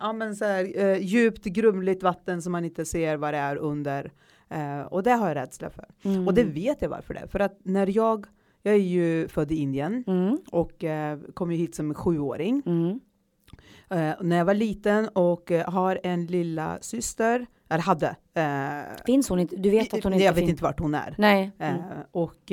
Ja 0.00 0.12
men 0.12 0.36
så 0.36 0.44
här 0.44 0.72
eh, 0.84 0.98
djupt 0.98 1.44
grumligt 1.44 2.02
vatten 2.02 2.42
som 2.42 2.52
man 2.52 2.64
inte 2.64 2.84
ser 2.84 3.16
vad 3.16 3.34
det 3.34 3.38
är 3.38 3.56
under. 3.56 4.12
Eh, 4.48 4.80
och 4.80 5.02
det 5.02 5.10
har 5.12 5.28
jag 5.28 5.36
rädsla 5.36 5.70
för. 5.70 5.84
Mm. 6.02 6.26
Och 6.28 6.34
det 6.34 6.44
vet 6.44 6.82
jag 6.82 6.88
varför 6.88 7.14
det 7.14 7.20
är. 7.20 7.26
För 7.26 7.40
att 7.40 7.58
när 7.62 7.96
jag, 7.96 8.26
jag 8.62 8.74
är 8.74 8.78
ju 8.78 9.28
född 9.28 9.52
i 9.52 9.56
Indien 9.56 10.04
Mm, 10.06 10.38
och 10.52 10.84
eh, 10.84 11.18
kom 11.34 11.52
ju 11.52 11.58
hit 11.58 11.74
som 11.74 11.94
sjuåring. 11.94 12.62
mm, 12.66 13.00
Eh, 13.92 14.14
när 14.20 14.36
jag 14.36 14.44
var 14.44 14.54
liten 14.54 15.08
och 15.08 15.50
eh, 15.52 15.70
har 15.70 16.00
en 16.02 16.26
lilla 16.26 16.78
syster, 16.80 17.46
eller 17.68 17.82
hade. 17.82 18.16
Eh, 18.34 19.04
Finns 19.06 19.28
hon 19.28 19.38
inte? 19.38 19.56
Du 19.56 19.70
vet 19.70 19.94
att 19.94 20.04
hon 20.04 20.12
inte 20.12 20.24
jag 20.24 20.32
vet 20.32 20.48
inte 20.48 20.62
vart 20.62 20.80
hon 20.80 20.94
är. 20.94 21.14
Nej. 21.18 21.50
Mm. 21.58 21.80
och 22.12 22.52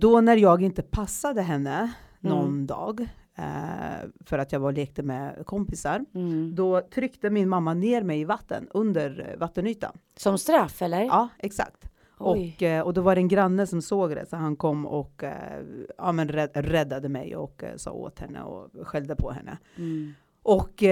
då 0.00 0.20
när 0.20 0.36
jag 0.36 0.62
inte 0.62 0.82
passade 0.82 1.42
henne 1.42 1.92
någon 2.20 2.44
Mm. 2.48 2.66
dag 2.66 3.08
eh, 3.36 4.08
för 4.24 4.38
att 4.38 4.52
jag 4.52 4.60
var 4.60 4.66
och 4.68 4.72
lekte 4.74 5.02
med 5.02 5.42
kompisar, 5.46 6.04
Mm. 6.14 6.54
då 6.54 6.80
tryckte 6.80 7.30
min 7.30 7.48
mamma 7.48 7.74
ner 7.74 8.02
mig 8.02 8.20
i 8.20 8.24
vatten 8.24 8.68
under 8.70 9.28
eh, 9.32 9.38
vattenytan. 9.38 9.98
Som 10.16 10.38
straff 10.38 10.82
eller? 10.82 11.04
Ja, 11.04 11.28
exakt. 11.38 11.90
Oj. 12.18 12.54
Och, 12.56 12.62
eh, 12.62 12.82
och 12.82 12.94
då 12.94 13.00
var 13.00 13.14
det 13.14 13.20
en 13.20 13.28
granne 13.28 13.66
som 13.66 13.82
såg 13.82 14.10
det, 14.10 14.26
så 14.26 14.36
han 14.36 14.56
kom 14.56 14.86
och 14.86 15.24
eh, 15.24 15.62
ja, 15.98 16.12
men 16.12 16.28
rädd, 16.28 16.50
räddade 16.54 17.08
mig 17.08 17.36
och 17.36 17.64
sa 17.76 17.90
åt 17.90 18.18
henne 18.18 18.42
och 18.42 18.70
skällde 18.86 19.16
på 19.16 19.30
henne. 19.30 19.58
Mm. 19.76 20.14
Och, 20.42 20.82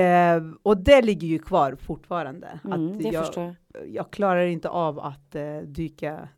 och 0.62 0.76
det 0.76 1.02
ligger 1.02 1.28
ju 1.28 1.38
kvar 1.38 1.76
fortfarande. 1.80 2.60
Mm, 2.64 2.96
att 2.96 3.12
jag, 3.12 3.24
jag. 3.34 3.54
jag 3.86 4.10
klarar 4.10 4.46
inte 4.46 4.68
av 4.68 4.98
att 4.98 5.36
dyka 5.64 6.28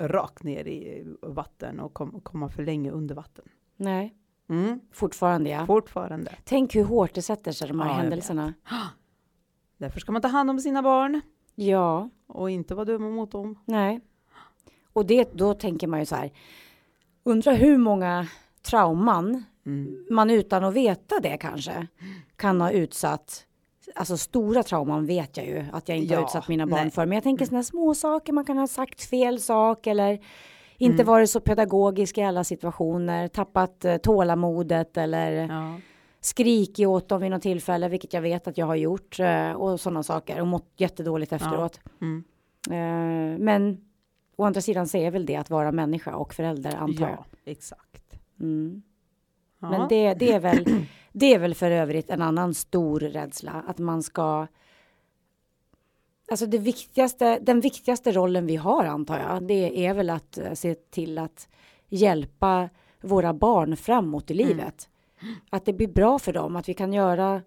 rakt 0.00 0.42
ner 0.42 0.68
i 0.68 1.06
vatten 1.22 1.80
och 1.80 1.94
kom, 1.94 2.20
komma 2.20 2.48
för 2.48 2.62
länge 2.64 2.90
under 2.90 3.14
vatten. 3.14 3.44
Nej, 3.76 4.14
Mm, 4.48 4.80
fortfarande 4.92 5.50
ja. 5.50 5.66
fortfarande. 5.66 6.34
Tänk 6.44 6.74
hur 6.76 6.84
hårt 6.84 7.14
det 7.14 7.22
sätter 7.22 7.52
sig 7.52 7.68
de 7.68 7.80
här 7.80 7.88
Ja, 7.88 7.92
händelserna. 7.94 8.54
Därför 9.78 10.00
ska 10.00 10.12
man 10.12 10.22
ta 10.22 10.28
hand 10.28 10.50
om 10.50 10.60
sina 10.60 10.82
barn 10.82 11.20
Ja, 11.54 12.10
och 12.26 12.50
inte 12.50 12.74
vara 12.74 12.84
dumma 12.84 13.10
mot 13.10 13.30
dem. 13.32 13.58
nej. 13.64 14.00
Och 14.92 15.06
det, 15.06 15.28
då 15.34 15.54
tänker 15.54 15.86
man 15.86 16.00
ju 16.00 16.06
så 16.06 16.16
här. 16.16 16.30
Undrar 17.24 17.54
hur 17.54 17.76
många 17.78 18.26
trauman 18.62 19.44
Mm. 19.66 20.06
man 20.10 20.30
utan 20.30 20.64
att 20.64 20.74
veta 20.74 21.20
det 21.22 21.36
kanske 21.36 21.86
kan 22.36 22.60
ha 22.60 22.70
utsatt. 22.70 23.44
Alltså 23.94 24.16
stora 24.16 24.62
trauman 24.62 25.06
vet 25.06 25.36
jag 25.36 25.46
ju 25.46 25.64
att 25.72 25.88
jag 25.88 25.98
inte 25.98 26.14
har 26.14 26.20
Ja, 26.22 26.26
utsatt 26.26 26.48
mina 26.48 26.66
barn 26.66 26.80
nej. 26.82 26.90
för. 26.90 27.06
Men 27.06 27.16
jag 27.16 27.22
tänker 27.22 27.44
sådana 27.44 27.62
små 27.62 27.94
saker. 27.94 28.32
Man 28.32 28.44
kan 28.44 28.58
ha 28.58 28.66
sagt 28.66 29.02
fel 29.04 29.40
sak 29.40 29.86
eller 29.86 30.18
inte 30.78 31.02
Mm. 31.02 31.06
varit 31.06 31.30
så 31.30 31.40
pedagogisk 31.40 32.18
i 32.18 32.22
alla 32.22 32.44
situationer. 32.44 33.28
Tappat 33.28 33.84
eh, 33.84 33.96
tålamodet 33.96 34.96
eller 34.96 35.32
Ja. 35.32 35.80
skrikit 36.20 36.86
åt 36.86 37.08
dem 37.08 37.20
vid 37.20 37.30
något 37.30 37.42
tillfälle, 37.42 37.88
vilket 37.88 38.12
jag 38.12 38.22
vet 38.22 38.48
att 38.48 38.58
jag 38.58 38.66
har 38.66 38.74
gjort 38.76 39.20
eh, 39.20 39.52
och 39.52 39.80
sådana 39.80 40.02
saker 40.02 40.40
och 40.40 40.46
mått 40.46 40.72
jättedåligt 40.76 41.32
efteråt. 41.32 41.80
Mm. 42.00 42.24
Eh, 42.70 43.38
men 43.44 43.80
å 44.36 44.44
andra 44.44 44.60
sidan 44.60 44.88
så 44.88 44.96
är 44.98 45.10
väl 45.10 45.26
det 45.26 45.36
att 45.36 45.50
vara 45.50 45.72
människa 45.72 46.16
och 46.16 46.34
förälder 46.34 46.76
antar 46.76 47.08
jag. 47.08 47.10
ja, 47.10 47.24
exakt. 47.44 48.18
Mm. 48.40 48.82
Ja. 49.60 49.70
Men 49.70 49.88
det, 49.88 50.14
det, 50.14 50.32
är 50.32 50.40
väl, 50.40 50.64
det 51.12 51.34
är 51.34 51.38
väl 51.38 51.54
för 51.54 51.70
övrigt 51.70 52.10
en 52.10 52.22
annan 52.22 52.54
stor 52.54 53.00
rädsla 53.00 53.64
att 53.66 53.78
man 53.78 54.02
ska. 54.02 54.46
Alltså 56.30 56.46
det 56.46 56.58
viktigaste, 56.58 57.38
den 57.42 57.60
viktigaste 57.60 58.12
rollen 58.12 58.46
vi 58.46 58.56
har 58.56 58.84
antar 58.84 59.18
jag, 59.18 59.42
det 59.46 59.86
är 59.86 59.94
väl 59.94 60.10
att 60.10 60.38
eh, 60.38 60.52
se 60.52 60.74
till 60.74 61.18
att 61.18 61.48
hjälpa 61.88 62.68
våra 63.00 63.34
barn 63.34 63.76
framåt 63.76 64.30
i 64.30 64.34
Mm. 64.34 64.46
livet. 64.48 64.88
Att 65.50 65.64
det 65.64 65.72
blir 65.72 65.88
bra 65.88 66.18
för 66.18 66.32
dem, 66.32 66.56
att 66.56 66.68
vi 66.68 66.74
kan 66.74 66.92
göra 66.92 67.42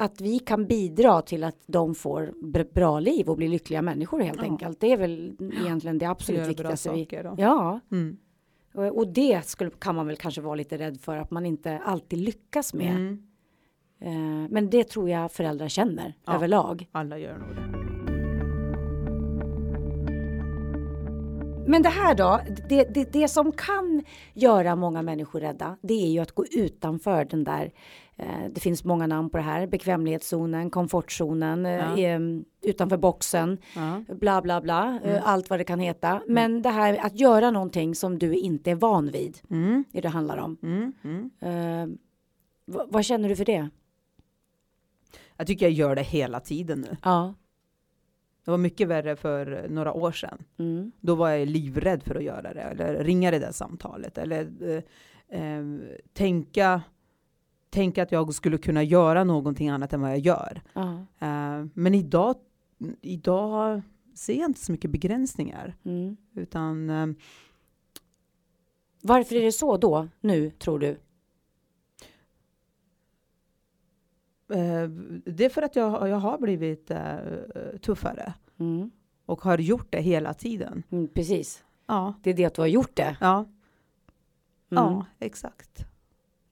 att 0.00 0.20
vi 0.20 0.38
kan 0.38 0.66
bidra 0.66 1.22
till 1.22 1.44
att 1.44 1.56
de 1.66 1.94
får 1.94 2.32
br- 2.42 2.72
bra 2.74 3.00
liv 3.00 3.28
och 3.28 3.36
blir 3.36 3.48
lyckliga 3.48 3.82
människor 3.82 4.20
helt 4.20 4.38
Ja. 4.38 4.42
enkelt. 4.42 4.80
Det 4.80 4.92
är 4.92 4.96
väl 4.96 5.36
egentligen 5.64 5.98
det 5.98 6.06
absolut 6.06 6.48
viktigaste. 6.48 6.90
Vi, 6.92 7.08
ja, 7.38 7.80
Mm. 7.92 8.16
Och, 8.74 8.84
och 8.98 9.08
det 9.08 9.46
skulle, 9.46 9.70
kan 9.70 9.94
man 9.94 10.06
väl 10.06 10.16
kanske 10.16 10.40
vara 10.40 10.54
lite 10.54 10.78
rädd 10.78 11.00
för 11.00 11.16
att 11.16 11.30
man 11.30 11.46
inte 11.46 11.78
alltid 11.78 12.18
lyckas 12.18 12.74
med. 12.74 12.90
Mm. 12.90 13.22
Eh, 14.00 14.12
men 14.50 14.70
det 14.70 14.84
tror 14.84 15.10
jag 15.10 15.32
föräldrar 15.32 15.68
känner 15.68 16.14
Ja. 16.26 16.34
överlag. 16.34 16.88
Alla 16.92 17.18
gör 17.18 17.38
nog 17.38 17.48
det. 17.54 17.60
Men 21.66 21.82
det 21.82 21.88
här 21.88 22.14
då, 22.14 22.40
det, 22.68 22.84
det, 22.94 23.12
det 23.12 23.28
som 23.28 23.52
kan 23.52 24.02
göra 24.34 24.76
många 24.76 25.02
människor 25.02 25.40
rädda, 25.40 25.76
det 25.82 25.94
är 25.94 26.08
ju 26.10 26.18
att 26.20 26.32
gå 26.32 26.44
utanför 26.46 27.24
den 27.24 27.44
där, 27.44 27.72
eh, 28.16 28.26
det 28.54 28.60
finns 28.60 28.84
många 28.84 29.06
namn 29.06 29.30
på 29.30 29.36
det 29.36 29.42
här, 29.42 29.66
bekvämlighetszonen, 29.66 30.70
komfortzonen, 30.70 31.66
eh, 31.66 31.72
Ja. 31.72 31.98
eh, 31.98 32.20
utanför 32.62 32.96
boxen, 32.96 33.58
Ja. 33.76 34.00
bla 34.14 34.42
bla 34.42 34.60
bla, 34.60 34.98
eh, 35.04 35.10
Mm. 35.10 35.22
allt 35.24 35.50
vad 35.50 35.60
det 35.60 35.64
kan 35.64 35.78
heta. 35.80 36.22
Men 36.28 36.62
det 36.62 36.70
här 36.70 36.98
att 37.06 37.20
göra 37.20 37.50
någonting 37.50 37.94
som 37.94 38.18
du 38.18 38.34
inte 38.34 38.70
är 38.70 38.74
van 38.74 39.10
vid, 39.10 39.38
Mm. 39.50 39.84
är 39.92 40.02
det 40.02 40.08
handlar 40.08 40.36
om. 40.38 40.56
Mm. 40.62 40.92
Mm. 41.04 41.30
Eh, 41.40 41.96
vad 42.88 43.04
känner 43.04 43.28
du 43.28 43.36
för 43.36 43.44
det? 43.44 43.68
Jag 45.36 45.46
tycker 45.46 45.66
jag 45.66 45.72
gör 45.72 45.94
det 45.96 46.02
hela 46.02 46.40
tiden 46.40 46.80
nu. 46.80 46.96
Ja. 47.02 47.34
Det 48.44 48.50
var 48.50 48.58
mycket 48.58 48.88
värre 48.88 49.16
för 49.16 49.66
några 49.68 49.92
år 49.92 50.12
sedan. 50.12 50.44
Mm. 50.58 50.92
Då 51.00 51.14
var 51.14 51.28
jag 51.30 51.48
livrädd 51.48 52.02
för 52.02 52.14
att 52.14 52.22
göra 52.22 52.54
det, 52.54 52.60
eller 52.60 53.04
ringa 53.04 53.30
det 53.30 53.38
där 53.38 53.52
samtalet, 53.52 54.18
eller 54.18 54.52
eh, 55.28 55.40
eh, 55.42 55.64
tänka, 56.12 56.82
tänka 57.70 58.02
att 58.02 58.12
jag 58.12 58.34
skulle 58.34 58.58
kunna 58.58 58.82
göra 58.82 59.24
någonting 59.24 59.68
annat 59.68 59.92
än 59.92 60.00
vad 60.00 60.10
jag 60.10 60.18
gör. 60.18 60.62
Eh, 61.18 61.66
men 61.74 61.94
idag, 61.94 62.36
idag 63.00 63.82
ser 64.14 64.34
jag 64.34 64.50
inte 64.50 64.60
så 64.60 64.72
mycket 64.72 64.90
begränsningar, 64.90 65.74
Mm. 65.84 66.16
utan 66.34 66.90
eh, 66.90 67.06
Varför 69.02 69.34
är 69.36 69.42
det 69.42 69.52
så 69.52 69.76
då, 69.76 70.08
nu, 70.20 70.50
tror 70.50 70.78
du? 70.78 70.88
eh, 70.90 70.96
det 75.24 75.44
är 75.44 75.48
för 75.48 75.62
att 75.62 75.76
jag, 75.76 76.08
jag 76.08 76.16
har 76.16 76.38
blivit 76.38 76.90
eh, 76.90 77.14
tuffare 77.82 78.32
Mm. 78.60 78.90
och 79.26 79.42
har 79.42 79.58
gjort 79.58 79.86
det 79.90 80.00
hela 80.00 80.34
tiden. 80.34 80.82
Mm, 80.90 81.08
precis. 81.08 81.64
Ja, 81.86 82.14
Det 82.22 82.30
är 82.30 82.34
det 82.34 82.44
att 82.44 82.54
du 82.54 82.60
har 82.62 82.66
gjort 82.66 82.96
det. 82.96 83.16
ja, 83.20 83.34
Mm. 84.70 84.84
ja 84.84 85.06
exakt. 85.18 85.86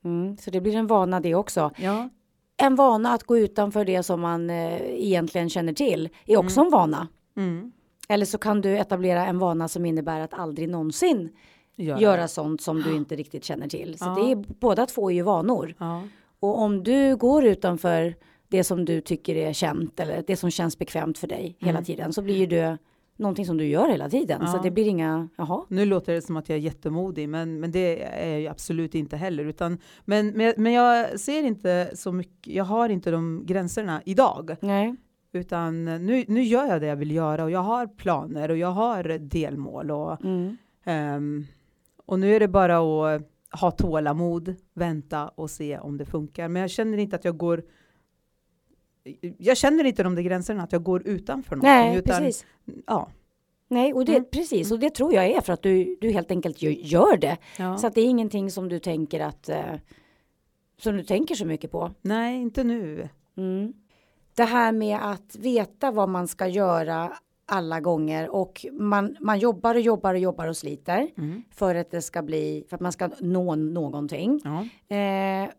Mm. 0.04 0.36
Så 0.36 0.50
det 0.50 0.60
blir 0.60 0.76
en 0.76 0.86
vana 0.86 1.20
det 1.20 1.34
också. 1.34 1.70
Ja, 1.78 2.08
En 2.56 2.74
vana 2.74 3.12
att 3.12 3.22
gå 3.24 3.38
utanför 3.38 3.84
det 3.84 4.02
som 4.02 4.20
man 4.20 4.50
eh, 4.50 4.80
egentligen 4.82 5.50
känner 5.50 5.72
till 5.72 6.08
är 6.26 6.36
också 6.36 6.60
en 6.60 6.70
vana. 6.70 7.08
mm. 7.36 7.72
Eller 8.08 8.26
så 8.26 8.38
kan 8.38 8.60
du 8.60 8.78
etablera 8.78 9.26
en 9.26 9.38
vana 9.38 9.68
som 9.68 9.86
innebär 9.86 10.20
att 10.20 10.34
aldrig 10.34 10.68
någonsin 10.68 11.30
Göra. 11.76 12.00
göra 12.00 12.28
sånt 12.28 12.60
som 12.60 12.82
du 12.82 12.96
inte 12.96 13.16
riktigt 13.16 13.44
känner 13.44 13.68
till. 13.68 13.98
Så 13.98 14.04
Ja. 14.04 14.14
det 14.14 14.32
är 14.32 14.36
båda 14.60 14.86
två 14.86 15.10
är 15.10 15.14
ju 15.14 15.22
vanor. 15.22 15.74
Ja. 15.78 16.02
Och 16.42 16.58
om 16.62 16.82
du 16.84 17.16
går 17.16 17.44
utanför 17.44 18.14
det 18.48 18.64
som 18.64 18.84
du 18.84 19.00
tycker 19.00 19.34
är 19.36 19.52
känt 19.52 20.00
eller 20.00 20.24
det 20.26 20.36
som 20.36 20.50
känns 20.50 20.78
bekvämt 20.78 21.18
för 21.18 21.26
dig 21.26 21.56
hela 21.60 21.70
Mm. 21.78 21.84
tiden 21.84 22.12
så 22.12 22.22
blir 22.22 22.36
ju 22.36 22.46
det 22.46 22.78
någonting 23.16 23.46
som 23.46 23.56
du 23.56 23.64
gör 23.66 23.88
hela 23.88 24.08
tiden. 24.10 24.48
Så 24.48 24.56
Ja. 24.56 24.60
det 24.62 24.70
blir 24.70 24.88
inga, 24.88 25.28
jaha. 25.36 25.64
Nu 25.68 25.84
låter 25.84 26.12
det 26.12 26.22
som 26.22 26.36
att 26.36 26.48
jag 26.48 26.56
är 26.56 26.60
jättemodig, 26.62 27.28
men, 27.28 27.60
men 27.60 27.72
det 27.72 28.02
är 28.04 28.30
jag 28.30 28.40
ju 28.40 28.46
absolut 28.48 28.94
inte 28.94 29.16
heller. 29.16 29.44
Utan, 29.44 29.78
men, 30.04 30.26
men, 30.28 30.54
men 30.56 30.72
jag 30.72 31.20
ser 31.20 31.42
inte 31.42 31.90
så 31.94 32.12
mycket, 32.12 32.54
jag 32.54 32.64
har 32.64 32.88
inte 32.88 33.10
de 33.10 33.42
gränserna 33.46 34.02
idag. 34.04 34.56
Nej. 34.60 34.94
Utan 35.32 35.84
nu, 35.84 36.24
nu 36.28 36.42
gör 36.42 36.66
jag 36.66 36.80
det 36.80 36.86
jag 36.86 36.96
vill 36.96 37.10
göra 37.10 37.44
och 37.44 37.50
jag 37.50 37.60
har 37.62 37.86
planer 37.86 38.50
och 38.50 38.56
jag 38.56 38.70
har 38.72 39.18
delmål. 39.18 39.90
Och, 39.90 40.24
Mm. 40.24 40.56
ehm, 40.84 41.46
och 42.06 42.18
nu 42.18 42.36
är 42.36 42.40
det 42.40 42.48
bara 42.48 42.76
att 43.14 43.22
ha 43.60 43.70
tålamod, 43.70 44.54
vänta 44.74 45.28
och 45.28 45.50
se 45.50 45.78
om 45.78 45.98
det 45.98 46.04
funkar. 46.04 46.48
Men 46.48 46.62
jag 46.62 46.70
känner 46.70 46.98
inte 46.98 47.16
att 47.16 47.24
jag 47.24 47.36
går 47.36 47.62
jag 49.38 49.56
känner 49.56 49.84
inte 49.84 50.02
de 50.02 50.14
där 50.14 50.22
gränserna, 50.22 50.62
att 50.62 50.72
jag 50.72 50.82
går 50.82 51.02
utanför 51.06 51.56
någonting. 51.56 51.70
Nej, 51.90 51.98
utan, 51.98 52.18
precis. 52.22 52.46
Ja, 52.86 53.08
Nej, 53.68 53.94
och 53.94 54.04
det, 54.04 54.12
Mm. 54.16 54.24
precis. 54.32 54.72
Och 54.72 54.78
det 54.78 54.90
tror 54.90 55.14
jag 55.14 55.26
är 55.26 55.40
för 55.40 55.52
att 55.52 55.62
du, 55.62 55.96
du 56.00 56.10
helt 56.10 56.30
enkelt 56.30 56.62
gör 56.62 57.16
det. 57.16 57.36
ja. 57.58 57.78
Så 57.78 57.86
att 57.86 57.94
det 57.94 58.00
är 58.00 58.06
ingenting 58.06 58.50
som 58.50 58.68
du 58.68 58.78
tänker 58.78 59.20
att 59.20 59.48
eh, 59.48 59.74
som 60.78 60.96
du 60.96 61.04
tänker 61.04 61.34
så 61.34 61.46
mycket 61.46 61.70
på. 61.70 61.90
Nej, 62.02 62.40
inte 62.40 62.64
nu. 62.64 63.08
Mm. 63.36 63.72
Det 64.34 64.44
här 64.44 64.72
med 64.72 64.98
att 65.12 65.36
veta 65.36 65.90
vad 65.90 66.08
man 66.08 66.28
ska 66.28 66.46
göra 66.46 67.12
alla 67.46 67.80
gånger 67.80 68.28
och 68.30 68.66
man, 68.72 69.16
man 69.20 69.38
jobbar 69.38 69.74
och 69.74 69.80
jobbar 69.80 70.14
och 70.14 70.20
jobbar 70.20 70.46
och 70.48 70.56
sliter 70.56 71.10
Mm. 71.18 71.42
för 71.50 71.74
att 71.74 71.90
det 71.90 72.02
ska 72.02 72.22
bli, 72.22 72.64
för 72.68 72.76
att 72.76 72.80
man 72.80 72.92
ska 72.92 73.10
nå 73.20 73.54
någonting. 73.54 74.40
Ja. 74.44 74.96
Eh, 74.96 75.50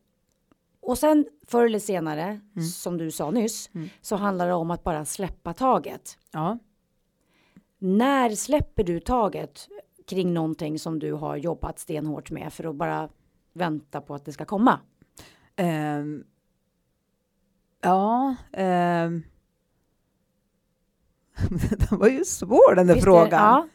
och 0.81 0.97
sen 0.97 1.25
förr 1.47 1.65
eller 1.65 1.79
senare, 1.79 2.23
Mm. 2.55 2.65
som 2.67 2.97
du 2.97 3.11
sa 3.11 3.31
nyss, 3.31 3.69
Mm. 3.73 3.89
så 4.01 4.15
handlar 4.15 4.47
det 4.47 4.53
om 4.53 4.71
att 4.71 4.83
bara 4.83 5.05
släppa 5.05 5.53
taget. 5.53 6.17
ja. 6.31 6.57
När 7.79 8.29
släpper 8.29 8.83
du 8.83 8.99
taget 8.99 9.67
kring 10.07 10.33
någonting 10.33 10.79
som 10.79 10.99
du 10.99 11.13
har 11.13 11.37
jobbat 11.37 11.79
stenhårt 11.79 12.31
med 12.31 12.53
för 12.53 12.63
att 12.63 12.75
bara 12.75 13.09
vänta 13.53 14.01
på 14.01 14.15
att 14.15 14.25
det 14.25 14.31
ska 14.33 14.45
komma? 14.45 14.79
Ehm, 15.55 16.23
ja. 17.81 18.35
ehm. 18.51 19.23
den 21.89 21.99
var 21.99 22.07
ju 22.07 22.25
svår 22.25 22.75
den 22.75 22.87
där 22.87 22.93
Visst 22.93 23.05
frågan. 23.05 23.29
ja. 23.31 23.67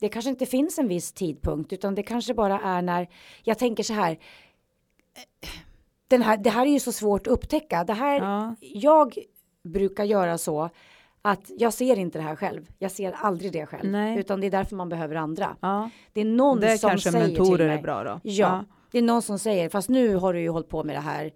Det 0.00 0.08
kanske 0.08 0.30
inte 0.30 0.46
finns 0.46 0.78
en 0.78 0.88
viss 0.88 1.12
tidpunkt 1.12 1.72
utan 1.72 1.94
det 1.94 2.02
kanske 2.02 2.34
bara 2.34 2.60
är 2.60 2.82
när 2.82 3.08
jag 3.42 3.58
tänker 3.58 3.82
så 3.82 3.92
här. 3.92 4.18
Den 6.08 6.22
här 6.22 6.36
det 6.36 6.50
här 6.50 6.66
är 6.66 6.70
ju 6.70 6.80
så 6.80 6.92
svårt 6.92 7.26
att 7.26 7.32
upptäcka. 7.32 7.84
Det 7.84 7.92
här, 7.92 8.20
Ja. 8.20 8.54
Jag 8.60 9.18
brukar 9.64 10.04
göra 10.04 10.38
så 10.38 10.70
att 11.22 11.50
jag 11.58 11.72
ser 11.72 11.98
inte 11.98 12.18
det 12.18 12.22
här 12.22 12.36
själv. 12.36 12.68
Jag 12.78 12.90
ser 12.90 13.12
aldrig 13.12 13.52
det 13.52 13.66
själv. 13.66 13.90
Nej. 13.90 14.18
Utan 14.18 14.40
det 14.40 14.46
är 14.46 14.50
därför 14.50 14.76
man 14.76 14.88
behöver 14.88 15.14
andra. 15.14 15.56
Ja. 15.60 15.90
Det 16.12 16.20
är 16.20 16.24
någon 16.24 16.60
Det 16.60 16.78
som 16.78 16.90
kanske 16.90 17.10
säger 17.12 17.24
till 17.26 17.38
mentorer 17.38 17.66
mig. 17.68 17.78
är 17.78 17.82
bra 17.82 18.04
då. 18.04 18.20
Ja, 18.22 18.64
det 18.90 18.98
är 18.98 19.02
någon 19.02 19.22
som 19.22 19.38
säger, 19.38 19.68
fast 19.68 19.88
nu 19.88 20.14
har 20.16 20.32
du 20.32 20.40
ju 20.40 20.48
hållit 20.48 20.68
på 20.68 20.84
med 20.84 20.96
det 20.96 21.00
här 21.00 21.32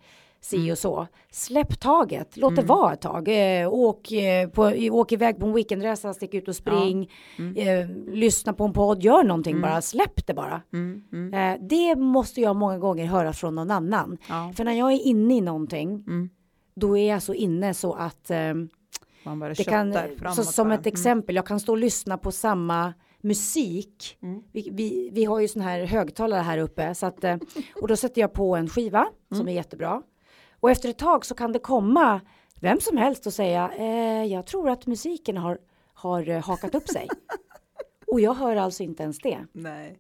si 0.47 0.57
Mm. 0.57 0.70
och 0.72 0.78
så. 0.78 1.07
Släpp 1.30 1.80
taget, 1.80 2.36
låt 2.36 2.57
det 2.57 2.62
vara 2.62 2.92
ett 2.92 3.01
tag. 3.01 3.28
Eh, 3.62 3.72
åk, 3.72 4.12
eh, 4.12 4.49
på, 4.49 4.62
åk 4.90 5.12
iväg 5.12 5.38
på 5.38 5.47
en 5.47 5.53
weekendresa, 5.53 6.14
stick 6.14 6.34
ut 6.34 6.49
och 6.49 6.57
spring, 6.57 7.11
Mm. 7.38 7.57
eh, 7.57 8.14
lyssna 8.14 8.53
på 8.53 8.64
en 8.64 8.72
podd, 8.72 9.03
gör 9.03 9.24
någonting 9.24 9.61
bara, 9.61 9.82
släpp 9.82 10.26
det 10.26 10.34
bara. 10.34 10.62
Mm, 10.72 11.03
mm, 11.12 11.34
Eh, 11.34 11.66
det 11.68 11.97
måste 11.97 12.40
jag 12.40 12.57
många 12.57 12.78
gånger 12.78 13.07
höra 13.07 13.32
från 13.32 13.55
någon 13.55 13.70
annan. 13.70 14.18
ja. 14.28 14.53
För 14.57 14.64
när 14.64 14.72
jag 14.72 14.92
är 14.92 15.07
inne 15.07 15.36
i 15.36 15.40
någonting, 15.40 15.88
Mm. 16.07 16.30
då 16.74 16.99
är 16.99 17.09
jag 17.11 17.22
så 17.22 17.34
inne 17.34 17.74
så 17.74 17.92
att 17.92 18.30
eh, 18.30 18.55
Man 19.24 19.38
bara 19.38 19.55
det 19.55 19.64
kan, 19.64 19.92
så, 20.34 20.42
som 20.44 20.68
bara. 20.68 20.74
ett 20.74 20.86
exempel, 20.86 21.36
jag 21.36 21.47
kan 21.47 21.61
stå 21.61 21.72
och 21.72 21.78
lyssna 21.78 22.18
på 22.18 22.32
samma 22.32 22.94
musik. 23.20 24.18
Mm. 24.22 24.42
Vi, 24.53 24.68
vi, 24.72 25.11
vi 25.12 25.24
har 25.24 25.40
ju 25.40 25.49
sån 25.49 25.62
här 25.62 25.84
högtalare 25.86 26.40
här 26.40 26.59
uppe 26.59 26.94
så 26.94 27.07
att, 27.07 27.24
eh, 27.24 27.36
och 27.82 27.88
då 27.88 27.97
sätter 27.97 28.20
jag 28.20 28.32
på 28.32 28.57
en 28.57 28.68
skiva 28.68 28.99
Mm. 28.99 29.38
som 29.40 29.49
är 29.49 29.53
jättebra. 29.53 30.03
Och 30.67 30.71
efter 30.71 30.89
ett 30.89 30.99
tag 30.99 31.25
så 31.27 31.35
kan 31.35 31.53
det 31.53 31.59
komma 31.59 32.21
vem 32.61 32.81
som 32.81 32.97
helst 32.97 33.27
och 33.27 33.33
säga 33.33 33.71
eh, 33.79 34.25
jag 34.25 34.47
tror 34.47 34.69
att 34.71 34.87
musiken 34.87 35.37
har, 35.37 35.59
har 35.95 36.29
eh, 36.29 36.43
hakat 36.45 36.75
upp 36.75 36.89
sig. 36.89 37.09
och 38.07 38.21
jag 38.21 38.35
hör 38.35 38.57
alltså 38.57 38.83
inte 38.83 39.03
ens 39.03 39.19
det. 39.19 39.39
Nej. 39.53 39.99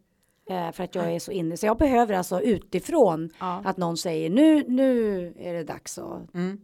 Eh, 0.50 0.72
för 0.72 0.84
att 0.84 0.94
jag 0.94 1.12
är 1.12 1.18
så 1.18 1.32
inne. 1.32 1.56
Så 1.56 1.66
jag 1.66 1.78
behöver 1.78 2.14
alltså 2.14 2.40
utifrån 2.40 3.30
Ja. 3.40 3.62
att 3.64 3.76
någon 3.76 3.96
säger 3.96 4.30
nu, 4.30 4.64
nu 4.68 5.18
är 5.38 5.54
det 5.54 5.64
dags 5.64 5.98
att 5.98 6.34
Mm. 6.34 6.60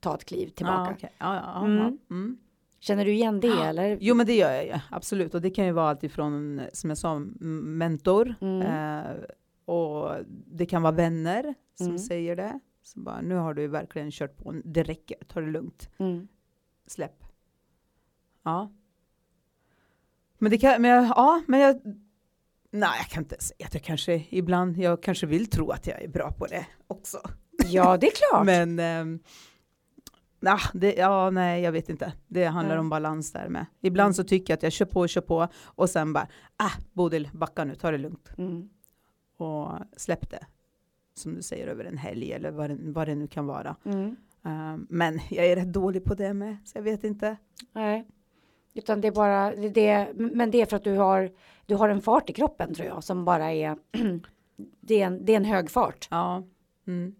ta 0.00 0.14
ett 0.14 0.24
kliv 0.24 0.48
tillbaka. 0.48 1.08
Ja, 1.18 1.34
ja, 1.34 1.64
Mm. 1.64 1.78
ja. 1.78 2.14
Mm. 2.14 2.38
Känner 2.80 3.04
du 3.04 3.12
igen 3.12 3.40
det 3.40 3.48
eller? 3.64 3.98
Jo, 4.00 4.14
men 4.14 4.26
det 4.26 4.34
gör 4.36 4.52
jag 4.52 4.80
absolut. 4.90 5.34
Och 5.34 5.40
det 5.42 5.50
kan 5.50 5.66
ju 5.66 5.72
vara 5.72 5.88
allt 5.90 6.04
ifrån, 6.04 6.60
som 6.72 6.90
jag 6.90 6.98
sa, 6.98 7.18
mentor. 7.38 8.34
Mm. 8.40 8.60
Eh, 8.62 9.10
och 9.64 10.10
det 10.46 10.66
kan 10.66 10.82
vara 10.82 10.92
vänner 10.94 11.54
som 11.74 11.86
Mm. 11.86 11.98
säger 11.98 12.36
det. 12.36 12.60
Så 12.82 13.00
bara, 13.00 13.20
nu 13.20 13.34
har 13.34 13.54
du 13.54 13.66
verkligen 13.66 14.10
kört 14.10 14.36
på, 14.36 14.52
det 14.64 14.82
räcker, 14.82 15.16
ta 15.28 15.40
det 15.40 15.46
lugnt, 15.50 15.90
Mm. 15.98 16.28
släpp. 16.86 17.24
Ja. 18.42 18.72
Men 20.38 20.50
det 20.50 20.58
kan, 20.58 20.82
men 20.82 20.90
jag, 20.90 21.04
ja, 21.04 21.42
men 21.48 21.60
jag, 21.60 21.80
nej, 22.70 22.90
jag 22.98 23.06
kan 23.06 23.22
inte 23.22 23.36
säga 23.40 23.66
att 23.66 23.74
jag 23.74 23.82
kanske 23.82 24.24
ibland, 24.30 24.76
jag 24.78 25.02
kanske 25.02 25.26
vill 25.26 25.50
tro 25.50 25.70
att 25.70 25.86
jag 25.86 26.02
är 26.02 26.08
bra 26.08 26.32
på 26.32 26.46
det 26.46 26.66
också. 26.86 27.18
Ja, 27.66 27.96
det 27.96 28.06
är 28.06 28.12
klart. 28.30 28.46
Men, 28.46 28.78
ehm, 28.78 29.18
nah, 30.40 30.62
det, 30.74 30.94
ja, 30.94 31.30
nej, 31.30 31.62
jag 31.62 31.72
vet 31.72 31.88
inte. 31.88 32.12
Det 32.28 32.44
handlar 32.44 32.74
Nej. 32.74 32.80
om 32.80 32.88
balans 32.90 33.32
där 33.32 33.48
med. 33.48 33.66
Ibland 33.80 34.16
så 34.16 34.24
tycker 34.24 34.52
jag 34.52 34.56
att 34.56 34.62
jag 34.62 34.72
kör 34.72 34.86
på, 34.86 35.06
kör 35.08 35.20
på 35.20 35.48
och 35.64 35.90
sen 35.90 36.12
bara, 36.12 36.28
ah, 36.56 36.70
Bodil, 36.92 37.28
backa 37.32 37.64
nu, 37.64 37.74
ta 37.74 37.90
det 37.90 37.98
lugnt 37.98 38.28
Mm. 38.38 38.68
och 39.36 39.72
släpp 39.96 40.30
det. 40.30 40.46
Som 41.22 41.34
du 41.34 41.42
säger 41.42 41.66
över 41.66 41.84
en 41.84 41.98
helg 41.98 42.32
eller 42.32 42.50
vad 42.50 42.70
det, 42.70 42.76
vad 42.80 43.08
det 43.08 43.14
nu 43.14 43.26
kan 43.26 43.46
vara. 43.46 43.76
Mm. 43.84 44.16
Ehm, 44.44 44.86
men 44.90 45.20
jag 45.30 45.46
är 45.46 45.56
rätt 45.56 45.72
dålig 45.72 46.04
på 46.04 46.14
det 46.14 46.34
med, 46.34 46.56
så 46.64 46.78
jag 46.78 46.82
vet 46.82 47.04
inte. 47.04 47.36
Nej. 47.72 48.06
Utan 48.74 49.00
det 49.00 49.08
är 49.08 49.12
bara 49.12 49.56
det, 49.56 49.68
det, 49.68 50.08
men 50.14 50.50
det 50.50 50.60
är 50.60 50.66
för 50.66 50.76
att 50.76 50.84
du 50.84 50.96
har, 50.96 51.30
du 51.66 51.74
har 51.74 51.88
en 51.88 52.02
fart 52.02 52.30
i 52.30 52.32
kroppen 52.32 52.74
tror 52.74 52.88
jag 52.88 53.04
som 53.04 53.24
bara 53.24 53.52
är, 53.52 53.76
det 54.80 55.02
är 55.02 55.06
en, 55.06 55.24
det 55.24 55.32
är 55.32 55.36
en 55.36 55.44
hög 55.44 55.70
fart. 55.70 56.08
Ja. 56.10 56.42
Mm. 56.86 57.14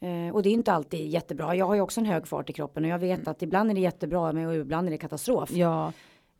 Eh, 0.00 0.34
och 0.34 0.42
det 0.42 0.48
är 0.48 0.52
inte 0.52 0.72
alltid 0.72 1.08
jättebra. 1.08 1.54
Jag 1.54 1.66
har 1.66 1.74
ju 1.74 1.80
också 1.80 2.00
en 2.00 2.06
hög 2.06 2.26
fart 2.26 2.50
i 2.50 2.52
kroppen 2.52 2.84
och 2.84 2.90
jag 2.90 2.98
vet 2.98 3.28
att 3.28 3.42
ibland 3.42 3.70
är 3.70 3.74
det 3.74 3.80
jättebra 3.80 4.32
men 4.32 4.54
ibland 4.60 4.86
är 4.86 4.90
det 4.90 4.98
katastrof. 4.98 5.50
Ja. 5.50 5.92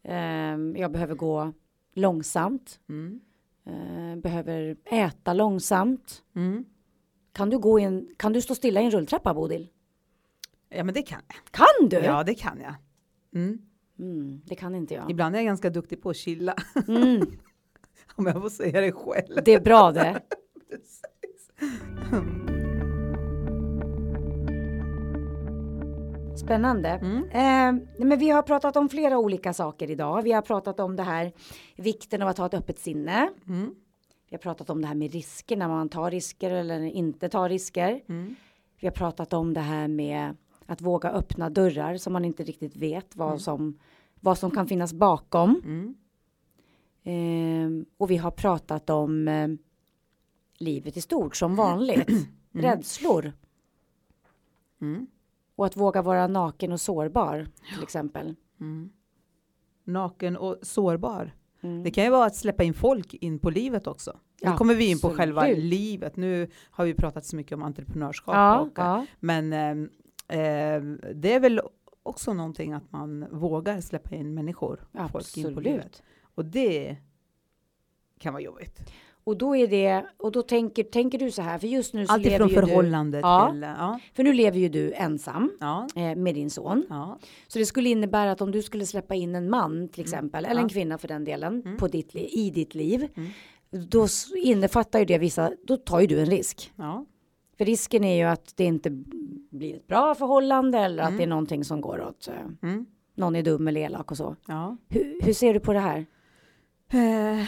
Eh, 0.02 0.56
jag 0.76 0.92
behöver 0.92 1.14
gå 1.14 1.52
långsamt. 1.94 2.80
Mm. 2.88 3.20
Eh, 3.64 4.20
behöver 4.20 4.76
äta 4.84 5.32
långsamt. 5.32 6.22
Mm. 6.34 6.64
Kan 7.32 7.50
du 7.50 7.58
gå 7.58 7.78
in, 7.78 8.14
kan 8.16 8.32
du 8.32 8.40
stå 8.40 8.54
stilla 8.54 8.80
i 8.80 8.84
en 8.84 8.90
rulltrappa 8.90 9.34
Bodil? 9.34 9.68
Ja, 10.68 10.84
men 10.84 10.94
det 10.94 11.02
kan 11.02 11.20
jag. 11.28 11.36
Kan 11.50 11.88
du? 11.88 11.96
Ja, 11.96 12.24
det 12.24 12.34
kan 12.34 12.60
jag. 12.60 12.74
Mm. 13.34 13.58
Mm, 13.98 14.40
det 14.44 14.54
kan 14.54 14.74
inte 14.74 14.94
jag. 14.94 15.10
Ibland 15.10 15.34
är 15.34 15.38
jag 15.38 15.46
ganska 15.46 15.70
duktig 15.70 16.02
på 16.02 16.10
att 16.10 16.16
chilla. 16.16 16.54
Mm, 16.88 17.20
Om 18.16 18.26
jag 18.26 18.42
får 18.42 18.50
säga 18.50 18.80
det 18.80 18.92
själv. 18.92 19.44
det 19.44 19.54
är 19.54 19.60
bra 19.60 19.92
det. 19.92 20.20
Spännande. 26.36 26.88
Mm. 26.88 27.24
Eh, 27.24 27.82
men 27.98 28.18
vi 28.18 28.30
har 28.30 28.42
pratat 28.42 28.76
om 28.76 28.88
flera 28.88 29.18
olika 29.18 29.52
saker 29.52 29.90
idag. 29.90 30.22
Vi 30.22 30.32
har 30.32 30.42
pratat 30.42 30.80
om 30.80 30.96
det 30.96 31.02
här 31.02 31.32
vikten 31.76 32.22
av 32.22 32.28
att 32.28 32.38
ha 32.38 32.46
ett 32.46 32.54
öppet 32.54 32.78
sinne. 32.78 33.28
Mm. 33.48 33.74
Vi 34.32 34.36
har 34.36 34.40
pratat 34.40 34.70
om 34.70 34.82
det 34.82 34.88
här 34.88 34.94
med 34.94 35.12
risker 35.12 35.56
när 35.56 35.68
man 35.68 35.88
tar 35.88 36.10
risker 36.10 36.50
eller 36.50 36.80
inte 36.80 37.28
tar 37.28 37.48
risker. 37.48 38.02
Mm. 38.06 38.34
Vi 38.80 38.86
har 38.86 38.92
pratat 38.92 39.32
om 39.32 39.54
det 39.54 39.60
här 39.60 39.88
med 39.88 40.36
att 40.66 40.80
våga 40.80 41.10
öppna 41.10 41.50
dörrar 41.50 41.96
som 41.96 42.12
man 42.12 42.24
inte 42.24 42.42
riktigt 42.44 42.76
vet 42.76 43.16
vad, 43.16 43.40
som, 43.40 43.78
vad 44.20 44.38
som 44.38 44.50
kan 44.50 44.66
finnas 44.66 44.92
bakom. 44.92 45.62
Mm. 45.64 45.94
Eh, 47.02 47.86
och 47.96 48.10
vi 48.10 48.16
har 48.16 48.30
pratat 48.30 48.90
om 48.90 49.28
eh, 49.28 49.48
livet 50.58 50.96
i 50.96 51.00
stort 51.00 51.36
som 51.36 51.56
vanligt. 51.56 52.10
Rädslor. 52.52 53.32
Mm. 54.80 55.06
Och 55.54 55.66
att 55.66 55.76
våga 55.76 56.02
vara 56.02 56.26
naken 56.26 56.72
och 56.72 56.80
sårbar 56.80 57.46
till 57.74 57.82
exempel. 57.82 58.34
Mm. 58.60 58.90
Naken 59.84 60.36
och 60.36 60.58
sårbar. 60.62 61.32
Mm. 61.62 61.82
Det 61.82 61.90
kan 61.90 62.04
ju 62.04 62.10
vara 62.10 62.26
att 62.26 62.36
släppa 62.36 62.64
in 62.64 62.74
folk 62.74 63.14
in 63.14 63.38
på 63.38 63.50
livet 63.50 63.86
också. 63.86 64.18
Nu 64.42 64.52
kommer 64.52 64.74
vi 64.74 64.90
in 64.90 65.00
på 65.00 65.10
själva 65.10 65.40
Absolut. 65.40 65.64
livet. 65.64 66.16
Nu 66.16 66.48
har 66.70 66.84
vi 66.84 66.94
pratat 66.94 67.24
så 67.24 67.36
mycket 67.36 67.52
om 67.52 67.62
entreprenörskap. 67.62 68.34
Ja, 68.34 68.60
och, 68.60 68.72
ja. 68.74 69.06
Men 69.20 69.52
eh, 69.52 70.82
det 71.14 71.32
är 71.32 71.40
väl 71.40 71.60
också 72.02 72.32
någonting 72.34 72.72
att 72.72 72.92
man 72.92 73.26
vågar 73.30 73.80
släppa 73.80 74.14
in 74.14 74.34
människor. 74.34 74.88
Folk 75.12 75.36
in 75.36 75.54
på 75.54 75.60
livet. 75.60 75.84
absolut. 75.84 76.02
Och 76.34 76.44
det 76.44 76.96
kan 78.18 78.32
vara 78.32 78.42
jobbigt. 78.42 78.92
Och 79.24 79.36
då 79.36 79.56
är 79.56 79.66
det, 79.66 80.04
och 80.16 80.32
då 80.32 80.42
tänker, 80.42 80.82
tänker 80.84 81.18
du 81.18 81.30
så 81.30 81.42
här, 81.42 81.58
för 81.58 81.66
just 81.66 81.94
nu 81.94 82.06
så 82.06 82.12
Allt 82.12 82.24
lever 82.24 82.48
ju 82.48 82.54
förhållande 82.54 83.18
Ja. 83.18 83.48
till... 83.52 83.62
Ja, 83.62 84.00
du, 84.10 84.14
för 84.16 84.22
nu 84.22 84.32
lever 84.32 84.58
ju 84.58 84.68
du 84.68 84.92
ensam 84.92 85.50
ja, 85.60 85.86
eh, 85.96 86.16
med 86.16 86.34
din 86.34 86.50
son. 86.50 86.86
ja. 86.88 87.18
Så 87.48 87.58
det 87.58 87.66
skulle 87.66 87.88
innebära 87.88 88.30
att 88.32 88.40
om 88.40 88.50
du 88.50 88.62
skulle 88.62 88.86
släppa 88.86 89.14
in 89.14 89.34
en 89.34 89.50
man 89.50 89.88
till 89.88 90.00
exempel, 90.00 90.44
eller 90.44 90.54
en 90.54 90.58
Mm. 90.58 90.68
Kvinna 90.68 90.98
för 90.98 91.08
den 91.08 91.24
delen, 91.24 91.62
Mm. 91.64 91.76
på 91.76 91.88
ditt, 91.88 92.14
i 92.14 92.50
ditt 92.50 92.74
liv. 92.74 93.08
Mm. 93.16 93.30
Då 93.88 94.06
innefattar 94.44 94.98
ju 94.98 95.04
det 95.04 95.18
vissa, 95.18 95.50
då 95.66 95.76
tar 95.76 96.00
ju 96.00 96.06
du 96.06 96.20
en 96.20 96.26
risk. 96.26 96.72
ja. 96.76 97.04
För 97.58 97.64
risken 97.64 98.04
är 98.04 98.16
ju 98.16 98.22
att 98.22 98.52
det 98.56 98.64
inte 98.64 98.90
blir 99.50 99.76
ett 99.76 99.86
bra 99.86 100.14
förhållande 100.14 100.78
eller 100.78 101.02
att 101.02 101.08
Mm. 101.08 101.18
det 101.18 101.24
är 101.24 101.28
någonting 101.28 101.64
som 101.64 101.80
går 101.80 102.00
åt, 102.08 102.28
eh, 102.28 102.68
Mm. 102.70 102.86
någon 103.14 103.36
är 103.36 103.42
dum 103.42 103.68
eller 103.68 103.80
elak 103.80 104.10
och 104.10 104.16
så. 104.16 104.36
Hur, 104.88 105.20
hur 105.22 105.32
ser 105.32 105.54
du 105.54 105.60
på 105.60 105.72
det 105.72 105.80
här? 105.80 106.06
Eh, 106.92 107.46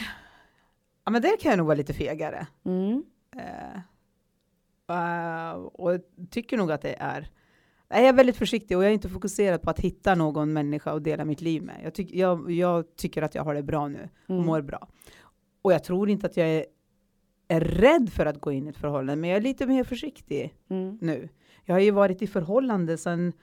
ja, 1.05 1.11
men 1.11 1.21
där 1.21 1.37
kan 1.39 1.49
jag 1.49 1.57
nog 1.57 1.67
vara 1.67 1.77
lite 1.77 1.93
fegare. 1.93 2.47
Mm. 2.65 3.03
Eh, 3.35 3.75
eh, 4.89 5.51
och 5.55 5.93
jag 5.93 6.01
tycker 6.29 6.57
nog 6.57 6.71
att 6.71 6.81
det 6.81 6.95
är. 6.99 7.29
Jag 7.87 7.99
är 8.05 8.13
väldigt 8.13 8.35
försiktig 8.37 8.77
och 8.77 8.83
jag 8.83 8.89
är 8.89 8.93
inte 8.93 9.09
fokuserad 9.09 9.61
på 9.61 9.69
att 9.69 9.79
hitta 9.79 10.15
någon 10.15 10.53
människa 10.53 10.93
och 10.93 11.01
dela 11.01 11.25
mitt 11.25 11.41
liv 11.41 11.63
med. 11.63 11.79
Jag, 11.83 11.93
tyck, 11.93 12.11
jag, 12.13 12.51
jag 12.51 12.95
tycker 12.95 13.21
att 13.21 13.35
jag 13.35 13.43
har 13.43 13.55
det 13.55 13.63
bra 13.63 13.87
nu 13.87 14.09
och 14.23 14.29
Mm. 14.29 14.45
mår 14.45 14.61
bra. 14.61 14.87
Och 15.61 15.73
jag 15.73 15.83
tror 15.83 16.09
inte 16.09 16.25
att 16.27 16.37
jag 16.37 16.47
är, 16.49 16.65
är 17.47 17.59
rädd 17.61 18.09
för 18.13 18.25
att 18.25 18.41
gå 18.41 18.51
in 18.51 18.67
i 18.67 18.69
ett 18.69 18.77
förhållande, 18.77 19.15
men 19.15 19.29
jag 19.29 19.37
är 19.37 19.41
lite 19.41 19.67
mer 19.67 19.83
försiktig 19.83 20.55
Mm. 20.69 20.97
nu. 21.01 21.29
Jag 21.63 21.75
har 21.75 21.79
ju 21.79 21.91
varit 21.91 22.21
i 22.21 22.27
förhållande 22.27 22.97
sedan 22.97 23.33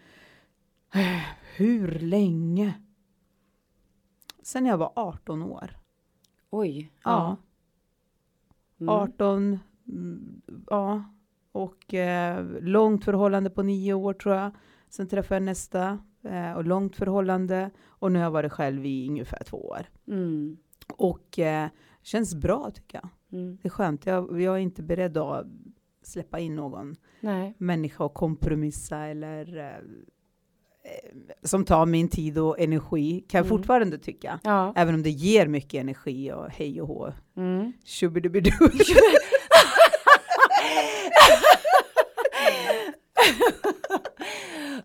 hur 1.57 1.99
länge? 1.99 2.75
Sen 4.43 4.67
jag 4.67 4.77
var 4.79 4.93
18 4.97 5.43
år. 5.43 5.71
Oj. 6.51 6.93
Ja. 7.05 7.37
Mm. 8.83 8.95
18, 8.95 9.59
mm, 9.89 10.43
ja. 10.71 11.05
Och 11.53 11.95
eh, 11.95 12.47
långt 12.61 13.05
förhållande 13.05 13.51
på 13.51 13.63
nio 13.63 13.95
år 13.95 14.15
tror 14.15 14.35
jag. 14.35 14.51
Sen 14.89 15.09
träffade 15.09 15.37
jag 15.37 15.43
nästa 15.43 15.99
eh, 16.25 16.53
och 16.53 16.65
långt 16.65 16.97
förhållande. 16.97 17.71
Och 17.87 18.13
nu 18.13 18.19
har 18.19 18.25
jag 18.25 18.31
varit 18.31 18.53
själv 18.53 18.87
i 18.87 19.09
ungefär 19.09 19.45
två 19.45 19.57
år. 19.57 19.87
Mm. 20.07 20.57
Och 20.97 21.39
eh, 21.39 21.69
känns 22.03 22.35
bra 22.35 22.71
tycker 22.71 23.01
jag. 23.03 23.39
Mm. 23.41 23.59
Det 23.63 23.69
är 23.69 23.71
skönt. 23.71 24.07
Jag, 24.07 24.41
jag 24.41 24.55
är 24.55 24.61
inte 24.61 24.83
beredd 24.83 25.17
att 25.17 25.47
släppa 26.03 26.39
in 26.39 26.57
någon 26.57 26.97
Nej. 27.21 27.55
människa 27.59 28.05
och 28.05 28.15
kompromissa 28.15 28.99
eller 28.99 29.57
eh, 29.59 29.85
som 31.43 31.65
tar 31.65 31.87
min 31.87 32.09
tid 32.09 32.39
och 32.39 32.61
energi. 32.61 33.25
Kan 33.29 33.39
jag 33.39 33.47
Mm. 33.47 33.59
fortfarande 33.59 33.99
tycka. 33.99 34.41
Ja. 34.45 34.73
Även 34.77 34.95
om 34.95 35.03
det 35.03 35.11
ger 35.11 35.47
mycket 35.47 35.81
energi 35.81 36.33
och 36.33 36.49
hej 36.51 36.81
och 36.83 36.89
hå. 36.89 37.13
Mm. 37.37 37.73
Tjubbidubidu. 37.85 38.51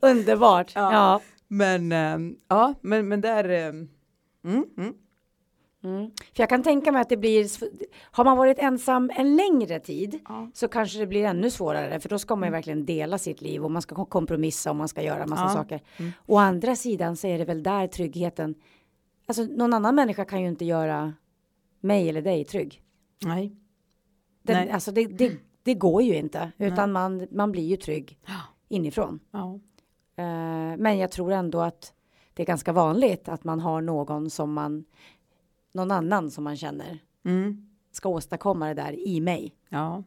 Underbart. 0.02 0.72
Ja. 0.76 0.94
Ja. 0.94 1.22
Men 1.48 1.92
ehm, 1.92 2.36
ja, 2.48 2.74
men, 2.82 3.08
men 3.08 3.22
där. 3.22 3.50
ehm, 3.50 3.88
mm, 4.46 4.66
mm, 4.78 4.94
Mm. 5.88 6.12
För 6.18 6.44
jag 6.44 6.50
kan 6.50 6.64
tänka 6.64 6.92
mig 6.92 7.02
att 7.02 7.10
det 7.10 7.18
blir, 7.18 7.50
har 8.02 8.24
man 8.26 8.38
varit 8.38 8.60
ensam 8.60 9.12
en 9.16 9.36
längre 9.36 9.80
tid 9.80 10.20
ja. 10.28 10.50
så 10.54 10.68
kanske 10.68 11.00
det 11.00 11.08
blir 11.08 11.26
ännu 11.26 11.50
svårare 11.50 12.00
för 12.00 12.10
då 12.10 12.20
ska 12.20 12.36
man 12.36 12.48
ju 12.48 12.52
verkligen 12.52 12.86
dela 12.86 13.18
sitt 13.18 13.42
liv 13.42 13.64
och 13.64 13.72
man 13.72 13.82
ska 13.82 13.96
kom- 13.96 14.06
kompromissa 14.06 14.70
och 14.70 14.76
man 14.76 14.88
ska 14.88 15.02
göra 15.02 15.28
massa 15.28 15.44
Ja. 15.44 15.50
saker. 15.50 15.82
Mm. 15.98 16.12
Å 16.26 16.38
andra 16.38 16.76
sidan 16.76 17.16
så 17.16 17.28
är 17.28 17.38
det 17.38 17.46
väl 17.46 17.64
där 17.64 17.88
tryggheten, 17.88 18.56
alltså 19.26 19.44
någon 19.44 19.74
annan 19.74 19.96
människa 19.96 20.26
kan 20.26 20.42
ju 20.42 20.48
inte 20.48 20.66
göra 20.66 21.14
mig 21.80 22.10
eller 22.10 22.22
dig 22.22 22.46
trygg. 22.46 22.82
Nej. 23.26 23.56
Den, 24.44 24.56
Nej. 24.56 24.72
alltså 24.72 24.92
det, 24.92 25.06
det, 25.06 25.38
det 25.64 25.74
går 25.74 26.02
ju 26.04 26.16
inte 26.16 26.52
utan 26.58 26.92
man, 26.92 27.28
man 27.32 27.52
blir 27.52 27.66
ju 27.68 27.78
trygg 27.78 28.20
inifrån. 28.70 29.20
Ja. 29.32 29.60
Eh, 30.16 30.78
men 30.78 30.98
jag 30.98 31.12
tror 31.12 31.32
ändå 31.32 31.62
att 31.62 31.94
det 32.34 32.44
är 32.44 32.48
ganska 32.48 32.72
vanligt 32.74 33.30
att 33.30 33.44
man 33.44 33.60
har 33.60 33.82
någon 33.82 34.30
som 34.30 34.54
man, 34.54 34.86
någon 35.78 35.92
annan 35.92 36.32
som 36.32 36.44
man 36.44 36.58
känner 36.58 37.00
Mm, 37.26 37.68
ska 37.92 38.10
åstadkomma 38.10 38.68
det 38.68 38.74
där 38.74 39.08
i 39.08 39.22
mig. 39.22 39.56
ja. 39.70 40.04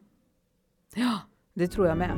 Ja, 0.95 1.19
det 1.53 1.67
tror 1.67 1.87
jag 1.87 1.97
med. 1.97 2.11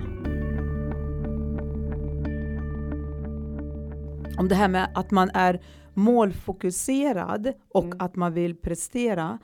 Om 4.37 4.47
det 4.47 4.55
här 4.55 4.67
med 4.67 4.89
att 4.95 5.11
man 5.11 5.29
är 5.33 5.61
målfokuserad 5.93 7.53
och 7.69 7.83
Mm. 7.85 7.97
att 7.99 8.15
man 8.15 8.33
vill 8.33 8.55
prestera 8.55 9.39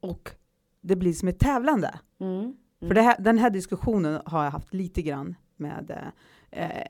och 0.00 0.30
det 0.80 0.96
blir 0.96 1.12
som 1.12 1.28
ett 1.28 1.38
tävlande. 1.38 1.98
Mm. 2.20 2.54
För 2.80 2.94
det 2.94 3.02
här, 3.02 3.16
den 3.18 3.38
här 3.38 3.50
diskussionen 3.50 4.20
har 4.24 4.44
jag 4.44 4.50
haft 4.50 4.74
lite 4.74 5.02
grann 5.02 5.34
med, 5.56 6.12
eh, 6.50 6.66
eh, 6.66 6.86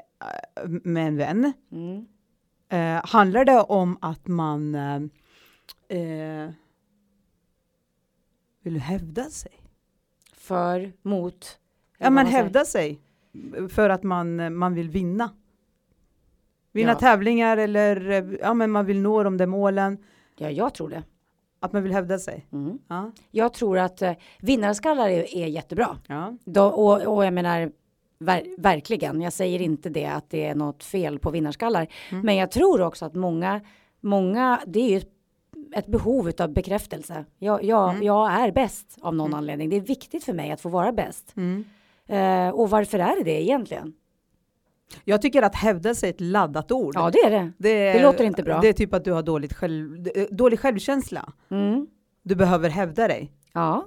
med 0.66 1.06
en 1.08 1.16
vän. 1.16 1.52
Mm. 1.72 2.06
Eh, 2.68 3.06
handlar 3.06 3.44
det 3.44 3.60
om 3.60 3.98
att 4.00 4.26
man 4.28 4.74
eh, 4.74 5.00
eh, 5.88 6.50
vill 8.62 8.78
hävda 8.80 9.24
sig? 9.24 9.52
För, 10.32 10.92
mot. 11.02 11.58
Ja, 11.98 12.10
säger. 12.26 12.42
hävda 12.42 12.64
sig 12.64 13.00
för 13.70 13.90
att 13.90 14.02
man, 14.02 14.54
man 14.56 14.74
vill 14.74 14.90
vinna. 14.90 15.30
Vinna 16.72 16.92
Ja. 16.92 16.98
tävlingar 16.98 17.56
eller 17.56 18.22
ja, 18.40 18.54
men 18.54 18.70
man 18.70 18.86
vill 18.86 19.00
nå 19.00 19.22
de 19.22 19.36
där 19.36 19.46
målen. 19.46 19.98
Ja, 20.36 20.50
jag 20.50 20.74
tror 20.74 20.88
det. 20.88 21.02
Att 21.60 21.72
man 21.72 21.82
vill 21.82 21.92
hävda 21.92 22.18
sig. 22.18 22.46
Mm. 22.52 22.78
Ja. 22.88 23.12
Jag 23.30 23.52
tror 23.52 23.78
att 23.78 24.02
eh, 24.02 24.12
vinnarskallar 24.40 25.08
är, 25.08 25.34
är 25.36 25.46
jättebra. 25.46 25.98
Ja. 26.06 26.36
Då, 26.44 26.64
och, 26.66 27.02
och 27.16 27.24
jag 27.24 27.34
menar 27.34 27.72
ver, 28.18 28.54
verkligen. 28.58 29.20
Jag 29.20 29.32
säger 29.32 29.60
inte 29.62 29.88
det 29.88 30.06
att 30.06 30.30
det 30.30 30.44
är 30.46 30.54
något 30.54 30.84
fel 30.84 31.18
på 31.18 31.30
vinnarskallar, 31.30 31.86
Mm. 32.10 32.26
men 32.26 32.36
jag 32.36 32.50
tror 32.50 32.80
också 32.82 33.04
att 33.04 33.14
många, 33.14 33.60
många, 34.00 34.60
det 34.66 34.80
är 34.80 34.88
ju 34.90 35.00
ett 35.72 35.86
behov 35.86 36.32
av 36.38 36.52
bekräftelse. 36.52 37.24
Jag, 37.38 37.64
jag, 37.64 37.90
Mm. 37.90 38.02
jag 38.02 38.32
är 38.32 38.52
bäst 38.52 38.98
av 39.00 39.14
någon 39.14 39.26
Mm. 39.26 39.38
anledning. 39.38 39.70
Det 39.70 39.76
är 39.76 39.80
viktigt 39.80 40.24
för 40.24 40.32
mig 40.32 40.50
att 40.50 40.60
få 40.60 40.68
vara 40.68 40.92
bäst. 40.92 41.32
Mm. 41.36 41.64
Eh, 42.08 42.54
och 42.54 42.70
varför 42.70 42.98
är 42.98 43.16
det 43.16 43.22
det 43.24 43.42
egentligen? 43.42 43.92
Jag 45.04 45.22
tycker 45.22 45.42
att 45.42 45.54
hävda 45.54 45.94
sig 45.94 46.08
är 46.08 46.14
ett 46.14 46.20
laddat 46.20 46.72
ord. 46.72 46.94
Ja, 46.94 47.10
det 47.10 47.18
är 47.18 47.30
det. 47.30 47.52
det, 47.58 47.92
det 47.92 48.02
låter 48.02 48.24
inte 48.24 48.42
bra. 48.42 48.60
Det 48.60 48.68
är 48.68 48.72
typ 48.72 48.94
att 48.94 49.04
du 49.04 49.12
har 49.12 49.22
dåligt 49.22 49.52
själv, 49.52 50.08
dålig 50.30 50.60
självkänsla. 50.60 51.32
Mm. 51.50 51.86
Du 52.22 52.34
behöver 52.34 52.68
hävda 52.68 53.08
dig. 53.08 53.32
Ja. 53.52 53.86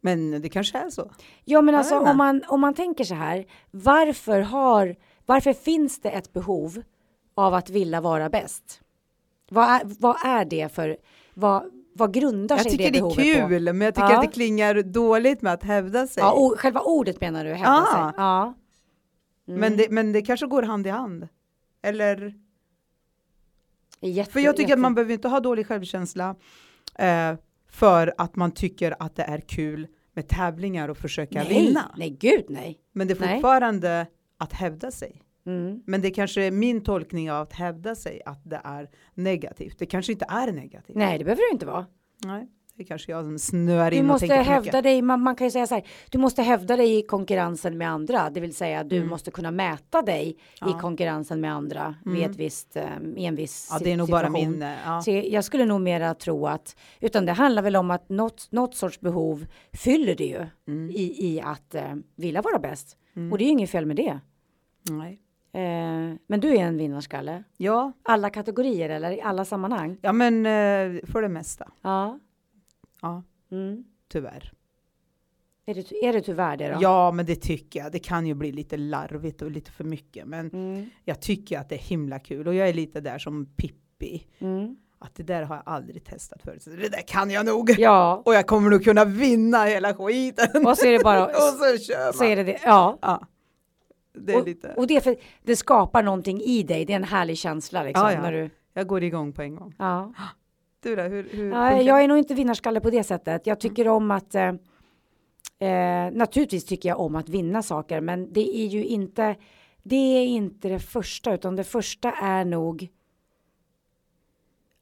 Men 0.00 0.42
det 0.42 0.48
kanske 0.48 0.78
är 0.78 0.90
så. 0.90 1.10
Ja, 1.44 1.60
men 1.60 1.74
alltså 1.74 1.98
om 1.98 2.16
man, 2.16 2.42
om 2.48 2.60
man 2.60 2.74
tänker 2.74 3.04
så 3.04 3.14
här. 3.14 3.44
Varför 3.70 4.40
har, 4.40 4.96
varför 5.26 5.52
finns 5.52 6.00
det 6.00 6.10
ett 6.10 6.32
behov 6.32 6.82
av 7.34 7.54
att 7.54 7.70
vilja 7.70 8.00
vara 8.00 8.30
bäst? 8.30 8.80
Vad 9.52 9.64
är, 9.68 9.80
vad 9.84 10.16
är 10.24 10.44
det 10.44 10.72
för, 10.74 10.96
vad, 11.34 11.62
vad 11.94 12.14
grundar 12.14 12.56
Jag 12.56 12.62
sig 12.62 12.70
tycker 12.72 12.84
det 12.84 12.90
det 12.90 12.98
är 12.98 13.00
behovet 13.02 13.42
på? 13.42 13.48
kul, 13.48 13.62
men 13.64 13.80
jag 13.80 13.94
tycker 13.94 14.08
Ja. 14.10 14.16
att 14.16 14.22
det 14.26 14.32
klingar 14.32 14.74
dåligt 14.82 15.42
med 15.42 15.52
att 15.52 15.62
hävda 15.62 16.06
sig. 16.06 16.20
Ja, 16.22 16.32
o, 16.36 16.54
själva 16.58 16.80
ordet 16.80 17.20
menar 17.20 17.44
du, 17.44 17.50
hävda 17.54 17.86
Ah. 17.88 18.10
sig? 18.10 18.14
Ja. 18.16 18.54
Mm. 19.48 19.60
men, 19.60 19.76
det, 19.76 19.90
men 19.90 20.12
det 20.12 20.22
kanske 20.22 20.46
går 20.46 20.62
hand 20.62 20.86
i 20.86 20.90
hand. 20.90 21.28
Eller? 21.82 22.34
Jätte, 24.00 24.30
För 24.32 24.40
jag 24.40 24.56
tycker 24.56 24.68
jätte- 24.68 24.74
att 24.74 24.80
man 24.80 24.94
behöver 24.94 25.12
inte 25.12 25.28
ha 25.28 25.40
dålig 25.40 25.66
självkänsla 25.66 26.36
eh, 26.98 27.34
för 27.70 28.14
att 28.18 28.36
man 28.36 28.50
tycker 28.52 28.94
att 28.98 29.16
det 29.16 29.22
är 29.22 29.40
kul 29.40 29.86
med 30.12 30.28
tävlingar 30.28 30.88
och 30.88 30.96
försöka 30.98 31.42
nej, 31.42 31.48
vinna. 31.66 31.94
Nej, 31.96 32.10
gud 32.10 32.44
nej. 32.48 32.80
Men 32.92 33.08
det 33.08 33.14
är 33.14 33.20
Nej. 33.20 33.34
fortfarande 33.34 34.06
att 34.38 34.52
hävda 34.52 34.90
sig. 34.90 35.22
Mm. 35.46 35.82
Men 35.86 36.00
det 36.02 36.10
kanske 36.10 36.42
är 36.44 36.50
min 36.50 36.80
tolkning 36.80 37.30
av 37.32 37.42
att 37.42 37.52
hävda 37.52 37.94
sig 37.94 38.20
att 38.26 38.40
det 38.44 38.60
är 38.64 38.88
negativt. 39.14 39.78
Det 39.78 39.86
kanske 39.86 40.12
inte 40.12 40.26
är 40.28 40.52
negativt. 40.52 40.96
Nej, 40.96 41.18
det 41.18 41.24
behöver 41.24 41.50
det 41.50 41.52
inte 41.52 41.66
vara. 41.66 41.86
Nej, 42.24 42.48
det 42.74 42.82
är 42.82 42.86
kanske 42.86 43.12
jag 43.12 43.24
som 43.24 43.38
snöar 43.38 43.90
Du 43.90 43.96
in 43.96 44.02
och 44.02 44.08
måste 44.08 44.26
tänker 44.28 44.44
för 44.44 44.52
hävda 44.52 44.66
mycket. 44.66 44.82
dig, 44.82 45.02
man, 45.02 45.20
man 45.22 45.36
kan 45.36 45.46
ju 45.46 45.50
säga 45.50 45.66
så 45.66 45.74
här, 45.74 45.84
du 46.10 46.18
måste 46.18 46.42
hävda 46.42 46.76
dig 46.76 46.98
i 46.98 47.02
konkurrensen 47.02 47.78
med 47.78 47.90
andra, 47.90 48.30
det 48.30 48.40
vill 48.40 48.54
säga 48.54 48.84
du 48.84 48.96
Mm. 48.96 49.08
måste 49.08 49.30
kunna 49.30 49.50
mäta 49.50 50.02
dig 50.02 50.36
Ja. 50.60 50.70
i 50.70 50.80
konkurrensen 50.80 51.40
med 51.40 51.52
andra 51.54 51.94
med 52.04 52.16
Mm. 52.16 52.30
ett 52.30 52.36
visst, 52.36 52.76
eh, 52.76 52.84
i 53.16 53.24
en 53.26 53.34
viss 53.36 53.68
Ja, 53.72 53.78
det 53.84 53.92
är 53.92 53.96
nog 53.96 54.08
bara 54.08 54.26
situation. 54.26 54.50
min... 54.52 54.62
eh, 54.62 54.74
Ja. 54.86 55.02
Så 55.02 55.10
jag 55.10 55.44
skulle 55.44 55.64
nog 55.64 55.80
mera 55.80 56.14
tro 56.14 56.46
att, 56.46 56.76
utan 57.00 57.26
det 57.26 57.32
handlar 57.32 57.62
väl 57.62 57.76
om 57.76 57.90
att 57.90 58.08
något, 58.08 58.48
något 58.52 58.74
sorts 58.74 59.00
behov 59.00 59.46
fyller 59.72 60.14
det 60.14 60.26
ju 60.26 60.46
Mm. 60.68 60.90
i, 60.90 61.26
i 61.34 61.40
att 61.40 61.74
eh, 61.74 61.94
vilja 62.16 62.42
vara 62.42 62.58
bäst. 62.58 62.96
Mm. 63.16 63.32
Och 63.32 63.38
det 63.38 63.44
är 63.44 63.46
ju 63.46 63.52
inget 63.52 63.70
fel 63.70 63.86
med 63.86 63.96
det. 63.96 64.20
Nej. 64.90 65.20
Eh, 65.52 66.16
men 66.26 66.40
du 66.40 66.48
är 66.56 66.60
en 66.62 66.76
vinnarskalle. 66.76 67.44
Ja, 67.56 67.92
Alla 68.02 68.30
kategorier 68.30 68.90
eller 68.90 69.10
i 69.10 69.20
alla 69.20 69.44
sammanhang? 69.44 69.96
ja, 70.02 70.12
men 70.12 70.46
eh, 70.46 71.00
för 71.06 71.22
det 71.22 71.28
mesta. 71.28 71.70
Ja. 71.82 72.18
Ja, 73.02 73.22
Mm. 73.52 73.84
tyvärr. 74.08 74.52
Är, 75.66 75.74
det, 75.74 76.04
är 76.04 76.12
det 76.12 76.20
tyvärr 76.20 76.56
det 76.56 76.68
då? 76.68 76.78
Ja, 76.80 77.12
men 77.12 77.26
det 77.26 77.36
tycker 77.36 77.80
jag. 77.80 77.92
Det 77.92 77.98
kan 77.98 78.26
ju 78.26 78.34
bli 78.34 78.52
lite 78.52 78.76
larvigt 78.76 79.42
och 79.42 79.50
lite 79.50 79.70
för 79.70 79.84
mycket. 79.84 80.26
Men 80.26 80.50
Mm. 80.50 80.90
jag 81.04 81.20
tycker 81.20 81.58
att 81.58 81.68
det 81.68 81.74
är 81.74 81.78
himla 81.78 82.18
kul. 82.18 82.48
Och 82.48 82.54
jag 82.54 82.68
är 82.68 82.72
lite 82.74 83.00
där 83.00 83.18
som 83.18 83.46
Pippi. 83.56 84.26
Mm. 84.38 84.76
Att 84.98 85.14
det 85.14 85.22
där 85.22 85.42
har 85.42 85.56
jag 85.56 85.62
aldrig 85.66 86.04
testat 86.04 86.42
förut. 86.42 86.62
Så 86.62 86.70
det 86.70 86.88
där 86.88 87.02
kan 87.06 87.30
jag 87.30 87.46
nog. 87.46 87.70
Ja, 87.78 88.22
Och 88.24 88.34
jag 88.34 88.46
kommer 88.46 88.70
nog 88.70 88.84
kunna 88.84 89.04
vinna 89.04 89.64
hela 89.64 89.94
skiten. 89.94 90.66
och 90.66 90.78
så 90.78 90.86
är 90.86 90.92
det 90.92 91.04
bara, 91.04 91.26
och 91.26 91.32
så 91.34 91.78
kör 91.78 92.04
man. 92.04 92.12
så 92.12 92.24
är 92.24 92.36
det 92.36 92.42
det. 92.44 92.60
Ja. 92.64 92.98
Ja. 93.02 93.26
Det 94.20 94.32
är 94.32 94.38
Och, 94.40 94.46
lite. 94.46 94.74
och 94.76 94.86
det, 94.86 95.00
för, 95.00 95.16
det 95.42 95.56
skapar 95.56 96.02
någonting 96.02 96.40
i 96.40 96.62
dig, 96.62 96.84
det 96.84 96.92
är 96.92 96.96
en 96.96 97.04
härlig 97.04 97.38
känsla 97.38 97.82
liksom. 97.82 98.04
Ja, 98.06 98.12
ja. 98.12 98.22
När 98.22 98.32
du, 98.32 98.50
Jag 98.72 98.86
går 98.86 99.02
igång 99.02 99.32
på 99.32 99.42
en 99.42 99.56
gång. 99.56 99.74
ja. 99.78 100.12
Du 100.82 100.96
då, 100.96 101.02
hur, 101.02 101.28
hur 101.30 101.50
Ja, 101.50 101.80
jag 101.80 102.04
är 102.04 102.08
nog 102.08 102.18
inte 102.18 102.34
vinnarskalle 102.34 102.80
på 102.80 102.90
det 102.90 103.04
sättet. 103.04 103.46
Jag 103.46 103.60
tycker 103.60 103.88
om 103.88 104.10
att 104.10 104.34
eh, 104.34 104.48
eh, 105.68 106.10
naturligtvis 106.12 106.64
tycker 106.64 106.88
jag 106.88 107.00
om 107.00 107.14
att 107.16 107.28
vinna 107.28 107.62
saker, 107.62 108.00
men 108.00 108.32
det 108.32 108.56
är 108.56 108.66
ju 108.66 108.84
inte 108.84 109.36
det 109.82 109.96
är 109.96 110.26
inte 110.26 110.68
det 110.68 110.78
första, 110.78 111.34
utan 111.34 111.56
det 111.56 111.64
första 111.64 112.12
är 112.12 112.44
nog 112.44 112.88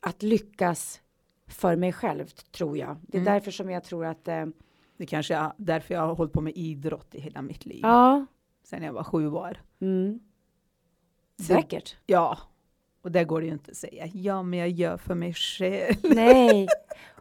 att 0.01 0.23
lyckas 0.23 1.01
för 1.47 1.77
mig 1.77 1.93
själv, 1.93 2.27
tror 2.53 2.79
jag. 2.79 2.97
Det 3.03 3.19
är 3.19 3.21
Mm. 3.23 3.33
därför 3.35 3.51
som 3.51 3.71
jag 3.71 3.85
tror 3.85 4.07
att 4.07 4.29
eh, 4.29 4.47
Det 4.97 5.07
kanske 5.07 5.35
är 5.35 5.53
därför 5.57 5.95
jag 5.95 6.01
har 6.01 6.15
hållit 6.15 6.33
på 6.33 6.41
med 6.41 6.53
idrott 6.57 7.15
i 7.15 7.21
hela 7.21 7.43
mitt 7.43 7.67
liv. 7.67 7.81
ja, 7.83 8.27
Sen 8.71 8.83
jag 8.83 8.93
var 8.93 9.05
sju 9.05 9.29
år. 9.31 9.63
mm, 9.81 10.21
Det- 11.37 11.43
säkert. 11.45 11.97
Ja, 12.07 12.39
och 13.03 13.13
där 13.13 13.25
går 13.25 13.41
det 13.41 13.47
ju 13.47 13.53
inte 13.53 13.71
att 13.71 13.77
säga. 13.77 14.07
Ja, 14.15 14.43
men 14.43 14.59
jag 14.59 14.69
gör 14.69 14.97
för 14.97 15.15
mig 15.15 15.35
själv. 15.35 15.95
Nej, 16.03 16.69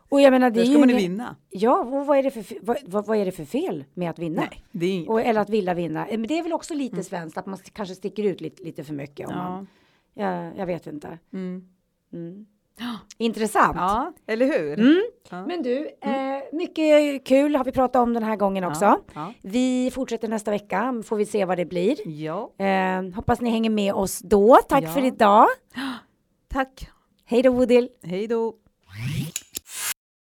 och 0.09 0.21
jag 0.21 0.31
menar 0.31 0.49
det 0.49 0.53
Där 0.55 0.61
är 0.61 0.65
ska 0.65 0.73
ju 0.73 0.79
man 0.79 0.89
ju 0.89 0.95
vinna. 0.95 1.35
Ja, 1.49 1.79
och 1.79 2.05
vad 2.05 2.17
är, 2.17 2.23
det 2.23 2.31
för, 2.31 2.45
vad, 2.65 2.77
vad, 2.85 3.05
vad 3.05 3.17
är 3.17 3.25
det 3.25 3.31
för 3.31 3.45
fel 3.45 3.83
med 3.93 4.09
att 4.09 4.19
vinna? 4.19 4.41
Nej, 4.41 4.63
det 4.71 4.85
är 4.85 4.93
inget. 4.93 5.09
Och, 5.09 5.21
eller 5.21 5.41
att 5.41 5.49
vilja 5.49 5.73
vinna. 5.73 6.07
Eh, 6.07 6.17
Men 6.17 6.27
det 6.27 6.39
är 6.39 6.43
väl 6.43 6.53
också 6.53 6.73
lite 6.73 7.03
svenskt 7.03 7.37
att 7.37 7.45
man 7.45 7.57
kanske 7.73 7.95
sticker 7.95 8.23
ut 8.23 8.41
lite, 8.41 8.63
lite 8.63 8.83
för 8.83 8.93
mycket. 8.93 9.27
Om 9.27 9.33
Ja. 9.35 9.49
man, 9.49 9.67
ja, 10.13 10.53
jag 10.57 10.65
vet 10.65 10.87
inte. 10.87 11.19
Mm. 11.33 11.69
Mm. 12.13 12.45
Intressant. 13.17 13.75
ja, 13.77 14.13
eller 14.27 14.45
hur? 14.45 14.79
Mm. 14.79 15.01
Ja. 15.31 15.45
Men 15.45 15.61
du, 15.63 15.77
eh, 16.01 16.11
mycket 16.53 17.23
kul 17.27 17.55
har 17.55 17.63
vi 17.63 17.71
pratat 17.71 18.01
om 18.03 18.13
den 18.13 18.23
här 18.23 18.35
gången 18.35 18.63
också. 18.63 18.85
Ja. 18.85 18.99
Ja. 19.13 19.33
Vi 19.41 19.91
fortsätter 19.93 20.27
nästa 20.27 20.51
vecka, 20.51 21.03
får 21.05 21.15
vi 21.15 21.25
se 21.25 21.45
vad 21.45 21.57
det 21.57 21.65
blir. 21.65 22.07
ja, 22.07 22.51
Eh, 22.57 23.03
hoppas 23.15 23.41
ni 23.41 23.49
hänger 23.49 23.69
med 23.69 23.93
oss 23.93 24.19
då. 24.19 24.57
Tack 24.69 24.93
för 24.93 25.03
idag. 25.05 25.47
tack. 26.53 26.89
Hej 27.25 27.41
då 27.43 27.51
Bodil. 27.53 27.89
Hej 28.03 28.27
då. 28.27 28.53